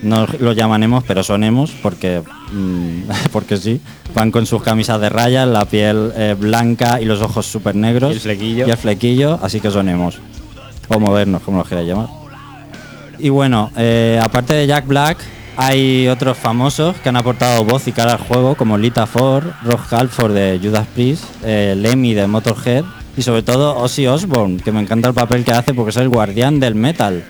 No 0.03 0.27
los 0.39 0.57
llaman 0.57 0.83
emos, 0.83 1.05
pero 1.05 1.23
son 1.23 1.45
emos 1.45 1.73
porque, 1.83 2.23
mm, 2.53 3.03
porque 3.33 3.57
sí. 3.57 3.81
Van 4.15 4.31
con 4.31 4.47
sus 4.47 4.63
camisas 4.63 5.01
de 5.01 5.09
rayas, 5.09 5.49
la 5.49 5.65
piel 5.65 6.13
eh, 6.17 6.35
blanca 6.39 7.01
y 7.01 7.05
los 7.05 7.21
ojos 7.21 7.47
súper 7.47 7.75
negros. 7.75 8.13
Y 8.13 8.15
el 8.15 8.21
flequillo. 8.21 8.67
Y 8.67 8.71
el 8.71 8.77
flequillo, 8.77 9.39
así 9.43 9.61
que 9.61 9.71
son 9.71 9.89
emos. 9.89 10.19
O 10.89 11.01
modernos, 11.01 11.43
como 11.43 11.59
los 11.59 11.69
queráis 11.69 11.89
llamar. 11.89 12.09
Y 13.19 13.29
bueno, 13.31 13.71
eh, 13.77 14.21
aparte 14.23 14.55
de 14.55 14.67
Jack 14.67 14.87
Black, 14.87 15.19
hay 15.57 16.07
otros 16.09 16.37
famosos 16.37 16.97
que 16.97 17.09
han 17.09 17.17
aportado 17.17 17.65
voz 17.65 17.89
y 17.89 17.93
cara 17.93 18.13
al 18.13 18.19
juego, 18.19 18.55
como 18.57 18.77
Lita 18.77 19.07
Ford, 19.07 19.47
Rob 19.65 19.81
Halford 19.91 20.35
de 20.35 20.61
Judas 20.63 20.87
Priest, 20.95 21.25
eh, 21.45 21.75
Lemmy 21.77 22.13
de 22.13 22.27
Motorhead 22.27 22.85
y 23.17 23.23
sobre 23.23 23.43
todo 23.43 23.77
Ozzy 23.79 24.07
Osbourne, 24.07 24.59
que 24.63 24.71
me 24.71 24.81
encanta 24.81 25.09
el 25.09 25.15
papel 25.15 25.45
que 25.45 25.53
hace 25.53 25.73
porque 25.73 25.91
es 25.91 25.97
el 25.97 26.11
guardián 26.11 26.61
del 26.61 26.75
metal. 26.75 27.25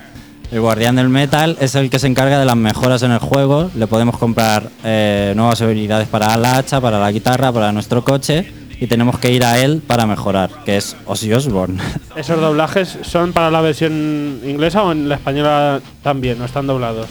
El 0.52 0.60
guardián 0.60 0.96
del 0.96 1.08
metal 1.08 1.56
es 1.60 1.74
el 1.74 1.90
que 1.90 1.98
se 1.98 2.06
encarga 2.06 2.38
de 2.38 2.44
las 2.44 2.56
mejoras 2.56 3.02
en 3.02 3.10
el 3.10 3.18
juego. 3.18 3.70
Le 3.74 3.86
podemos 3.86 4.16
comprar 4.16 4.70
eh, 4.84 5.32
nuevas 5.34 5.60
habilidades 5.60 6.06
para 6.08 6.36
la 6.36 6.58
hacha, 6.58 6.80
para 6.80 7.00
la 7.00 7.10
guitarra, 7.10 7.52
para 7.52 7.72
nuestro 7.72 8.04
coche 8.04 8.52
y 8.78 8.86
tenemos 8.86 9.18
que 9.18 9.32
ir 9.32 9.44
a 9.44 9.58
él 9.58 9.82
para 9.86 10.06
mejorar, 10.06 10.50
que 10.64 10.76
es 10.76 10.96
Ozzy 11.06 11.32
Osbourne. 11.32 11.82
¿Esos 12.16 12.40
doblajes 12.40 12.98
son 13.02 13.32
para 13.32 13.50
la 13.50 13.60
versión 13.60 14.40
inglesa 14.44 14.82
o 14.82 14.92
en 14.92 15.08
la 15.08 15.16
española 15.16 15.80
también? 16.02 16.38
¿No 16.38 16.44
están 16.44 16.66
doblados? 16.66 17.08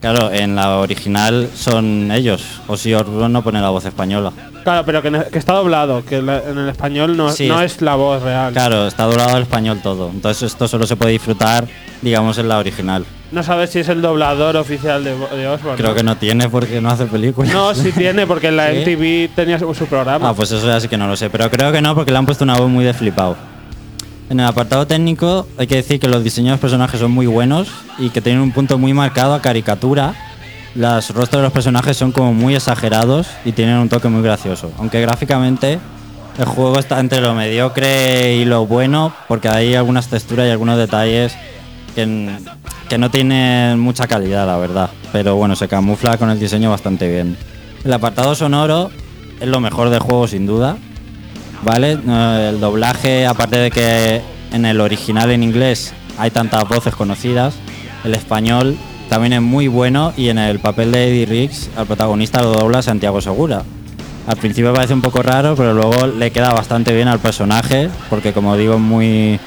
Claro, 0.00 0.30
en 0.30 0.54
la 0.54 0.78
original 0.78 1.48
son 1.56 2.12
ellos. 2.12 2.44
Ozzy 2.68 2.94
Osbourne 2.94 3.30
no 3.32 3.42
pone 3.42 3.60
la 3.60 3.70
voz 3.70 3.84
española. 3.84 4.32
Claro, 4.62 4.84
pero 4.86 5.02
que, 5.02 5.36
está 5.38 5.54
doblado, 5.54 6.04
que 6.04 6.22
la- 6.22 6.38
en 6.48 6.56
el 6.56 6.68
español 6.68 7.16
no, 7.16 7.32
Sí, 7.32 7.48
no 7.48 7.60
es- 7.60 7.72
es 7.76 7.82
la 7.82 7.96
voz 7.96 8.22
real. 8.22 8.52
Claro, 8.52 8.86
está 8.86 9.04
doblado 9.04 9.34
al 9.34 9.42
español 9.42 9.80
todo. 9.82 10.10
Entonces 10.10 10.44
esto 10.52 10.68
solo 10.68 10.86
se 10.86 10.94
puede 10.94 11.12
disfrutar, 11.12 11.66
digamos, 12.00 12.38
en 12.38 12.48
la 12.48 12.58
original. 12.58 13.04
No 13.32 13.42
sabes 13.42 13.70
si 13.70 13.80
es 13.80 13.88
el 13.88 14.00
doblador 14.00 14.56
oficial 14.56 15.02
de, 15.02 15.16
de 15.16 15.48
Osborne. 15.48 15.76
Creo 15.76 15.94
que 15.94 16.02
no 16.04 16.16
tiene 16.16 16.48
porque 16.48 16.80
no 16.80 16.90
hace 16.90 17.06
películas. 17.06 17.52
No, 17.52 17.74
sí 17.74 17.90
tiene, 17.90 18.24
porque 18.26 18.48
en 18.48 18.56
la 18.56 18.68
¿Sí? 18.72 18.76
MTV 18.80 19.34
tenía 19.34 19.58
su, 19.58 19.74
su 19.74 19.86
programa. 19.86 20.28
Ah, 20.30 20.34
pues 20.34 20.52
eso 20.52 20.64
ya 20.64 20.78
sí 20.80 20.86
que 20.86 20.96
no 20.96 21.08
lo 21.08 21.16
sé. 21.16 21.28
Pero 21.28 21.50
creo 21.50 21.72
que 21.72 21.82
no 21.82 21.94
porque 21.96 22.12
le 22.12 22.18
han 22.18 22.24
puesto 22.26 22.44
una 22.44 22.56
voz 22.56 22.68
muy 22.70 22.84
de 22.84 22.94
flipado. 22.94 23.36
En 24.30 24.40
el 24.40 24.46
apartado 24.46 24.86
técnico 24.86 25.46
hay 25.56 25.66
que 25.66 25.76
decir 25.76 25.98
que 25.98 26.06
los 26.06 26.22
diseños 26.22 26.48
de 26.48 26.52
los 26.52 26.60
personajes 26.60 27.00
son 27.00 27.12
muy 27.12 27.26
buenos 27.26 27.68
y 27.98 28.10
que 28.10 28.20
tienen 28.20 28.42
un 28.42 28.52
punto 28.52 28.76
muy 28.76 28.92
marcado 28.92 29.32
a 29.32 29.40
caricatura. 29.40 30.14
Los 30.74 31.10
rostros 31.14 31.40
de 31.40 31.44
los 31.44 31.52
personajes 31.52 31.96
son 31.96 32.12
como 32.12 32.34
muy 32.34 32.54
exagerados 32.54 33.26
y 33.46 33.52
tienen 33.52 33.78
un 33.78 33.88
toque 33.88 34.08
muy 34.08 34.22
gracioso. 34.22 34.70
Aunque 34.78 35.00
gráficamente 35.00 35.78
el 36.38 36.44
juego 36.44 36.78
está 36.78 37.00
entre 37.00 37.22
lo 37.22 37.34
mediocre 37.34 38.36
y 38.36 38.44
lo 38.44 38.66
bueno 38.66 39.14
porque 39.28 39.48
hay 39.48 39.74
algunas 39.74 40.08
texturas 40.08 40.46
y 40.46 40.50
algunos 40.50 40.76
detalles 40.76 41.34
que, 41.94 42.28
que 42.90 42.98
no 42.98 43.10
tienen 43.10 43.80
mucha 43.80 44.06
calidad, 44.06 44.46
la 44.46 44.58
verdad. 44.58 44.90
Pero 45.10 45.36
bueno, 45.36 45.56
se 45.56 45.68
camufla 45.68 46.18
con 46.18 46.28
el 46.28 46.38
diseño 46.38 46.68
bastante 46.70 47.08
bien. 47.08 47.38
El 47.82 47.92
apartado 47.94 48.34
sonoro 48.34 48.90
es 49.40 49.48
lo 49.48 49.60
mejor 49.60 49.88
del 49.88 50.00
juego 50.00 50.28
sin 50.28 50.46
duda. 50.46 50.76
¿Vale? 51.62 51.92
El 52.48 52.60
doblaje, 52.60 53.26
aparte 53.26 53.58
de 53.58 53.70
que 53.70 54.22
en 54.52 54.64
el 54.64 54.80
original 54.80 55.30
en 55.30 55.42
inglés 55.42 55.92
hay 56.18 56.30
tantas 56.30 56.68
voces 56.68 56.94
conocidas, 56.94 57.54
el 58.04 58.14
español 58.14 58.76
también 59.08 59.32
es 59.32 59.42
muy 59.42 59.68
bueno 59.68 60.12
y 60.16 60.28
en 60.28 60.38
el 60.38 60.58
papel 60.60 60.92
de 60.92 61.08
Eddie 61.08 61.26
Riggs, 61.26 61.70
al 61.76 61.86
protagonista 61.86 62.42
lo 62.42 62.52
dobla 62.52 62.82
Santiago 62.82 63.20
Segura. 63.20 63.62
Al 64.26 64.36
principio 64.36 64.74
parece 64.74 64.92
un 64.92 65.00
poco 65.00 65.22
raro, 65.22 65.56
pero 65.56 65.72
luego 65.72 66.06
le 66.06 66.30
queda 66.30 66.52
bastante 66.52 66.94
bien 66.94 67.08
al 67.08 67.18
personaje, 67.18 67.88
porque 68.10 68.32
como 68.32 68.56
digo, 68.56 68.74
es 68.74 68.80
muy 68.80 69.40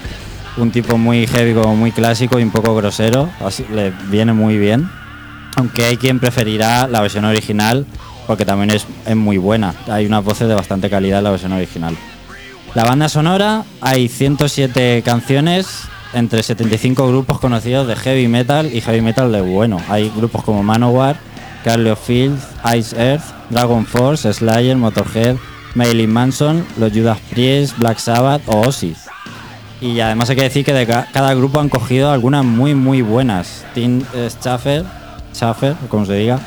un 0.57 0.71
tipo 0.71 0.97
muy 0.97 1.27
heavy, 1.27 1.53
muy 1.53 1.91
clásico 1.91 2.39
y 2.39 2.43
un 2.43 2.51
poco 2.51 2.75
grosero, 2.75 3.29
así 3.39 3.65
le 3.71 3.93
viene 4.09 4.33
muy 4.33 4.57
bien. 4.57 4.89
Aunque 5.55 5.85
hay 5.85 5.97
quien 5.97 6.19
preferirá 6.19 6.87
la 6.87 7.01
versión 7.01 7.25
original, 7.25 7.85
porque 8.31 8.45
también 8.45 8.69
es, 8.71 8.87
es 9.05 9.15
muy 9.17 9.37
buena. 9.37 9.75
Hay 9.89 10.05
unas 10.05 10.23
voces 10.23 10.47
de 10.47 10.55
bastante 10.55 10.89
calidad 10.89 11.17
en 11.17 11.25
la 11.25 11.31
versión 11.31 11.51
original. 11.51 11.97
La 12.75 12.85
banda 12.85 13.09
sonora, 13.09 13.65
hay 13.81 14.07
107 14.07 15.01
canciones 15.03 15.67
entre 16.13 16.41
75 16.41 17.09
grupos 17.09 17.39
conocidos 17.41 17.87
de 17.89 17.97
heavy 17.97 18.29
metal 18.29 18.73
y 18.73 18.79
heavy 18.79 19.01
metal 19.01 19.33
de 19.33 19.41
bueno. 19.41 19.81
Hay 19.89 20.09
grupos 20.15 20.45
como 20.45 20.63
Manowar, 20.63 21.17
Carly 21.65 21.91
Field, 22.01 22.39
Ice 22.77 22.95
Earth, 22.97 23.23
Dragon 23.49 23.85
Force, 23.85 24.31
Slayer, 24.31 24.77
Motorhead, 24.77 25.35
Marilyn 25.75 26.09
Manson, 26.13 26.65
los 26.79 26.93
Judas 26.93 27.17
Priest, 27.31 27.77
Black 27.79 27.97
Sabbath 27.99 28.43
o 28.47 28.61
Ozzy. 28.61 28.95
Y 29.81 29.99
además 29.99 30.29
hay 30.29 30.37
que 30.37 30.43
decir 30.43 30.63
que 30.63 30.71
de 30.73 30.87
ca- 30.87 31.07
cada 31.11 31.33
grupo 31.33 31.59
han 31.59 31.67
cogido 31.67 32.09
algunas 32.11 32.45
muy 32.45 32.75
muy 32.75 33.01
buenas. 33.01 33.65
Tim 33.73 34.03
eh, 34.13 34.29
Schaffer, 34.29 34.85
Schaffer, 35.35 35.75
como 35.89 36.05
se 36.05 36.13
diga, 36.13 36.39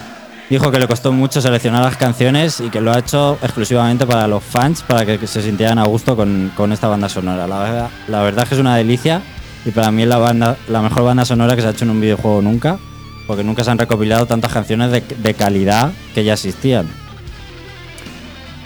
dijo 0.50 0.70
que 0.70 0.78
le 0.78 0.86
costó 0.86 1.12
mucho 1.12 1.40
seleccionar 1.40 1.82
las 1.82 1.96
canciones 1.96 2.60
y 2.60 2.68
que 2.70 2.80
lo 2.80 2.92
ha 2.92 2.98
hecho 2.98 3.38
exclusivamente 3.42 4.06
para 4.06 4.28
los 4.28 4.42
fans, 4.42 4.82
para 4.82 5.04
que, 5.04 5.26
se 5.26 5.42
sintieran 5.42 5.78
a 5.78 5.84
gusto 5.84 6.16
con, 6.16 6.52
con 6.56 6.72
esta 6.72 6.88
banda 6.88 7.08
sonora. 7.08 7.46
La 7.46 7.58
verdad, 7.60 7.90
la 8.08 8.22
verdad 8.22 8.42
es 8.44 8.48
que 8.50 8.54
es 8.56 8.60
una 8.60 8.76
delicia 8.76 9.22
y 9.64 9.70
para 9.70 9.90
mí 9.90 10.02
es 10.02 10.08
la, 10.08 10.18
banda, 10.18 10.56
la 10.68 10.82
mejor 10.82 11.04
banda 11.04 11.24
sonora 11.24 11.56
que 11.56 11.62
se 11.62 11.68
ha 11.68 11.70
hecho 11.70 11.84
en 11.84 11.90
un 11.90 12.00
videojuego 12.00 12.42
nunca, 12.42 12.78
porque 13.26 13.42
nunca 13.42 13.64
se 13.64 13.70
han 13.70 13.78
recopilado 13.78 14.26
tantas 14.26 14.52
canciones 14.52 14.90
de, 14.90 15.00
de 15.00 15.34
calidad 15.34 15.92
que 16.14 16.24
ya 16.24 16.34
existían. 16.34 16.86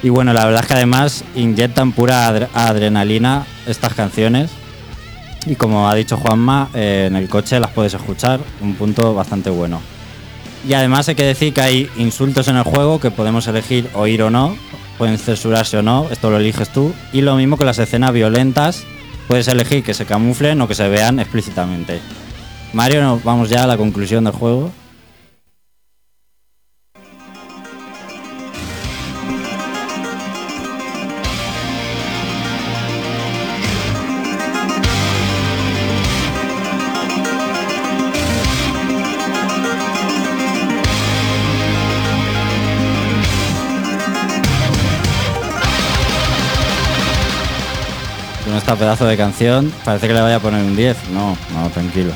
Y 0.02 0.10
bueno, 0.10 0.32
la 0.32 0.44
verdad 0.44 0.62
es 0.62 0.68
que 0.68 0.74
además 0.74 1.24
inyectan 1.34 1.92
pura 1.92 2.28
adre- 2.30 2.48
adrenalina 2.54 3.46
estas 3.66 3.94
canciones. 3.94 4.50
Y 5.46 5.54
como 5.56 5.88
ha 5.88 5.94
dicho 5.94 6.16
Juanma, 6.16 6.68
eh, 6.74 7.06
en 7.08 7.16
el 7.16 7.28
coche 7.28 7.58
las 7.58 7.70
puedes 7.70 7.94
escuchar, 7.94 8.40
un 8.60 8.74
punto 8.74 9.14
bastante 9.14 9.50
bueno. 9.50 9.80
Y 10.66 10.74
además 10.74 11.08
hay 11.08 11.14
que 11.14 11.24
decir 11.24 11.54
que 11.54 11.60
hay 11.60 11.90
insultos 11.96 12.48
en 12.48 12.56
el 12.56 12.64
juego 12.64 13.00
que 13.00 13.10
podemos 13.10 13.46
elegir 13.46 13.88
oír 13.94 14.22
o 14.22 14.30
no, 14.30 14.56
pueden 14.96 15.18
censurarse 15.18 15.78
o 15.78 15.82
no, 15.82 16.06
esto 16.10 16.30
lo 16.30 16.38
eliges 16.38 16.70
tú. 16.70 16.92
Y 17.12 17.20
lo 17.20 17.36
mismo 17.36 17.56
que 17.56 17.64
las 17.64 17.78
escenas 17.78 18.12
violentas, 18.12 18.84
puedes 19.28 19.48
elegir 19.48 19.84
que 19.84 19.94
se 19.94 20.06
camuflen 20.06 20.60
o 20.60 20.68
que 20.68 20.74
se 20.74 20.88
vean 20.88 21.20
explícitamente. 21.20 22.00
Mario, 22.72 23.02
nos 23.02 23.22
vamos 23.22 23.48
ya 23.48 23.64
a 23.64 23.66
la 23.66 23.76
conclusión 23.76 24.24
del 24.24 24.32
juego. 24.32 24.72
Esta 48.68 48.78
pedazo 48.78 49.06
de 49.06 49.16
canción 49.16 49.72
parece 49.82 50.08
que 50.08 50.12
le 50.12 50.20
vaya 50.20 50.36
a 50.36 50.40
poner 50.40 50.62
un 50.62 50.76
10. 50.76 51.08
No, 51.14 51.34
no, 51.54 51.70
tranquilo. 51.70 52.12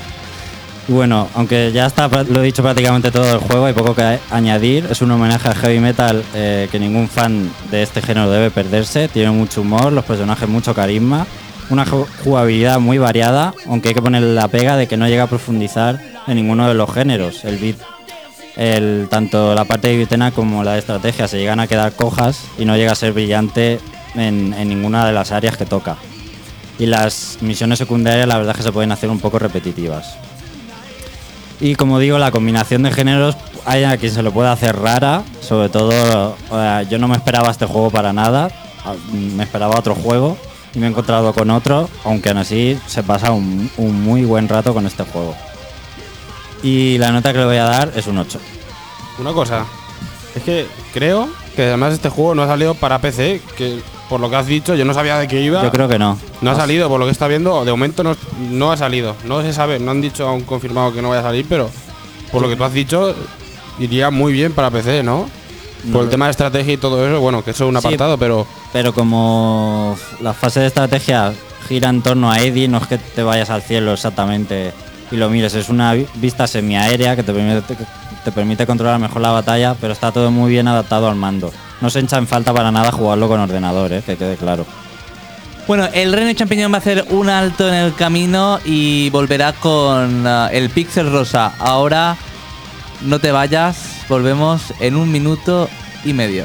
Bueno, 0.86 1.26
aunque 1.34 1.72
ya 1.72 1.86
está, 1.86 2.08
lo 2.08 2.40
he 2.42 2.44
dicho 2.44 2.62
prácticamente 2.62 3.10
todo 3.10 3.32
el 3.32 3.38
juego, 3.38 3.64
hay 3.64 3.72
poco 3.72 3.94
que 3.94 4.18
añadir. 4.30 4.86
Es 4.90 5.00
un 5.00 5.10
homenaje 5.12 5.48
al 5.48 5.54
heavy 5.54 5.78
metal 5.80 6.22
eh, 6.34 6.68
que 6.70 6.78
ningún 6.78 7.08
fan 7.08 7.50
de 7.70 7.82
este 7.82 8.02
género 8.02 8.30
debe 8.30 8.50
perderse. 8.50 9.08
Tiene 9.08 9.30
mucho 9.30 9.62
humor, 9.62 9.94
los 9.94 10.04
personajes 10.04 10.46
mucho 10.46 10.74
carisma, 10.74 11.26
una 11.70 11.86
ju- 11.86 12.06
jugabilidad 12.22 12.80
muy 12.80 12.98
variada, 12.98 13.54
aunque 13.66 13.88
hay 13.88 13.94
que 13.94 14.02
ponerle 14.02 14.34
la 14.34 14.48
pega 14.48 14.76
de 14.76 14.86
que 14.86 14.98
no 14.98 15.08
llega 15.08 15.22
a 15.22 15.28
profundizar 15.28 16.00
en 16.26 16.34
ninguno 16.36 16.68
de 16.68 16.74
los 16.74 16.92
géneros. 16.92 17.46
El 17.46 17.56
beat, 17.56 17.76
el, 18.56 19.06
tanto 19.08 19.54
la 19.54 19.64
parte 19.64 19.88
de 19.88 19.96
bitena 19.96 20.32
como 20.32 20.64
la 20.64 20.72
de 20.74 20.80
estrategia 20.80 21.26
se 21.28 21.38
llegan 21.38 21.60
a 21.60 21.66
quedar 21.66 21.92
cojas 21.92 22.42
y 22.58 22.66
no 22.66 22.76
llega 22.76 22.92
a 22.92 22.96
ser 22.96 23.14
brillante 23.14 23.80
en 24.16 24.50
ninguna 24.68 25.06
de 25.06 25.12
las 25.14 25.32
áreas 25.32 25.56
que 25.56 25.64
toca. 25.64 25.96
Y 26.82 26.86
las 26.86 27.38
misiones 27.42 27.78
secundarias 27.78 28.26
la 28.26 28.38
verdad 28.38 28.50
es 28.50 28.56
que 28.56 28.62
se 28.64 28.72
pueden 28.72 28.90
hacer 28.90 29.08
un 29.08 29.20
poco 29.20 29.38
repetitivas. 29.38 30.16
Y 31.60 31.76
como 31.76 32.00
digo, 32.00 32.18
la 32.18 32.32
combinación 32.32 32.82
de 32.82 32.90
géneros 32.90 33.36
hay 33.64 33.84
a 33.84 33.96
quien 33.98 34.12
se 34.12 34.20
lo 34.20 34.32
puede 34.32 34.48
hacer 34.48 34.74
rara. 34.74 35.22
Sobre 35.40 35.68
todo, 35.68 36.36
yo 36.90 36.98
no 36.98 37.06
me 37.06 37.14
esperaba 37.14 37.52
este 37.52 37.66
juego 37.66 37.92
para 37.92 38.12
nada. 38.12 38.50
Me 39.12 39.44
esperaba 39.44 39.78
otro 39.78 39.94
juego 39.94 40.36
y 40.74 40.80
me 40.80 40.86
he 40.86 40.90
encontrado 40.90 41.32
con 41.32 41.50
otro, 41.50 41.88
aunque 42.02 42.30
aún 42.30 42.38
así 42.38 42.76
se 42.88 43.04
pasa 43.04 43.30
un, 43.30 43.70
un 43.76 44.02
muy 44.02 44.24
buen 44.24 44.48
rato 44.48 44.74
con 44.74 44.84
este 44.84 45.04
juego. 45.04 45.36
Y 46.64 46.98
la 46.98 47.12
nota 47.12 47.32
que 47.32 47.38
le 47.38 47.44
voy 47.44 47.58
a 47.58 47.64
dar 47.64 47.92
es 47.94 48.08
un 48.08 48.18
8. 48.18 48.40
Una 49.20 49.32
cosa, 49.32 49.66
es 50.34 50.42
que 50.42 50.66
creo 50.92 51.28
que 51.54 51.62
además 51.62 51.92
este 51.92 52.08
juego 52.08 52.34
no 52.34 52.42
ha 52.42 52.48
salido 52.48 52.74
para 52.74 52.98
PC, 52.98 53.40
que 53.56 53.80
por 54.08 54.20
lo 54.20 54.28
que 54.30 54.36
has 54.36 54.46
dicho 54.46 54.74
yo 54.74 54.84
no 54.84 54.94
sabía 54.94 55.18
de 55.18 55.28
qué 55.28 55.40
iba. 55.40 55.62
Yo 55.62 55.70
creo 55.70 55.88
que 55.88 55.98
no. 55.98 56.18
No 56.40 56.50
ha 56.50 56.54
salido, 56.54 56.88
por 56.88 56.98
lo 57.00 57.06
que 57.06 57.12
está 57.12 57.28
viendo, 57.28 57.64
de 57.64 57.70
momento 57.70 58.02
no, 58.04 58.16
no 58.50 58.72
ha 58.72 58.76
salido. 58.76 59.16
No 59.24 59.42
se 59.42 59.52
sabe, 59.52 59.78
no 59.78 59.90
han 59.90 60.00
dicho 60.00 60.26
aún 60.28 60.42
confirmado 60.42 60.92
que 60.92 61.00
no 61.02 61.08
vaya 61.10 61.20
a 61.20 61.24
salir, 61.24 61.46
pero 61.48 61.70
por 62.30 62.42
lo 62.42 62.48
que 62.48 62.56
tú 62.56 62.64
has 62.64 62.72
dicho, 62.72 63.14
iría 63.78 64.10
muy 64.10 64.32
bien 64.32 64.52
para 64.52 64.70
PC, 64.70 65.02
¿no? 65.02 65.28
Por 65.92 66.04
el 66.04 66.10
tema 66.10 66.26
de 66.26 66.30
estrategia 66.30 66.74
y 66.74 66.76
todo 66.76 67.04
eso, 67.06 67.20
bueno, 67.20 67.42
que 67.42 67.50
eso 67.50 67.64
es 67.64 67.68
un 67.74 67.80
Sí. 67.80 67.86
apartado, 67.86 68.16
pero 68.18 68.46
Pero 68.72 68.94
como 68.94 69.96
la 70.20 70.32
fase 70.32 70.60
de 70.60 70.66
estrategia 70.68 71.32
gira 71.68 71.90
en 71.90 72.00
torno 72.02 72.30
a 72.30 72.38
Eddie, 72.40 72.68
no 72.68 72.78
es 72.78 72.86
que 72.86 72.96
te 72.98 73.22
vayas 73.22 73.50
al 73.50 73.60
cielo 73.62 73.92
exactamente 73.92 74.72
y 75.10 75.16
lo 75.16 75.28
mires, 75.28 75.54
es 75.54 75.68
una 75.68 75.92
vi- 75.92 76.06
vista 76.14 76.46
semiaérea 76.46 77.14
que 77.16 77.22
te 77.22 77.32
permite, 77.34 77.74
te 78.24 78.32
permite 78.32 78.66
controlar 78.66 78.98
mejor 78.98 79.20
la 79.20 79.30
batalla, 79.30 79.76
pero 79.78 79.92
está 79.92 80.10
todo 80.10 80.30
muy 80.30 80.50
bien 80.50 80.68
adaptado 80.68 81.06
al 81.08 81.16
mando. 81.16 81.52
No 81.82 81.90
se 81.90 81.98
echa 81.98 82.16
en 82.16 82.28
falta 82.28 82.54
para 82.54 82.70
nada 82.70 82.92
jugarlo 82.92 83.26
con 83.26 83.40
ordenadores, 83.40 84.04
eh, 84.04 84.06
que 84.06 84.16
quede 84.16 84.36
claro. 84.36 84.64
Bueno, 85.66 85.88
el 85.92 86.12
Reino 86.12 86.32
Champiñón 86.32 86.70
va 86.70 86.76
a 86.76 86.78
hacer 86.78 87.04
un 87.10 87.28
alto 87.28 87.66
en 87.66 87.74
el 87.74 87.94
camino 87.94 88.60
y 88.64 89.10
volverá 89.10 89.52
con 89.52 90.24
ah, 90.24 90.48
el 90.52 90.70
Pixel 90.70 91.10
Rosa. 91.10 91.52
Ahora 91.58 92.16
no 93.00 93.18
te 93.18 93.32
vayas, 93.32 94.04
volvemos 94.08 94.72
en 94.78 94.94
un 94.94 95.10
minuto 95.10 95.68
y 96.04 96.12
medio. 96.12 96.44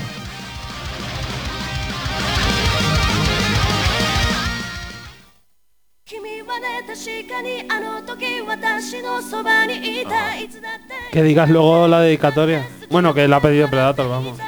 Que 11.12 11.24
digas 11.24 11.50
luego 11.50 11.88
la 11.88 12.02
dedicatoria. 12.02 12.68
Bueno, 12.90 13.14
que 13.14 13.28
la 13.28 13.38
ha 13.38 13.42
pedido 13.42 13.70
Predator, 13.70 14.10
vamos. 14.10 14.40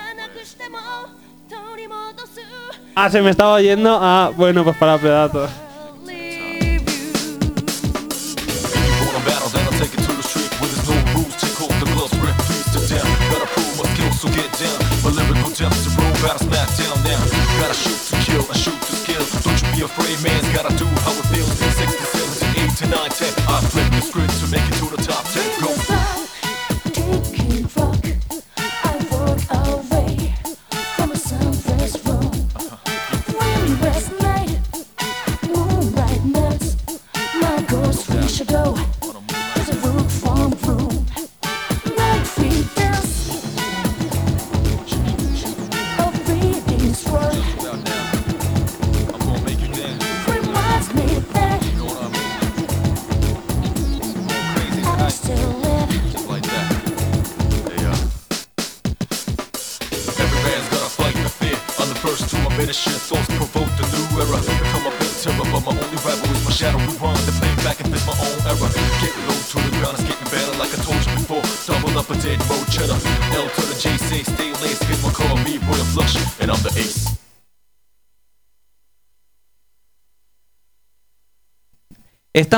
Ah, 3.01 3.09
se 3.09 3.21
me 3.21 3.29
estaba 3.29 3.61
yendo. 3.61 3.97
Ah, 4.01 4.29
bueno, 4.35 4.61
pues 4.65 4.75
para 4.75 4.97
Predator. 4.97 5.47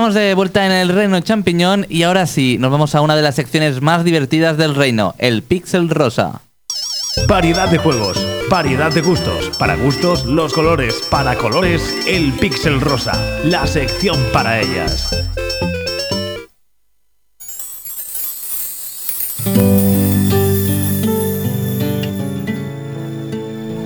Estamos 0.01 0.15
de 0.15 0.33
vuelta 0.33 0.65
en 0.65 0.71
el 0.71 0.89
Reino 0.89 1.19
Champiñón 1.19 1.85
y 1.87 2.01
ahora 2.01 2.25
sí, 2.25 2.57
nos 2.57 2.71
vamos 2.71 2.95
a 2.95 3.01
una 3.01 3.15
de 3.15 3.21
las 3.21 3.35
secciones 3.35 3.83
más 3.83 4.03
divertidas 4.03 4.57
del 4.57 4.73
reino, 4.73 5.13
el 5.19 5.43
Pixel 5.43 5.91
Rosa. 5.91 6.41
Variedad 7.27 7.69
de 7.69 7.77
juegos, 7.77 8.17
variedad 8.49 8.91
de 8.91 9.01
gustos. 9.01 9.55
Para 9.59 9.75
gustos, 9.75 10.25
los 10.25 10.53
colores. 10.53 11.03
Para 11.11 11.35
colores, 11.35 11.93
el 12.07 12.33
pixel 12.33 12.81
rosa. 12.81 13.13
La 13.43 13.67
sección 13.67 14.17
para 14.33 14.59
ellas. 14.59 15.07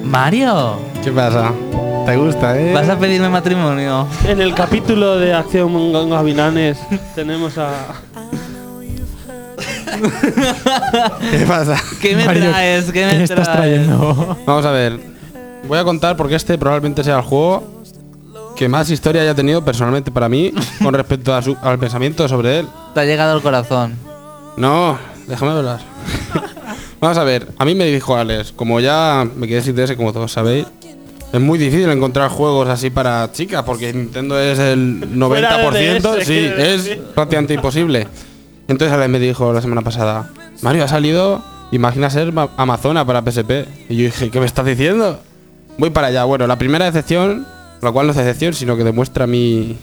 Mario, 0.05 0.79
¿qué 1.03 1.11
pasa? 1.11 1.51
¿Te 2.05 2.15
gusta, 2.17 2.59
eh? 2.59 2.73
vas 2.73 2.87
a 2.89 2.97
pedirme 2.99 3.29
matrimonio. 3.29 4.07
En 4.27 4.39
el 4.39 4.53
capítulo 4.53 5.17
de 5.17 5.33
Acción 5.33 6.09
Gavilanes 6.09 6.77
tenemos 7.15 7.57
a. 7.57 7.71
¿Qué 11.31 11.45
pasa? 11.47 11.81
¿Qué 12.01 12.15
me 12.15 12.25
Mario, 12.25 12.49
traes? 12.51 12.91
¿Qué 12.91 13.05
me 13.05 13.17
¿Qué 13.17 13.23
estás 13.23 13.43
traes? 13.45 13.57
trayendo? 13.57 14.37
Vamos 14.45 14.65
a 14.65 14.71
ver. 14.71 14.99
Voy 15.67 15.79
a 15.79 15.83
contar 15.83 16.15
porque 16.15 16.35
este 16.35 16.57
probablemente 16.57 17.03
sea 17.03 17.15
el 17.17 17.21
juego 17.23 17.63
que 18.55 18.69
más 18.69 18.89
historia 18.89 19.21
haya 19.23 19.33
tenido 19.33 19.63
personalmente 19.65 20.11
para 20.11 20.29
mí 20.29 20.53
con 20.83 20.93
respecto 20.93 21.33
a 21.33 21.41
su- 21.41 21.57
al 21.61 21.79
pensamiento 21.79 22.27
sobre 22.27 22.59
él. 22.59 22.67
Te 22.93 22.99
ha 23.01 23.05
llegado 23.05 23.33
al 23.33 23.41
corazón. 23.41 23.95
No, 24.57 24.97
déjame 25.27 25.51
hablar. 25.53 25.79
Vamos 27.01 27.17
a 27.17 27.23
ver, 27.23 27.47
a 27.57 27.65
mí 27.65 27.75
me 27.75 27.85
dijo 27.85 28.15
Alex, 28.15 28.51
como 28.51 28.79
ya 28.79 29.27
me 29.35 29.47
quedé 29.47 29.61
sin 29.61 29.75
DS, 29.75 29.95
como 29.95 30.13
todos 30.13 30.31
sabéis, 30.31 30.65
es 31.33 31.41
muy 31.41 31.57
difícil 31.59 31.89
encontrar 31.89 32.29
juegos 32.29 32.69
así 32.69 32.89
para 32.89 33.29
chicas, 33.31 33.63
porque 33.63 33.91
Nintendo 33.93 34.39
es 34.39 34.57
el 34.59 35.01
90%, 35.17 35.27
Fuera 35.27 35.57
de 35.71 35.99
DS, 35.99 36.25
sí, 36.25 36.49
es 36.57 36.97
prácticamente 37.13 37.53
imposible. 37.53 38.07
Entonces 38.67 38.93
Alex 38.93 39.09
me 39.09 39.19
dijo 39.19 39.51
la 39.53 39.61
semana 39.61 39.81
pasada, 39.81 40.31
Mario 40.61 40.85
ha 40.85 40.87
salido, 40.87 41.43
imagina 41.71 42.09
ser 42.09 42.31
ma- 42.31 42.49
Amazona 42.57 43.05
para 43.05 43.21
PSP. 43.21 43.65
Y 43.89 43.97
yo 43.97 44.05
dije, 44.05 44.29
¿qué 44.31 44.39
me 44.39 44.45
estás 44.45 44.65
diciendo? 44.65 45.19
Voy 45.77 45.89
para 45.89 46.07
allá. 46.07 46.23
Bueno, 46.23 46.47
la 46.47 46.57
primera 46.57 46.85
decepción, 46.85 47.45
lo 47.81 47.91
cual 47.93 48.07
no 48.07 48.11
es 48.11 48.17
decepción, 48.17 48.53
sino 48.53 48.77
que 48.77 48.83
demuestra 48.83 49.27
mi, 49.27 49.77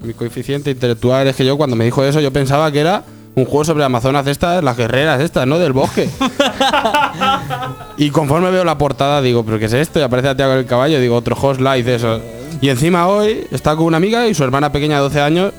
mi 0.00 0.12
coeficiente 0.12 0.70
intelectual, 0.70 1.26
es 1.26 1.36
que 1.36 1.44
yo 1.46 1.56
cuando 1.56 1.74
me 1.74 1.84
dijo 1.86 2.04
eso, 2.04 2.20
yo 2.20 2.32
pensaba 2.32 2.70
que 2.70 2.80
era 2.80 3.02
un 3.34 3.44
juego 3.44 3.64
sobre 3.64 3.84
Amazonas 3.84 4.26
estas, 4.26 4.62
las 4.64 4.76
guerreras 4.76 5.20
estas, 5.20 5.46
¿no? 5.46 5.58
Del 5.58 5.72
bosque. 5.72 6.08
y 7.96 8.10
conforme 8.10 8.50
veo 8.50 8.64
la 8.64 8.78
portada, 8.78 9.20
digo, 9.22 9.44
¿pero 9.44 9.58
qué 9.58 9.66
es 9.66 9.72
esto? 9.72 9.98
Y 9.98 10.02
aparece 10.02 10.28
a 10.28 10.36
Tiago 10.36 10.54
el 10.54 10.66
caballo, 10.66 11.00
digo, 11.00 11.16
otro 11.16 11.36
host 11.40 11.60
live, 11.60 11.94
eso. 11.94 12.20
Y 12.60 12.68
encima 12.68 13.06
hoy 13.06 13.46
está 13.50 13.76
con 13.76 13.86
una 13.86 13.96
amiga 13.98 14.26
y 14.26 14.34
su 14.34 14.42
hermana 14.44 14.72
pequeña 14.72 14.96
de 14.96 15.02
12 15.02 15.20
años. 15.20 15.52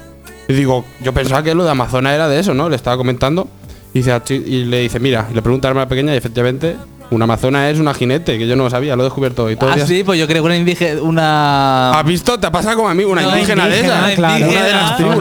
Y 0.48 0.54
digo, 0.54 0.84
yo 1.02 1.14
pensaba 1.14 1.44
que 1.44 1.54
lo 1.56 1.64
de 1.64 1.72
Amazonas 1.72 2.14
era 2.14 2.28
de 2.28 2.40
eso, 2.40 2.54
¿no? 2.54 2.70
Le 2.70 2.76
estaba 2.76 2.98
comentando. 2.98 3.48
Y, 3.94 4.00
dice, 4.00 4.12
a 4.12 4.24
Chi- 4.24 4.44
y 4.46 4.66
le 4.66 4.80
dice, 4.82 5.00
mira, 5.00 5.28
y 5.32 5.34
le 5.34 5.42
pregunta 5.42 5.68
a 5.68 5.70
la 5.70 5.72
hermana 5.72 5.90
pequeña 5.90 6.14
y 6.14 6.18
efectivamente, 6.18 6.76
una 7.12 7.24
Amazona 7.26 7.70
es 7.70 7.80
una 7.80 7.94
jinete, 7.94 8.38
que 8.38 8.48
yo 8.48 8.56
no 8.56 8.66
lo 8.66 8.70
sabía, 8.70 8.96
lo 8.96 9.02
he 9.02 9.06
descubierto 9.06 9.46
hoy. 9.46 9.56
Todos 9.56 9.74
Ah, 9.74 9.76
días- 9.78 9.88
sí, 9.88 10.04
pues 10.04 10.20
yo 10.20 10.28
creo 10.28 10.44
que 10.44 10.46
una 10.48 10.58
indígena. 10.58 11.02
Una. 11.02 11.92
¿Has 12.00 12.06
visto? 12.06 12.40
¿Te 12.40 12.50
pasa 12.52 12.76
como 12.76 12.88
a 12.90 12.94
mí? 12.94 13.04
Una 13.04 13.22
No, 13.24 13.30
indígena, 13.32 13.68
de 13.68 13.80
esas. 13.80 14.12
claro. 14.12 14.46
Una 14.50 14.64
de 14.64 14.72
las 14.74 14.96
tribus. 14.98 15.16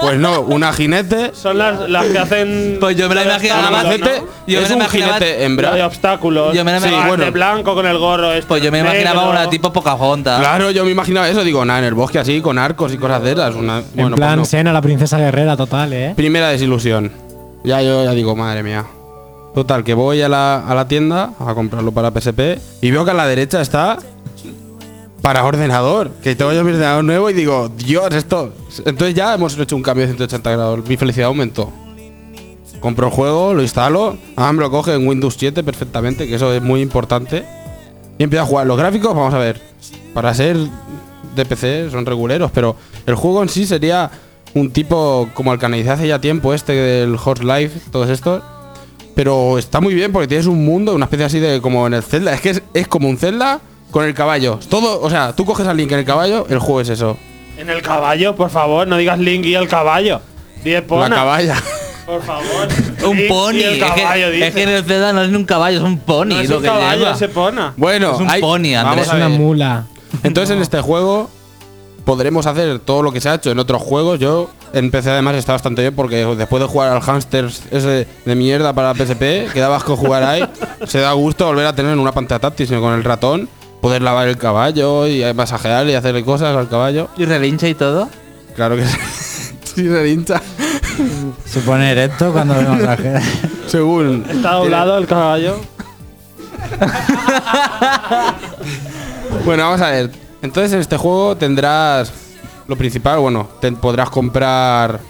Pues 0.00 0.18
no, 0.18 0.40
una 0.42 0.72
jinete. 0.72 1.30
Son 1.34 1.56
las, 1.58 1.88
las 1.88 2.04
que 2.06 2.18
hacen. 2.18 2.76
Pues 2.80 2.96
yo 2.96 3.08
me 3.08 3.14
la 3.14 3.24
imaginaba 3.24 3.60
Una 3.68 3.70
macete 3.70 4.22
Yo 4.46 4.58
me 4.60 4.64
es 4.64 4.70
la 4.70 4.76
un 4.76 4.82
jinete 4.90 5.36
¿no? 5.38 5.44
hembra. 5.44 5.74
De 5.74 5.82
obstáculos. 5.82 6.54
Yo 6.54 6.64
me 6.64 6.72
la 6.72 6.80
Sí, 6.80 6.88
imaginaba- 6.88 7.10
de 7.12 7.16
bueno. 7.16 7.32
blanco 7.32 7.74
con 7.74 7.86
el 7.86 7.98
gorro. 7.98 8.32
este, 8.32 8.46
Pues 8.46 8.62
yo 8.62 8.70
me 8.70 8.80
imaginaba 8.80 9.22
negro. 9.22 9.30
una 9.40 9.48
tipo 9.50 9.72
Pocahontas. 9.72 10.38
Claro, 10.40 10.70
yo 10.70 10.84
me 10.84 10.90
imaginaba 10.90 11.28
eso. 11.28 11.42
Digo, 11.44 11.64
nada, 11.64 11.78
en 11.80 11.86
el 11.86 11.94
bosque 11.94 12.18
así, 12.18 12.40
con 12.42 12.58
arcos 12.58 12.92
y 12.92 12.98
cosas 12.98 13.22
de 13.22 13.32
esas. 13.32 13.54
Una, 13.54 13.78
en 13.78 13.84
bueno, 13.94 14.16
plan, 14.16 14.28
pues 14.30 14.38
no. 14.38 14.44
Sena, 14.44 14.72
la 14.72 14.82
princesa 14.82 15.18
guerrera 15.18 15.56
total, 15.56 15.92
¿eh? 15.92 16.12
Primera 16.14 16.48
desilusión. 16.50 17.10
Ya 17.64 17.80
yo 17.82 18.04
ya 18.04 18.12
digo, 18.12 18.36
madre 18.36 18.62
mía. 18.62 18.84
Total, 19.56 19.84
que 19.84 19.94
voy 19.94 20.20
a 20.20 20.28
la, 20.28 20.58
a 20.68 20.74
la 20.74 20.86
tienda 20.86 21.32
a 21.38 21.54
comprarlo 21.54 21.90
para 21.90 22.10
PSP 22.10 22.58
y 22.82 22.90
veo 22.90 23.06
que 23.06 23.12
a 23.12 23.14
la 23.14 23.26
derecha 23.26 23.62
está 23.62 23.96
para 25.22 25.46
ordenador. 25.46 26.10
Que 26.22 26.36
tengo 26.36 26.52
yo 26.52 26.62
mi 26.62 26.72
ordenador 26.72 27.02
nuevo 27.02 27.30
y 27.30 27.32
digo, 27.32 27.70
Dios, 27.74 28.12
esto. 28.14 28.52
Entonces 28.84 29.14
ya 29.14 29.32
hemos 29.32 29.58
hecho 29.58 29.74
un 29.74 29.82
cambio 29.82 30.02
de 30.02 30.08
180 30.08 30.50
grados. 30.50 30.86
Mi 30.86 30.98
felicidad 30.98 31.28
aumentó. 31.28 31.72
compro 32.80 33.06
el 33.06 33.12
juego, 33.14 33.54
lo 33.54 33.62
instalo, 33.62 34.18
ah, 34.36 34.52
me 34.52 34.60
lo 34.60 34.70
coge 34.70 34.92
en 34.92 35.08
Windows 35.08 35.36
7 35.38 35.64
perfectamente, 35.64 36.28
que 36.28 36.34
eso 36.34 36.52
es 36.52 36.60
muy 36.60 36.82
importante. 36.82 37.42
Y 38.18 38.24
empiezo 38.24 38.42
a 38.42 38.46
jugar. 38.46 38.66
Los 38.66 38.76
gráficos, 38.76 39.16
vamos 39.16 39.32
a 39.32 39.38
ver, 39.38 39.58
para 40.12 40.34
ser 40.34 40.58
de 41.34 41.44
PC 41.46 41.88
son 41.90 42.04
reguleros, 42.04 42.50
pero 42.52 42.76
el 43.06 43.14
juego 43.14 43.42
en 43.42 43.48
sí 43.48 43.66
sería 43.66 44.10
un 44.52 44.70
tipo 44.70 45.30
como 45.32 45.54
el 45.54 45.58
que 45.58 45.64
analicé 45.64 45.92
hace 45.92 46.08
ya 46.08 46.20
tiempo, 46.20 46.52
este 46.52 46.74
del 46.74 47.16
Horse 47.16 47.42
Life, 47.42 47.80
todos 47.90 48.10
estos. 48.10 48.42
Pero 49.16 49.56
está 49.58 49.80
muy 49.80 49.94
bien 49.94 50.12
porque 50.12 50.28
tienes 50.28 50.46
un 50.46 50.64
mundo, 50.64 50.94
una 50.94 51.06
especie 51.06 51.26
así 51.26 51.40
de 51.40 51.60
como 51.60 51.86
en 51.88 51.94
el 51.94 52.02
Zelda. 52.04 52.32
Es 52.34 52.40
que 52.40 52.50
es, 52.50 52.62
es 52.74 52.86
como 52.86 53.08
un 53.08 53.16
Zelda 53.18 53.60
con 53.90 54.04
el 54.04 54.14
caballo. 54.14 54.60
Todo, 54.68 55.00
o 55.00 55.10
sea, 55.10 55.34
tú 55.34 55.44
coges 55.44 55.66
al 55.66 55.76
Link 55.76 55.90
en 55.90 55.98
el 56.00 56.04
caballo, 56.04 56.46
el 56.48 56.58
juego 56.60 56.82
es 56.82 56.90
eso. 56.90 57.16
En 57.58 57.68
el 57.70 57.80
caballo, 57.82 58.36
por 58.36 58.50
favor, 58.50 58.86
no 58.86 58.96
digas 58.98 59.18
Link 59.18 59.44
y 59.46 59.54
el 59.54 59.66
caballo. 59.68 60.20
Di 60.62 60.74
Epona, 60.74 61.08
La 61.08 61.14
caballa. 61.16 61.56
Por 62.06 62.22
favor. 62.22 62.68
Un 63.04 63.16
Link 63.16 63.28
pony. 63.28 63.52
y 63.54 63.62
el 63.62 63.82
Es 63.82 63.92
que, 63.92 64.02
caballo, 64.02 64.26
es 64.28 64.54
que 64.54 64.62
en 64.62 64.68
el 64.68 64.84
Zelda 64.84 65.12
no 65.14 65.22
es 65.22 65.30
ni 65.30 65.36
un 65.36 65.44
caballo, 65.46 65.78
es 65.78 65.82
un 65.84 65.98
pony. 65.98 66.26
No 66.28 66.40
es 66.40 66.48
lo 66.50 66.56
un 66.58 66.62
que 66.62 66.68
caballo, 66.68 66.98
lleva. 67.00 67.12
es 67.16 67.22
Epona. 67.22 67.72
Bueno, 67.76 68.14
Es 68.14 68.20
un 68.20 68.30
hay- 68.30 68.40
pony, 68.42 68.74
Andrés. 68.76 68.82
vamos 68.84 69.02
Es 69.06 69.08
a 69.12 69.16
una 69.16 69.28
mula. 69.30 69.86
Entonces 70.22 70.54
en 70.54 70.62
este 70.62 70.80
juego 70.82 71.30
podremos 72.04 72.46
hacer 72.46 72.78
todo 72.80 73.02
lo 73.02 73.12
que 73.12 73.20
se 73.20 73.28
ha 73.30 73.34
hecho 73.34 73.50
en 73.50 73.58
otros 73.58 73.80
juegos. 73.82 74.20
Yo 74.20 74.50
en 74.76 74.90
PC 74.90 75.10
además 75.10 75.34
está 75.36 75.52
bastante 75.52 75.80
bien 75.80 75.94
porque 75.94 76.26
después 76.36 76.62
de 76.62 76.68
jugar 76.68 76.92
al 76.92 77.02
Hamsters 77.02 77.62
ese 77.70 78.06
de 78.24 78.34
mierda 78.34 78.74
para 78.74 78.94
PSP, 78.94 79.50
que 79.52 79.60
daba 79.60 79.76
asco 79.76 79.96
jugar 79.96 80.22
ahí, 80.22 80.46
se 80.86 81.00
da 81.00 81.12
gusto 81.12 81.46
volver 81.46 81.66
a 81.66 81.74
tener 81.74 81.96
una 81.96 82.12
pantalla 82.12 82.40
táctil, 82.40 82.66
sino 82.66 82.82
con 82.82 82.92
el 82.92 83.02
ratón, 83.02 83.48
poder 83.80 84.02
lavar 84.02 84.28
el 84.28 84.36
caballo 84.36 85.06
y 85.06 85.24
masajear 85.32 85.86
y 85.88 85.94
hacerle 85.94 86.24
cosas 86.24 86.54
al 86.54 86.68
caballo. 86.68 87.08
¿Y 87.16 87.24
relincha 87.24 87.68
y 87.68 87.74
todo? 87.74 88.10
Claro 88.54 88.76
que 88.76 88.84
sí. 88.84 88.98
sí 89.64 89.88
se 89.88 90.08
hincha. 90.08 90.42
Se 91.44 91.60
pone 91.60 91.90
erecto 91.90 92.32
cuando 92.32 92.54
ve 92.54 92.62
masaje. 92.62 93.20
Según. 93.66 94.24
Está 94.28 94.52
doblado 94.52 94.96
el 94.98 95.06
caballo. 95.06 95.60
Bueno, 99.44 99.64
vamos 99.64 99.80
a 99.80 99.90
ver. 99.90 100.10
Entonces 100.42 100.72
en 100.72 100.80
este 100.80 100.96
juego 100.96 101.36
tendrás 101.36 102.10
lo 102.68 102.76
principal, 102.76 103.18
bueno, 103.20 103.48
te- 103.60 103.72
podrás 103.72 104.10
comprar 104.10 105.00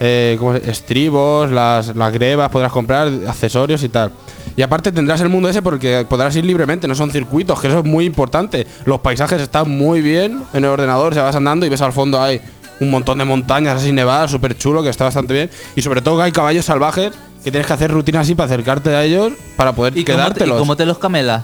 eh, 0.00 0.36
¿cómo 0.38 0.52
se- 0.56 0.70
estribos, 0.70 1.50
las, 1.50 1.94
las 1.96 2.12
grebas, 2.12 2.50
podrás 2.50 2.70
comprar 2.72 3.08
accesorios 3.26 3.82
y 3.82 3.88
tal. 3.88 4.12
Y 4.56 4.62
aparte 4.62 4.92
tendrás 4.92 5.20
el 5.22 5.28
mundo 5.28 5.48
ese 5.48 5.62
porque 5.62 6.04
podrás 6.08 6.34
ir 6.36 6.44
libremente, 6.44 6.86
no 6.88 6.94
son 6.94 7.10
circuitos, 7.10 7.60
que 7.60 7.68
eso 7.68 7.78
es 7.78 7.84
muy 7.84 8.04
importante. 8.04 8.66
Los 8.84 9.00
paisajes 9.00 9.40
están 9.40 9.70
muy 9.70 10.00
bien 10.02 10.42
en 10.52 10.64
el 10.64 10.70
ordenador, 10.70 11.14
se 11.14 11.20
vas 11.20 11.34
andando 11.36 11.64
y 11.66 11.68
ves 11.70 11.80
al 11.82 11.92
fondo 11.92 12.20
hay 12.20 12.40
un 12.80 12.90
montón 12.90 13.16
de 13.18 13.24
montañas 13.24 13.80
así 13.80 13.90
nevadas, 13.92 14.30
súper 14.30 14.56
chulo, 14.56 14.82
que 14.82 14.90
está 14.90 15.04
bastante 15.04 15.32
bien. 15.32 15.50
Y 15.76 15.82
sobre 15.82 16.02
todo 16.02 16.18
que 16.18 16.24
hay 16.24 16.32
caballos 16.32 16.66
salvajes 16.66 17.12
que 17.42 17.50
tienes 17.50 17.66
que 17.66 17.72
hacer 17.72 17.90
rutinas 17.90 18.22
así 18.22 18.34
para 18.34 18.46
acercarte 18.46 18.94
a 18.94 19.02
ellos 19.04 19.32
para 19.56 19.72
poder 19.72 19.96
¿Y 19.96 20.04
cómo, 20.04 20.04
te, 20.04 20.12
y 20.12 20.16
quedártelos. 20.16 20.58
cómo 20.58 20.76
te 20.76 20.84
los 20.84 20.98
camelas? 20.98 21.42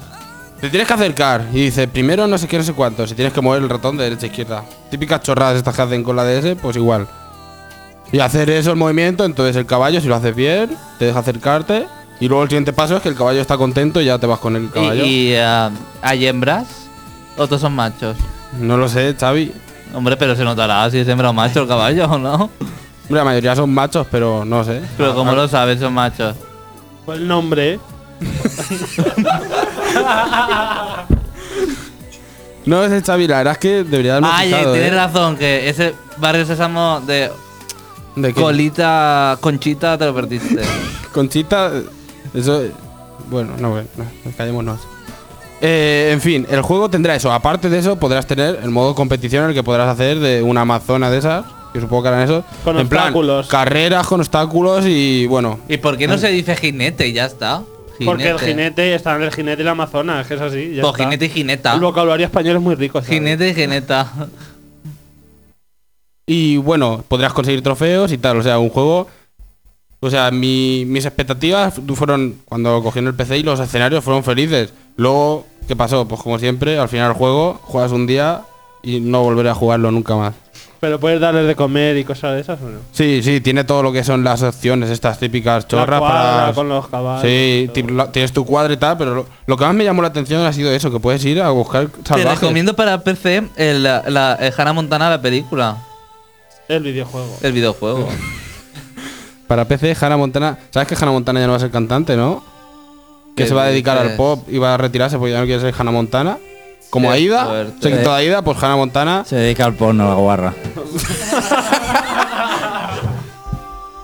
Te 0.63 0.71
tienes 0.71 0.87
que 0.87 0.95
acercar 0.95 1.45
y 1.53 1.65
dice 1.65 1.89
primero 1.89 2.29
no 2.29 2.39
sé 2.39 2.47
qué, 2.47 2.57
no 2.57 2.63
sé 2.63 2.73
cuánto. 2.73 3.05
Si 3.05 3.17
tienes 3.17 3.35
que 3.35 3.41
mover 3.41 3.65
el 3.65 3.69
ratón 3.69 3.97
de 3.97 4.05
derecha 4.05 4.27
a 4.27 4.29
izquierda. 4.29 4.65
Típicas 4.93 5.21
chorradas 5.21 5.57
estas 5.57 5.75
que 5.75 5.83
hacen 5.83 6.05
con 6.05 6.15
la 6.15 6.23
DS, 6.23 6.57
pues 6.63 6.77
igual. 6.77 7.09
Y 8.13 8.21
hacer 8.21 8.49
eso 8.49 8.71
el 8.71 8.77
movimiento, 8.77 9.25
entonces 9.25 9.57
el 9.57 9.67
caballo, 9.67 10.01
si 10.01 10.07
lo 10.07 10.15
haces 10.15 10.37
bien, 10.37 10.71
te 11.01 11.07
deja 11.07 11.19
acercarte. 11.19 11.89
Y 12.21 12.29
luego 12.29 12.45
el 12.45 12.49
siguiente 12.49 12.73
paso 12.73 12.95
es 12.97 13.03
que 13.03 13.09
el 13.09 13.17
caballo 13.17 13.41
está 13.41 13.57
contento 13.57 14.01
y 14.01 14.05
ya 14.05 14.21
te 14.21 14.29
vas 14.29 14.39
con 14.39 14.55
el 14.55 14.71
caballo. 14.71 15.05
¿Y, 15.05 15.33
y, 15.33 15.35
ah, 15.35 15.73
hay 16.01 16.27
hembras? 16.29 16.69
¿O 17.37 17.49
todos 17.49 17.63
son 17.63 17.75
machos? 17.75 18.17
No 18.61 18.77
lo 18.77 18.89
sé, 18.89 19.17
Xavi. 19.19 19.53
Hombre, 19.93 20.17
pero 20.17 20.37
se 20.37 20.45
notará 20.45 20.89
si 20.93 20.99
es 20.99 21.09
hembra 21.09 21.31
o 21.31 21.33
macho 21.33 21.63
el 21.63 21.67
caballo, 21.67 22.05
¿o 22.05 22.19
no? 22.19 22.35
Hombre, 22.35 22.51
la 23.09 23.25
mayoría 23.25 23.57
son 23.57 23.75
machos, 23.75 24.07
pero 24.09 24.45
no 24.45 24.63
sé. 24.63 24.81
Pero 24.97 25.13
como 25.17 25.33
lo 25.33 25.49
sabes, 25.49 25.81
son 25.81 25.93
machos. 25.93 26.37
Fue 27.05 27.17
el 27.17 27.27
nombre, 27.27 27.73
¿eh? 27.73 27.81
No 32.65 32.85
es 32.85 33.05
Xavi, 33.05 33.27
la 33.27 33.39
verdad 33.39 33.53
es 33.55 33.59
que 33.59 33.83
debería 33.85 34.13
darme 34.15 34.29
Ay, 34.31 34.49
fijado, 34.51 34.73
tienes 34.73 34.93
¿eh? 34.93 34.95
razón, 34.95 35.37
que 35.37 35.69
ese 35.69 35.95
barrio 36.19 36.47
sésamo 36.47 37.01
de 37.05 37.31
¿De 38.15 38.33
qué? 38.33 38.41
colita, 38.41 39.37
conchita, 39.41 39.99
te 39.99 40.05
lo 40.05 40.15
perdiste. 40.15 40.63
Conchita, 41.13 41.73
eso. 42.33 42.63
Bueno, 43.31 43.55
no, 43.59 43.71
bueno, 43.71 43.89
no, 43.97 44.05
callémonos. 44.37 44.81
Eh, 45.61 46.11
en 46.13 46.21
fin, 46.21 46.47
el 46.51 46.63
juego 46.63 46.89
tendrá 46.89 47.15
eso. 47.15 47.33
Aparte 47.33 47.69
de 47.69 47.79
eso, 47.79 47.97
podrás 47.97 48.27
tener 48.27 48.61
el 48.63 48.71
modo 48.71 48.95
competición 48.95 49.45
en 49.45 49.51
el 49.51 49.55
que 49.55 49.63
podrás 49.63 49.89
hacer 49.89 50.19
de 50.21 50.43
una 50.43 50.63
amazona 50.63 51.11
de 51.11 51.19
esas, 51.19 51.45
que 51.73 51.81
supongo 51.81 52.03
que 52.05 52.09
harán 52.09 52.23
eso. 52.23 52.45
Con 52.65 52.79
en 52.79 52.89
plan, 52.89 53.03
obstáculos. 53.05 53.49
carreras 53.49 54.07
con 54.07 54.21
obstáculos 54.21 54.85
y 54.87 55.27
bueno. 55.27 55.59
¿Y 55.69 55.79
por 55.79 55.97
qué 55.99 56.07
no 56.07 56.17
se 56.19 56.29
dice 56.29 56.55
jinete 56.57 57.09
y 57.09 57.13
ya 57.13 57.27
está? 57.27 57.63
Porque 58.05 58.29
el 58.31 58.39
jinete 58.39 58.95
está 58.95 59.17
en 59.17 59.23
el 59.23 59.33
jinete 59.33 59.63
y 59.63 59.65
la 59.65 59.73
amazona, 59.73 60.21
es 60.21 60.27
que 60.27 60.35
es 60.35 60.41
así. 60.41 60.75
Ya 60.75 60.83
Pues 60.83 60.93
está. 60.95 61.05
jinete 61.05 61.27
y 61.27 61.29
jineta. 61.29 61.75
El 61.75 61.81
vocabulario 61.81 62.27
español 62.27 62.57
es 62.57 62.63
muy 62.63 62.75
rico. 62.75 63.01
¿sabes? 63.01 63.11
Jinete 63.15 63.49
y 63.49 63.55
jineta. 63.55 64.11
Y 66.27 66.57
bueno, 66.59 67.05
podrás 67.09 67.33
conseguir 67.33 67.63
trofeos 67.63 68.13
y 68.13 68.19
tal. 68.19 68.39
O 68.39 68.43
sea, 68.43 68.59
un 68.59 68.69
juego. 68.71 69.09
O 70.01 70.11
sea, 70.11 70.31
mi- 70.31 70.85
mis 70.87 71.05
expectativas 71.05 71.75
fueron 71.95 72.37
cuando 72.45 72.83
cogieron 72.83 73.09
el 73.09 73.15
PC 73.15 73.39
y 73.39 73.43
los 73.43 73.61
escenarios 73.61 74.03
fueron 74.03 74.25
felices. 74.25 74.73
Luego, 74.97 75.47
¿qué 75.69 75.77
pasó? 75.77 76.09
Pues 76.09 76.21
como 76.21 76.39
siempre, 76.39 76.79
al 76.79 76.89
final 76.89 77.09
del 77.09 77.17
juego, 77.17 77.61
juegas 77.63 77.93
un 77.93 78.07
día 78.07 78.43
y 78.83 78.99
no 79.01 79.23
volveré 79.23 79.51
a 79.51 79.55
jugarlo 79.55 79.91
nunca 79.93 80.17
más. 80.17 80.35
Pero 80.83 80.99
puedes 80.99 81.21
darle 81.21 81.45
de 81.45 81.55
comer 81.55 81.97
y 81.97 82.03
cosas 82.03 82.35
de 82.35 82.41
esas 82.41 82.61
o 82.61 82.65
no. 82.69 82.81
Sí, 82.91 83.21
sí, 83.23 83.41
tiene 83.41 83.63
todo 83.63 83.85
lo 83.85 83.93
que 83.93 84.03
son 84.03 84.25
las 84.25 84.43
opciones, 84.43 84.91
estas 84.91 85.17
típicas 85.17 85.69
chorras 85.69 85.89
La 85.89 85.99
cuadra 86.01 86.41
para. 86.41 86.53
con 86.55 86.69
los 86.69 86.89
caballos. 86.89 87.23
Sí, 87.23 87.71
tienes 88.11 88.33
tu 88.33 88.45
cuadro 88.45 88.73
y 88.73 88.77
tal, 88.77 88.99
pero 88.99 89.15
lo, 89.15 89.27
lo 89.47 89.57
que 89.57 89.65
más 89.65 89.75
me 89.77 89.85
llamó 89.85 90.03
la 90.03 90.09
atención 90.09 90.45
ha 90.45 90.53
sido 90.53 90.73
eso, 90.73 90.91
que 90.91 90.99
puedes 90.99 91.25
ir 91.25 91.41
a 91.41 91.51
buscar 91.51 91.87
Te 91.87 92.03
salvajes. 92.09 92.41
recomiendo 92.41 92.75
para 92.75 92.99
PC 92.99 93.45
el, 93.57 93.85
la, 93.85 94.03
la- 94.09 94.35
el 94.35 94.53
Hannah 94.59 94.73
Montana, 94.73 95.09
la 95.09 95.23
película, 95.23 95.77
El 96.67 96.83
videojuego. 96.83 97.39
el 97.43 97.53
videojuego. 97.53 98.09
Para 99.47 99.67
PC, 99.67 99.95
Hannah 100.01 100.17
Montana. 100.17 100.59
¿Sabes 100.71 100.89
que 100.89 100.95
Hannah 100.97 101.13
Montana 101.13 101.39
ya 101.39 101.47
no 101.47 101.53
va 101.53 101.59
a 101.59 101.61
ser 101.61 101.71
cantante, 101.71 102.17
no? 102.17 102.43
Que 103.37 103.45
¿Qué 103.45 103.49
se 103.49 103.55
va 103.55 103.65
a 103.65 103.67
dedicar 103.67 103.99
al 103.99 104.17
pop 104.17 104.49
y 104.49 104.59
va 104.59 104.75
a 104.75 104.77
retirarse 104.79 105.17
porque 105.19 105.33
ya 105.33 105.39
no 105.41 105.47
quiere 105.47 105.61
ser 105.61 105.75
Hannah 105.79 105.91
Montana. 105.93 106.39
Como 106.93 107.09
Qué 107.09 107.15
Aida, 107.15 107.65
se 107.81 107.91
quitó 107.91 108.13
Aida, 108.13 108.43
pues 108.43 108.63
Hannah 108.63 108.77
Montana. 108.77 109.25
Se 109.25 109.35
dedica 109.37 109.65
al 109.65 109.73
porno, 109.73 110.07
la 110.07 110.15
guarra. 110.15 110.53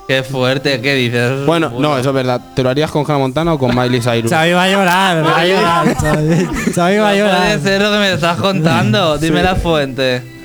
Qué 0.09 0.23
fuerte, 0.23 0.81
¿qué 0.81 0.95
dices? 0.95 1.45
Bueno, 1.45 1.71
no, 1.79 1.99
eso 1.99 2.09
es 2.09 2.15
verdad. 2.15 2.41
¿Te 2.57 2.63
lo 2.63 2.71
harías 2.71 2.91
con 2.91 3.05
Hannah 3.05 3.19
Montana 3.19 3.53
o 3.53 3.59
con 3.59 3.77
Miley 3.77 4.01
Cyrus? 4.01 4.31
Xavi 4.31 4.53
va 4.53 4.63
a 4.63 4.69
llorar, 4.71 5.23
va 5.27 5.37
a 5.39 5.45
llorar. 5.45 5.95
Xavi, 6.75 6.97
va 6.97 7.11
a 7.11 7.15
No 7.15 7.17
puede 7.17 7.19
llorar. 7.19 7.61
ser 7.61 7.83
lo 7.83 7.91
que 7.93 7.99
me 7.99 8.13
estás 8.15 8.39
contando. 8.39 9.19
Dime 9.19 9.43
la 9.43 9.55
fuente. 9.55 10.38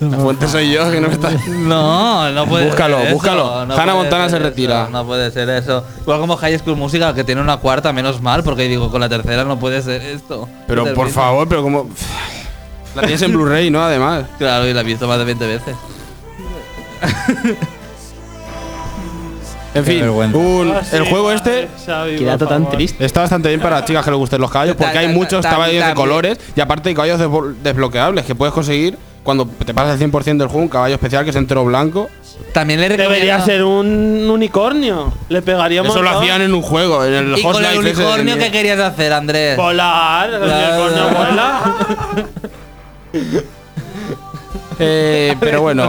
La 0.00 0.18
fuente 0.18 0.46
soy 0.48 0.70
yo, 0.72 0.90
que 0.90 1.00
no 1.00 1.08
me 1.08 1.14
está. 1.14 1.30
No, 1.48 2.30
no 2.30 2.46
puede 2.46 2.66
Búscalo, 2.66 2.98
ser 2.98 3.06
eso, 3.06 3.14
búscalo. 3.14 3.44
no 3.66 3.74
Hannah 3.74 3.76
puede 3.92 3.94
Montana 3.94 4.28
ser 4.28 4.42
se 4.42 4.48
retira. 4.48 4.82
eso, 4.82 4.90
no 4.90 5.06
puede 5.06 5.30
ser 5.30 5.48
eso. 5.48 5.84
Igual 6.02 6.20
como 6.20 6.36
High 6.36 6.58
School 6.58 6.76
Musical, 6.76 7.14
que 7.14 7.24
tiene 7.24 7.40
una 7.40 7.56
cuarta, 7.56 7.92
menos 7.92 8.20
mal, 8.20 8.42
porque 8.42 8.64
digo, 8.68 8.90
con 8.90 9.00
la 9.00 9.08
tercera 9.08 9.44
no 9.44 9.58
puede 9.58 9.80
ser 9.82 10.02
esto. 10.02 10.48
Pero 10.66 10.92
por 10.94 11.08
favor, 11.08 11.48
pero 11.48 11.62
como. 11.62 11.88
La 12.94 13.02
tienes 13.02 13.22
en 13.22 13.32
Blu-ray, 13.32 13.70
¿no? 13.70 13.82
Además. 13.82 14.24
Claro, 14.38 14.66
y 14.66 14.72
la 14.74 14.80
he 14.80 14.84
visto 14.84 15.06
más 15.08 15.18
de 15.18 15.24
20 15.24 15.46
veces. 15.46 15.76
En 19.74 19.84
Qué 19.84 19.92
fin, 19.92 20.08
un- 20.08 20.72
Ah, 20.74 20.80
sí, 20.82 20.96
el 20.96 21.04
juego 21.04 21.30
este 21.32 21.68
Xavi, 21.84 22.24
dato 22.24 22.46
tan 22.46 22.70
triste. 22.70 23.04
está 23.04 23.20
bastante 23.20 23.48
bien 23.48 23.60
para 23.60 23.76
las 23.76 23.84
chicas 23.84 24.02
que 24.02 24.10
les 24.10 24.18
gusten 24.18 24.40
los 24.40 24.50
caballos, 24.50 24.74
porque 24.76 24.96
hay 24.96 25.08
muchos 25.08 25.44
caballos 25.44 25.86
de 25.86 25.94
colores 25.94 26.38
y 26.54 26.60
aparte 26.62 26.88
hay 26.88 26.94
caballos 26.94 27.20
desblo- 27.20 27.54
desbloqueables 27.62 28.24
que 28.24 28.34
puedes 28.34 28.54
conseguir 28.54 28.96
cuando 29.26 29.44
te 29.44 29.74
pasas 29.74 30.00
el 30.00 30.10
100% 30.10 30.38
del 30.38 30.46
juego, 30.46 30.62
un 30.62 30.68
caballo 30.68 30.94
especial 30.94 31.24
que 31.24 31.30
es 31.30 31.36
entero 31.36 31.64
blanco. 31.64 32.08
También 32.52 32.80
le 32.80 32.88
recomiendo. 32.88 33.12
Debería 33.12 33.44
ser 33.44 33.64
un 33.64 34.30
unicornio. 34.30 35.12
Le 35.28 35.42
pegaría 35.42 35.82
un 35.82 35.88
Eso 35.88 36.00
lo 36.00 36.10
hacían 36.10 36.42
en 36.42 36.54
un 36.54 36.62
juego, 36.62 37.04
en 37.04 37.12
el 37.12 37.38
Y 37.38 37.42
con 37.42 37.56
el 37.56 37.72
de 37.72 37.78
unicornio, 37.80 38.38
¿qué 38.38 38.52
querías 38.52 38.78
hacer, 38.78 39.12
Andrés? 39.12 39.56
Volar. 39.56 40.30
El 40.30 40.42
unicornio 40.42 41.08
vuela. 41.18 41.74
Eh, 44.78 45.34
pero 45.40 45.62
bueno, 45.62 45.86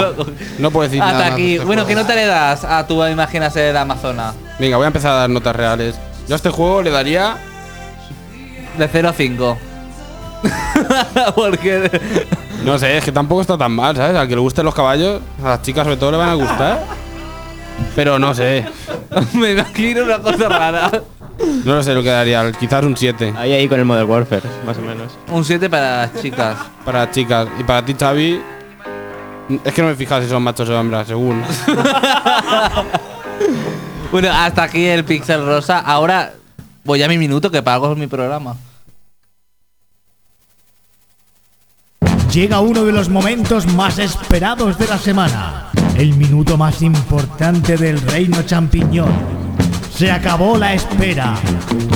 no 0.59 0.71
puedo 0.71 0.87
decir 0.87 0.99
nada. 0.99 1.11
Hasta 1.11 1.25
de 1.25 1.31
aquí. 1.33 1.53
este 1.55 1.65
Bueno, 1.65 1.85
¿qué 1.85 1.93
nota 1.93 2.15
le 2.15 2.25
das 2.25 2.63
a 2.63 2.87
tu 2.87 3.05
Imagina 3.05 3.49
ser 3.49 3.75
Amazona? 3.75 4.33
Venga, 4.59 4.77
voy 4.77 4.85
a 4.85 4.87
empezar 4.87 5.11
a 5.11 5.15
dar 5.15 5.29
notas 5.29 5.53
reales. 5.53 5.95
Yo 6.25 6.35
a 6.35 6.37
este 6.37 6.49
juego 6.49 6.81
le 6.81 6.89
daría. 6.89 7.35
De 8.77 8.87
0 8.87 9.09
a 9.09 9.13
5. 9.13 9.57
Porque. 11.35 11.89
No 12.63 12.77
sé, 12.77 12.97
es 12.97 13.03
que 13.03 13.11
tampoco 13.11 13.41
está 13.41 13.57
tan 13.57 13.71
mal, 13.71 13.95
¿sabes? 13.95 14.15
Al 14.15 14.27
que 14.27 14.35
le 14.35 14.41
gusten 14.41 14.65
los 14.65 14.75
caballos, 14.75 15.21
a 15.43 15.49
las 15.49 15.61
chicas 15.61 15.83
sobre 15.83 15.97
todo 15.97 16.11
le 16.11 16.17
van 16.17 16.29
a 16.29 16.33
gustar. 16.33 16.83
Pero 17.95 18.17
no 18.19 18.33
sé. 18.33 18.65
me 19.33 19.51
imagino 19.51 20.03
una 20.03 20.19
cosa 20.19 20.49
rara. 20.49 20.91
No 21.63 21.75
lo 21.75 21.83
sé 21.83 21.93
lo 21.93 22.01
que 22.01 22.09
daría. 22.09 22.51
Quizás 22.51 22.83
un 22.83 22.97
7 22.97 23.33
Ahí, 23.37 23.53
ahí 23.53 23.67
con 23.67 23.79
el 23.79 23.85
Modern 23.85 24.09
Warfare, 24.09 24.41
más 24.65 24.77
o 24.77 24.81
menos. 24.81 25.13
Un 25.31 25.45
7 25.45 25.69
para 25.69 25.97
las 25.97 26.21
chicas. 26.21 26.57
para 26.83 27.05
las 27.05 27.11
chicas. 27.11 27.47
Y 27.59 27.63
para 27.63 27.85
ti, 27.85 27.95
Xavi. 27.97 28.41
Es 29.63 29.73
que 29.73 29.81
no 29.81 29.87
me 29.87 29.95
fijas 29.95 30.23
si 30.23 30.29
son 30.29 30.43
machos 30.43 30.67
o 30.67 30.79
hembras, 30.79 31.07
según. 31.07 31.43
Bueno, 34.11 34.29
hasta 34.31 34.63
aquí 34.63 34.85
el 34.85 35.03
Pixel 35.03 35.45
Rosa. 35.45 35.79
Ahora 35.79 36.33
voy 36.85 37.03
a 37.03 37.09
mi 37.09 37.17
minuto 37.17 37.51
que 37.51 37.61
pago 37.61 37.93
mi 37.95 38.07
programa. 38.07 38.55
Llega 42.37 42.59
uno 42.59 42.85
de 42.85 42.91
los 42.91 43.09
momentos 43.09 43.65
más 43.73 43.97
esperados 43.97 44.77
de 44.77 44.85
la 44.85 44.99
semana. 44.99 45.71
El 45.97 46.13
minuto 46.13 46.55
más 46.55 46.83
importante 46.83 47.77
del 47.77 47.99
reino 47.99 48.43
champiñón. 48.43 49.09
Se 49.91 50.11
acabó 50.11 50.55
la 50.55 50.75
espera. 50.75 51.33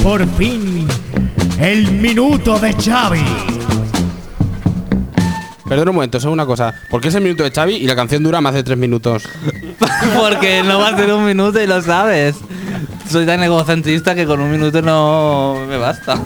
Por 0.01 0.27
fin, 0.37 0.87
el 1.59 1.91
minuto 1.91 2.57
de 2.57 2.73
Xavi. 2.73 3.23
Perdón 5.69 5.89
un 5.89 5.95
momento, 5.95 6.19
solo 6.19 6.33
una 6.33 6.47
cosa. 6.47 6.73
¿Por 6.89 7.01
qué 7.01 7.09
es 7.09 7.13
el 7.13 7.21
minuto 7.21 7.43
de 7.43 7.51
Xavi 7.51 7.75
y 7.75 7.85
la 7.85 7.95
canción 7.95 8.23
dura 8.23 8.41
más 8.41 8.55
de 8.55 8.63
tres 8.63 8.79
minutos? 8.79 9.29
Porque 10.19 10.63
no 10.63 10.79
va 10.79 10.89
a 10.89 10.97
ser 10.97 11.13
un 11.13 11.23
minuto 11.23 11.61
y 11.61 11.67
lo 11.67 11.83
sabes. 11.83 12.37
Soy 13.07 13.27
tan 13.27 13.43
egocentrista 13.43 14.15
que 14.15 14.25
con 14.25 14.41
un 14.41 14.49
minuto 14.49 14.81
no 14.81 15.67
me 15.69 15.77
basta. 15.77 16.19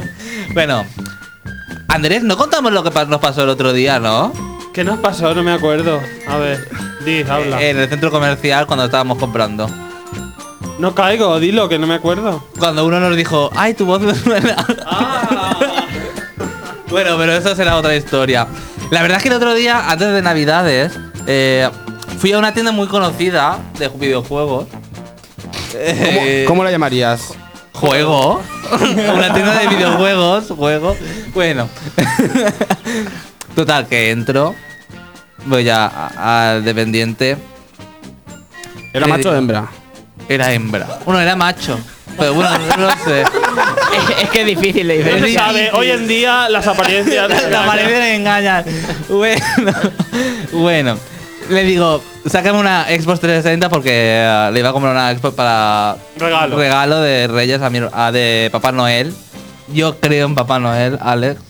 bueno, 0.54 0.86
Andrés, 1.88 2.22
no 2.22 2.36
contamos 2.36 2.70
lo 2.72 2.84
que 2.84 2.90
nos 3.06 3.18
pasó 3.20 3.44
el 3.44 3.48
otro 3.48 3.72
día, 3.72 3.98
¿no? 3.98 4.30
¿Qué 4.74 4.84
nos 4.84 4.98
pasó? 4.98 5.34
No 5.34 5.42
me 5.42 5.52
acuerdo. 5.52 6.00
A 6.28 6.36
ver, 6.36 6.68
di, 7.04 7.22
habla. 7.22 7.62
En 7.62 7.78
el 7.78 7.88
centro 7.88 8.10
comercial 8.10 8.66
cuando 8.66 8.84
estábamos 8.84 9.16
comprando. 9.18 9.68
No 10.78 10.94
caigo, 10.94 11.40
dilo, 11.40 11.68
que 11.68 11.78
no 11.78 11.86
me 11.86 11.94
acuerdo. 11.94 12.44
Cuando 12.58 12.84
uno 12.86 13.00
nos 13.00 13.16
dijo, 13.16 13.50
ay, 13.56 13.72
tu 13.72 13.86
voz 13.86 14.02
me 14.02 14.14
suena. 14.14 14.54
bueno, 16.90 17.16
pero 17.16 17.32
eso 17.32 17.56
será 17.56 17.76
otra 17.76 17.96
historia. 17.96 18.46
La 18.90 19.00
verdad 19.00 19.16
es 19.16 19.22
que 19.22 19.30
el 19.30 19.34
otro 19.34 19.54
día, 19.54 19.90
antes 19.90 20.12
de 20.12 20.20
Navidades, 20.22 20.92
eh, 21.26 21.68
fui 22.18 22.32
a 22.32 22.38
una 22.38 22.52
tienda 22.52 22.70
muy 22.70 22.86
conocida 22.86 23.58
de 23.78 23.88
videojuegos. 23.88 24.66
¿Cómo, 24.68 24.78
Eh, 25.74 26.44
cómo 26.46 26.64
la 26.64 26.70
llamarías? 26.70 27.34
¿Juego? 27.80 28.42
una 29.14 29.32
tienda 29.32 29.58
de 29.60 29.68
videojuegos, 29.68 30.46
juego. 30.56 30.96
Bueno. 31.34 31.68
Total, 33.54 33.86
que 33.86 34.10
entro. 34.10 34.54
Voy 35.46 35.68
a- 35.68 36.46
al 36.50 36.64
dependiente. 36.64 37.36
¿Era 38.92 39.06
Le 39.06 39.12
macho 39.12 39.28
o 39.28 39.32
digo- 39.32 39.36
hembra? 39.38 39.68
Era 40.28 40.52
hembra. 40.52 40.86
Bueno, 41.04 41.20
era 41.20 41.36
macho. 41.36 41.78
Pero 42.18 42.34
bueno, 42.34 42.50
no 42.78 42.90
sé. 43.04 43.22
Es, 43.22 43.28
es 44.24 44.30
que 44.30 44.40
es 44.40 44.46
difícil 44.46 44.88
diferenciar. 44.88 45.46
sabe, 45.46 45.70
hoy 45.72 45.90
en 45.90 46.08
día 46.08 46.48
las 46.48 46.66
apariencias. 46.66 47.28
La 47.50 47.64
pared 47.64 47.86
me 47.86 48.16
engañan. 48.16 48.64
Bueno, 49.08 49.44
bueno. 50.52 50.98
Le 51.48 51.64
digo, 51.64 52.02
sácame 52.26 52.58
una 52.58 52.84
Xbox 52.84 53.20
360 53.20 53.68
porque 53.70 53.90
eh, 53.92 54.50
le 54.52 54.60
iba 54.60 54.68
a 54.68 54.72
comprar 54.72 54.92
una 54.92 55.14
Xbox 55.16 55.34
para 55.34 55.96
Regalo. 56.18 56.56
regalo 56.56 57.00
de 57.00 57.26
Reyes 57.26 57.62
a 57.62 57.70
mi, 57.70 57.80
a 57.92 58.12
de 58.12 58.48
Papá 58.52 58.72
Noel. 58.72 59.14
Yo 59.68 59.98
creo 59.98 60.26
en 60.26 60.34
Papá 60.34 60.58
Noel, 60.58 60.98
Alex. 61.00 61.40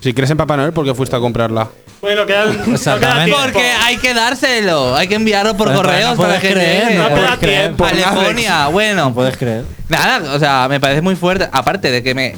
Si 0.00 0.12
crees 0.12 0.30
en 0.30 0.36
Papá 0.36 0.56
Noel, 0.56 0.72
¿por 0.72 0.84
qué 0.84 0.94
fuiste 0.94 1.16
a 1.16 1.20
comprarla? 1.20 1.68
Bueno, 2.02 2.26
quedan. 2.26 2.48
no 2.56 2.64
queda 2.64 2.74
Exactamente. 2.74 3.36
Porque 3.40 3.70
hay 3.84 3.96
que 3.98 4.12
dárselo, 4.12 4.96
hay 4.96 5.06
que 5.06 5.14
enviarlo 5.14 5.56
por 5.56 5.68
Pero 5.68 5.82
correos 5.82 6.10
no 6.10 6.16
para 6.16 6.28
puedes 6.28 6.40
que 6.40 6.52
creer, 6.52 6.98
no 6.98 7.08
puedes 7.08 7.36
creer. 7.36 8.70
bueno. 8.72 9.04
No 9.04 9.14
puedes 9.14 9.36
creer. 9.36 9.64
Nada, 9.88 10.34
o 10.34 10.38
sea, 10.38 10.66
me 10.68 10.80
parece 10.80 11.00
muy 11.00 11.14
fuerte. 11.14 11.48
Aparte 11.52 11.90
de 11.90 12.02
que 12.02 12.14
me 12.14 12.36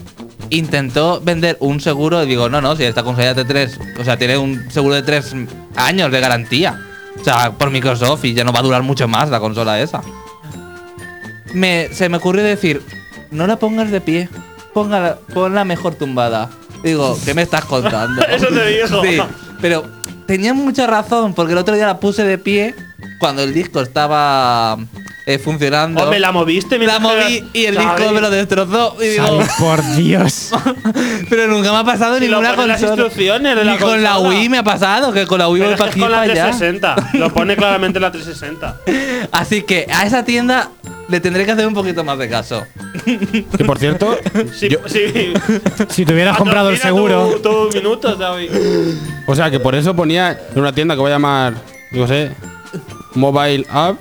intentó 0.50 1.20
vender 1.20 1.56
un 1.60 1.80
seguro, 1.80 2.22
y 2.22 2.26
digo, 2.26 2.48
no, 2.48 2.60
no, 2.60 2.76
si 2.76 2.84
esta 2.84 3.02
consola 3.02 3.34
de 3.34 3.44
3, 3.44 3.80
o 3.98 4.04
sea, 4.04 4.16
tiene 4.16 4.38
un 4.38 4.70
seguro 4.70 4.94
de 4.94 5.02
3 5.02 5.34
años 5.76 6.10
de 6.10 6.20
garantía. 6.20 6.80
O 7.20 7.24
sea, 7.24 7.52
por 7.52 7.70
Microsoft 7.70 8.24
y 8.24 8.34
ya 8.34 8.44
no 8.44 8.52
va 8.52 8.58
a 8.58 8.62
durar 8.62 8.82
mucho 8.82 9.06
más 9.06 9.30
la 9.30 9.40
consola 9.40 9.80
esa. 9.80 10.02
Me, 11.52 11.88
se 11.92 12.08
me 12.08 12.16
ocurrió 12.16 12.42
decir, 12.42 12.82
no 13.30 13.46
la 13.46 13.56
pongas 13.56 13.90
de 13.90 14.00
pie, 14.00 14.28
póngala, 14.72 15.18
ponla 15.32 15.64
mejor 15.64 15.94
tumbada. 15.94 16.50
Digo, 16.82 17.16
¿qué 17.24 17.34
me 17.34 17.42
estás 17.42 17.64
contando? 17.64 18.22
Eso 18.28 18.48
te 18.48 18.66
dijo. 18.66 19.02
Sí, 19.02 19.18
pero 19.60 19.84
tenía 20.26 20.52
mucha 20.54 20.86
razón, 20.86 21.34
porque 21.34 21.52
el 21.52 21.58
otro 21.58 21.74
día 21.74 21.86
la 21.86 22.00
puse 22.00 22.24
de 22.24 22.38
pie 22.38 22.74
cuando 23.18 23.42
el 23.42 23.54
disco 23.54 23.80
estaba 23.80 24.76
eh, 25.26 25.38
funcionando. 25.38 26.02
Hombre, 26.02 26.18
la 26.20 26.32
moviste, 26.32 26.78
La 26.78 26.98
moví 26.98 27.44
y 27.52 27.64
el 27.64 27.74
¿sabes? 27.76 27.96
disco 27.98 28.12
me 28.12 28.20
lo 28.20 28.30
destrozó. 28.30 28.96
Y 29.02 29.08
digo, 29.08 29.24
Ay, 29.40 29.46
por 29.58 29.82
Dios. 29.96 30.50
pero 31.30 31.46
nunca 31.48 31.72
me 31.72 31.78
ha 31.78 31.84
pasado 31.84 32.18
Si 32.18 32.26
ninguna 32.28 32.54
en 32.54 32.68
las 32.68 32.82
instrucciones 32.82 33.56
de 33.56 33.64
la 33.64 33.72
Ni 33.72 33.78
con 33.78 34.02
la. 34.02 34.18
Wii 34.18 34.48
me 34.48 34.58
ha 34.58 34.64
pasado, 34.64 35.12
que 35.12 35.26
con 35.26 35.38
la 35.38 35.48
Wii 35.48 35.62
Pero 35.62 35.76
voy 35.76 35.86
es 35.88 35.94
que 35.94 35.98
es 36.00 36.02
con 36.04 36.10
la 36.12 36.18
para 36.18 36.32
allá. 36.32 36.44
360. 36.50 37.10
Lo 37.18 37.32
pone 37.32 37.56
claramente 37.56 37.98
la 38.00 38.10
360. 38.12 38.80
Así 39.32 39.62
que 39.62 39.86
a 39.92 40.04
esa 40.06 40.24
tienda 40.24 40.70
le 41.08 41.20
tendré 41.20 41.44
que 41.44 41.52
hacer 41.52 41.66
un 41.66 41.74
poquito 41.74 42.02
más 42.04 42.18
de 42.18 42.28
caso. 42.28 42.66
Que 43.04 43.64
por 43.64 43.78
cierto, 43.78 44.18
Sí, 44.54 44.68
yo- 44.68 44.78
sí. 44.86 45.32
Si 45.90 46.04
te 46.04 46.12
hubieras 46.14 46.36
comprado 46.36 46.68
el 46.70 46.78
seguro. 46.78 47.38
Tu, 47.42 47.68
tu 47.70 47.76
minuto, 47.76 48.16
¿sabes? 48.18 48.50
o 49.26 49.34
sea, 49.34 49.50
que 49.50 49.58
por 49.60 49.74
eso 49.74 49.94
ponía 49.96 50.38
en 50.54 50.60
una 50.60 50.72
tienda 50.74 50.94
que 50.94 51.00
voy 51.00 51.10
a 51.10 51.14
llamar, 51.14 51.54
no 51.92 52.06
sé, 52.06 52.30
Mobile 53.14 53.66
App. 53.70 53.96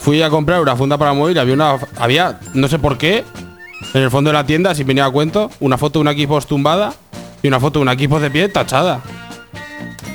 Fui 0.00 0.22
a 0.22 0.30
comprar 0.30 0.60
una 0.60 0.74
funda 0.76 0.96
para 0.98 1.12
móvil. 1.12 1.38
Había 1.38 1.54
una, 1.54 1.76
había, 1.98 2.40
no 2.54 2.68
sé 2.68 2.78
por 2.78 2.96
qué, 2.98 3.24
en 3.94 4.02
el 4.02 4.10
fondo 4.10 4.30
de 4.30 4.34
la 4.34 4.44
tienda, 4.44 4.74
si 4.74 4.82
venía 4.82 5.04
a 5.04 5.10
cuento, 5.10 5.50
una 5.60 5.76
foto 5.78 5.98
de 5.98 6.02
una 6.02 6.12
Xbox 6.12 6.46
tumbada 6.46 6.92
y 7.42 7.48
una 7.48 7.60
foto 7.60 7.78
de 7.78 7.82
una 7.82 7.92
Xbox 7.94 8.22
de 8.22 8.30
pie 8.30 8.48
tachada. 8.48 9.00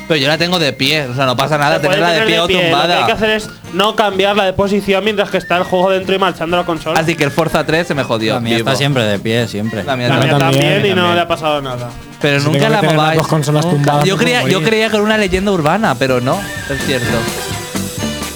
Pero 0.08 0.20
yo 0.22 0.28
la 0.28 0.38
tengo 0.38 0.60
de 0.60 0.72
pie, 0.72 1.08
o 1.08 1.16
sea, 1.16 1.26
no 1.26 1.36
pasa 1.36 1.58
nada 1.58 1.82
tenerla 1.82 2.12
de 2.12 2.22
pie 2.28 2.40
o 2.40 2.44
Lo 2.44 2.48
que 2.48 2.58
hay 2.58 2.62
que 2.62 2.70
tumbada. 2.72 3.06
hacer 3.08 3.30
es 3.32 3.50
no 3.74 3.96
cambiarla 3.96 4.46
de 4.46 4.54
posición 4.54 5.04
mientras 5.04 5.32
que 5.32 5.38
está 5.40 5.58
el 5.58 5.64
juego 5.64 5.90
dentro 5.90 6.14
y 6.14 6.20
marchando 6.20 6.58
la 6.58 6.64
consola. 6.64 7.00
Así 7.00 7.16
que 7.16 7.24
el 7.24 7.32
Forza 7.32 7.66
3 7.66 7.88
se 7.88 7.96
me 7.96 8.04
jodió. 8.04 8.36
La 8.36 8.40
mía 8.40 8.58
vivo. 8.58 8.70
está 8.70 8.78
siempre 8.78 9.04
de 9.04 9.18
pie, 9.18 9.48
siempre. 9.48 9.84
La 9.84 9.96
mía 9.96 10.10
la 10.10 10.16
no. 10.18 10.22
mía 10.22 10.38
también, 10.38 10.62
también, 10.62 10.86
y 10.86 10.90
no 10.90 10.96
también. 10.96 11.16
le 11.16 11.22
ha 11.22 11.28
pasado 11.28 11.60
nada. 11.62 11.90
Pero 12.22 12.40
Si 12.40 12.46
nunca 12.50 12.70
la 12.70 12.82
mováis. 12.84 13.18
dos 13.18 13.28
consolas 13.28 13.68
tumbadas, 13.68 14.04
Yo 14.06 14.16
creía, 14.18 14.48
yo 14.48 14.62
creía 14.62 14.90
que 14.90 14.96
era 14.96 15.04
una 15.04 15.18
leyenda 15.18 15.52
urbana, 15.52 15.96
pero 15.98 16.22
no, 16.22 16.40
es 16.70 16.86
cierto. 16.86 17.08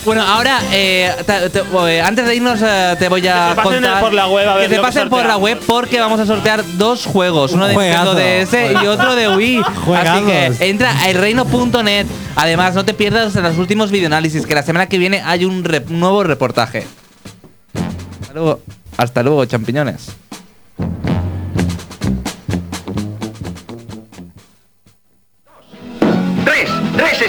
Bueno, 0.10 0.24
ahora, 0.24 0.60
eh, 0.72 1.14
te- 1.24 1.52
te- 1.52 1.60
eh, 1.88 2.02
antes 2.02 2.26
de 2.26 2.36
irnos, 2.36 2.60
eh, 2.64 2.96
te 2.98 3.08
voy 3.10 3.28
a 3.28 3.44
Que 3.44 3.50
se 3.50 3.56
pasen 3.58 3.74
contar. 3.84 4.02
por 4.02 4.12
la 4.14 4.28
web 4.28 4.50
a 4.50 4.56
ver 4.56 4.68
que 4.68 4.76
lo 4.76 4.82
que 4.82 4.88
pasen 4.88 5.08
por 5.08 5.20
la 5.20 5.34
sorteamos. 5.36 5.44
web 5.44 5.60
porque 5.68 6.00
vamos 6.00 6.20
a 6.20 6.26
sortear 6.26 6.64
dos 6.80 7.06
juegos: 7.06 7.52
uno 7.52 7.68
de 7.68 7.76
Nintendo 7.76 8.14
Juegazo. 8.14 8.48
DS 8.48 8.84
y 8.84 8.88
otro 8.88 9.14
de 9.14 9.30
Wii. 9.36 9.60
Así 9.60 9.72
Juegazos. 9.86 10.58
que 10.58 10.68
entra 10.68 11.00
a 11.00 11.10
elreino.net. 11.12 12.08
Además, 12.36 12.74
no 12.74 12.84
te 12.86 12.96
pierdas 12.96 13.36
los 13.36 13.58
últimos 13.60 13.92
videoanálisis, 13.92 14.48
que 14.48 14.56
la 14.56 14.64
semana 14.64 14.88
que 14.88 14.98
viene 14.98 15.22
hay 15.24 15.46
un 15.46 15.64
nuevo 15.90 16.24
reportaje. 16.24 16.88
Hasta 18.24 18.34
luego, 18.34 18.62
hasta 18.98 19.22
luego 19.22 19.46
champiñones. 19.46 20.08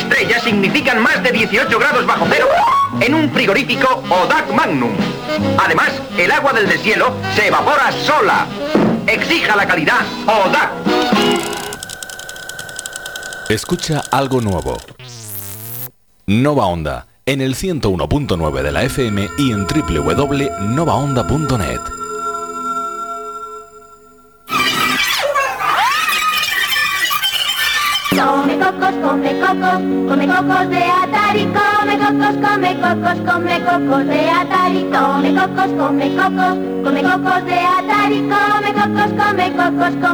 Estrellas 0.01 0.43
significan 0.43 1.01
más 1.03 1.23
de 1.23 1.31
18 1.31 1.79
grados 1.79 2.07
bajo 2.07 2.27
cero 2.31 2.49
en 3.01 3.15
un 3.15 3.31
frigorífico 3.31 4.03
Odak 4.09 4.51
Magnum. 4.53 4.91
Además, 5.59 5.93
el 6.19 6.33
agua 6.33 6.53
del 6.53 6.69
deshielo 6.69 7.15
se 7.35 7.47
evapora 7.49 7.91
sola. 7.93 8.47
Exija 9.07 9.57
la 9.57 9.67
calidad 9.67 10.01
Odak. 10.27 10.71
Escucha 13.49 14.03
algo 14.11 14.41
nuevo. 14.41 14.77
Nova 16.27 16.67
Onda, 16.67 17.07
en 17.27 17.41
el 17.41 17.57
101.9 17.57 18.63
de 18.63 18.73
la 18.73 18.85
FM 18.85 19.29
y 19.39 19.53
en 19.53 19.67
www.novaonda.net. 19.67 21.81
cocos, 28.91 29.11
come 29.11 29.41
cocos, 29.41 29.81
come 30.09 30.27
cocos 30.27 30.69
de 30.69 30.83
Atari, 30.85 31.47
come 31.47 31.99
cocos, 31.99 32.37
come 32.37 32.81
cocos, 32.81 33.19
come 33.25 33.65
cocos 33.65 34.07
de 34.07 34.31
Atari, 34.31 34.91
come 34.91 35.35
cocos, 35.35 35.73
come 35.77 36.17
cocos, 36.17 36.59
come 36.83 37.03
cocos 37.03 37.45
de 37.45 37.59
Atari, 37.61 38.29
come 38.29 38.73
cocos, 38.73 39.13
come 39.17 39.53
cocos, 39.53 39.95
come 39.95 40.01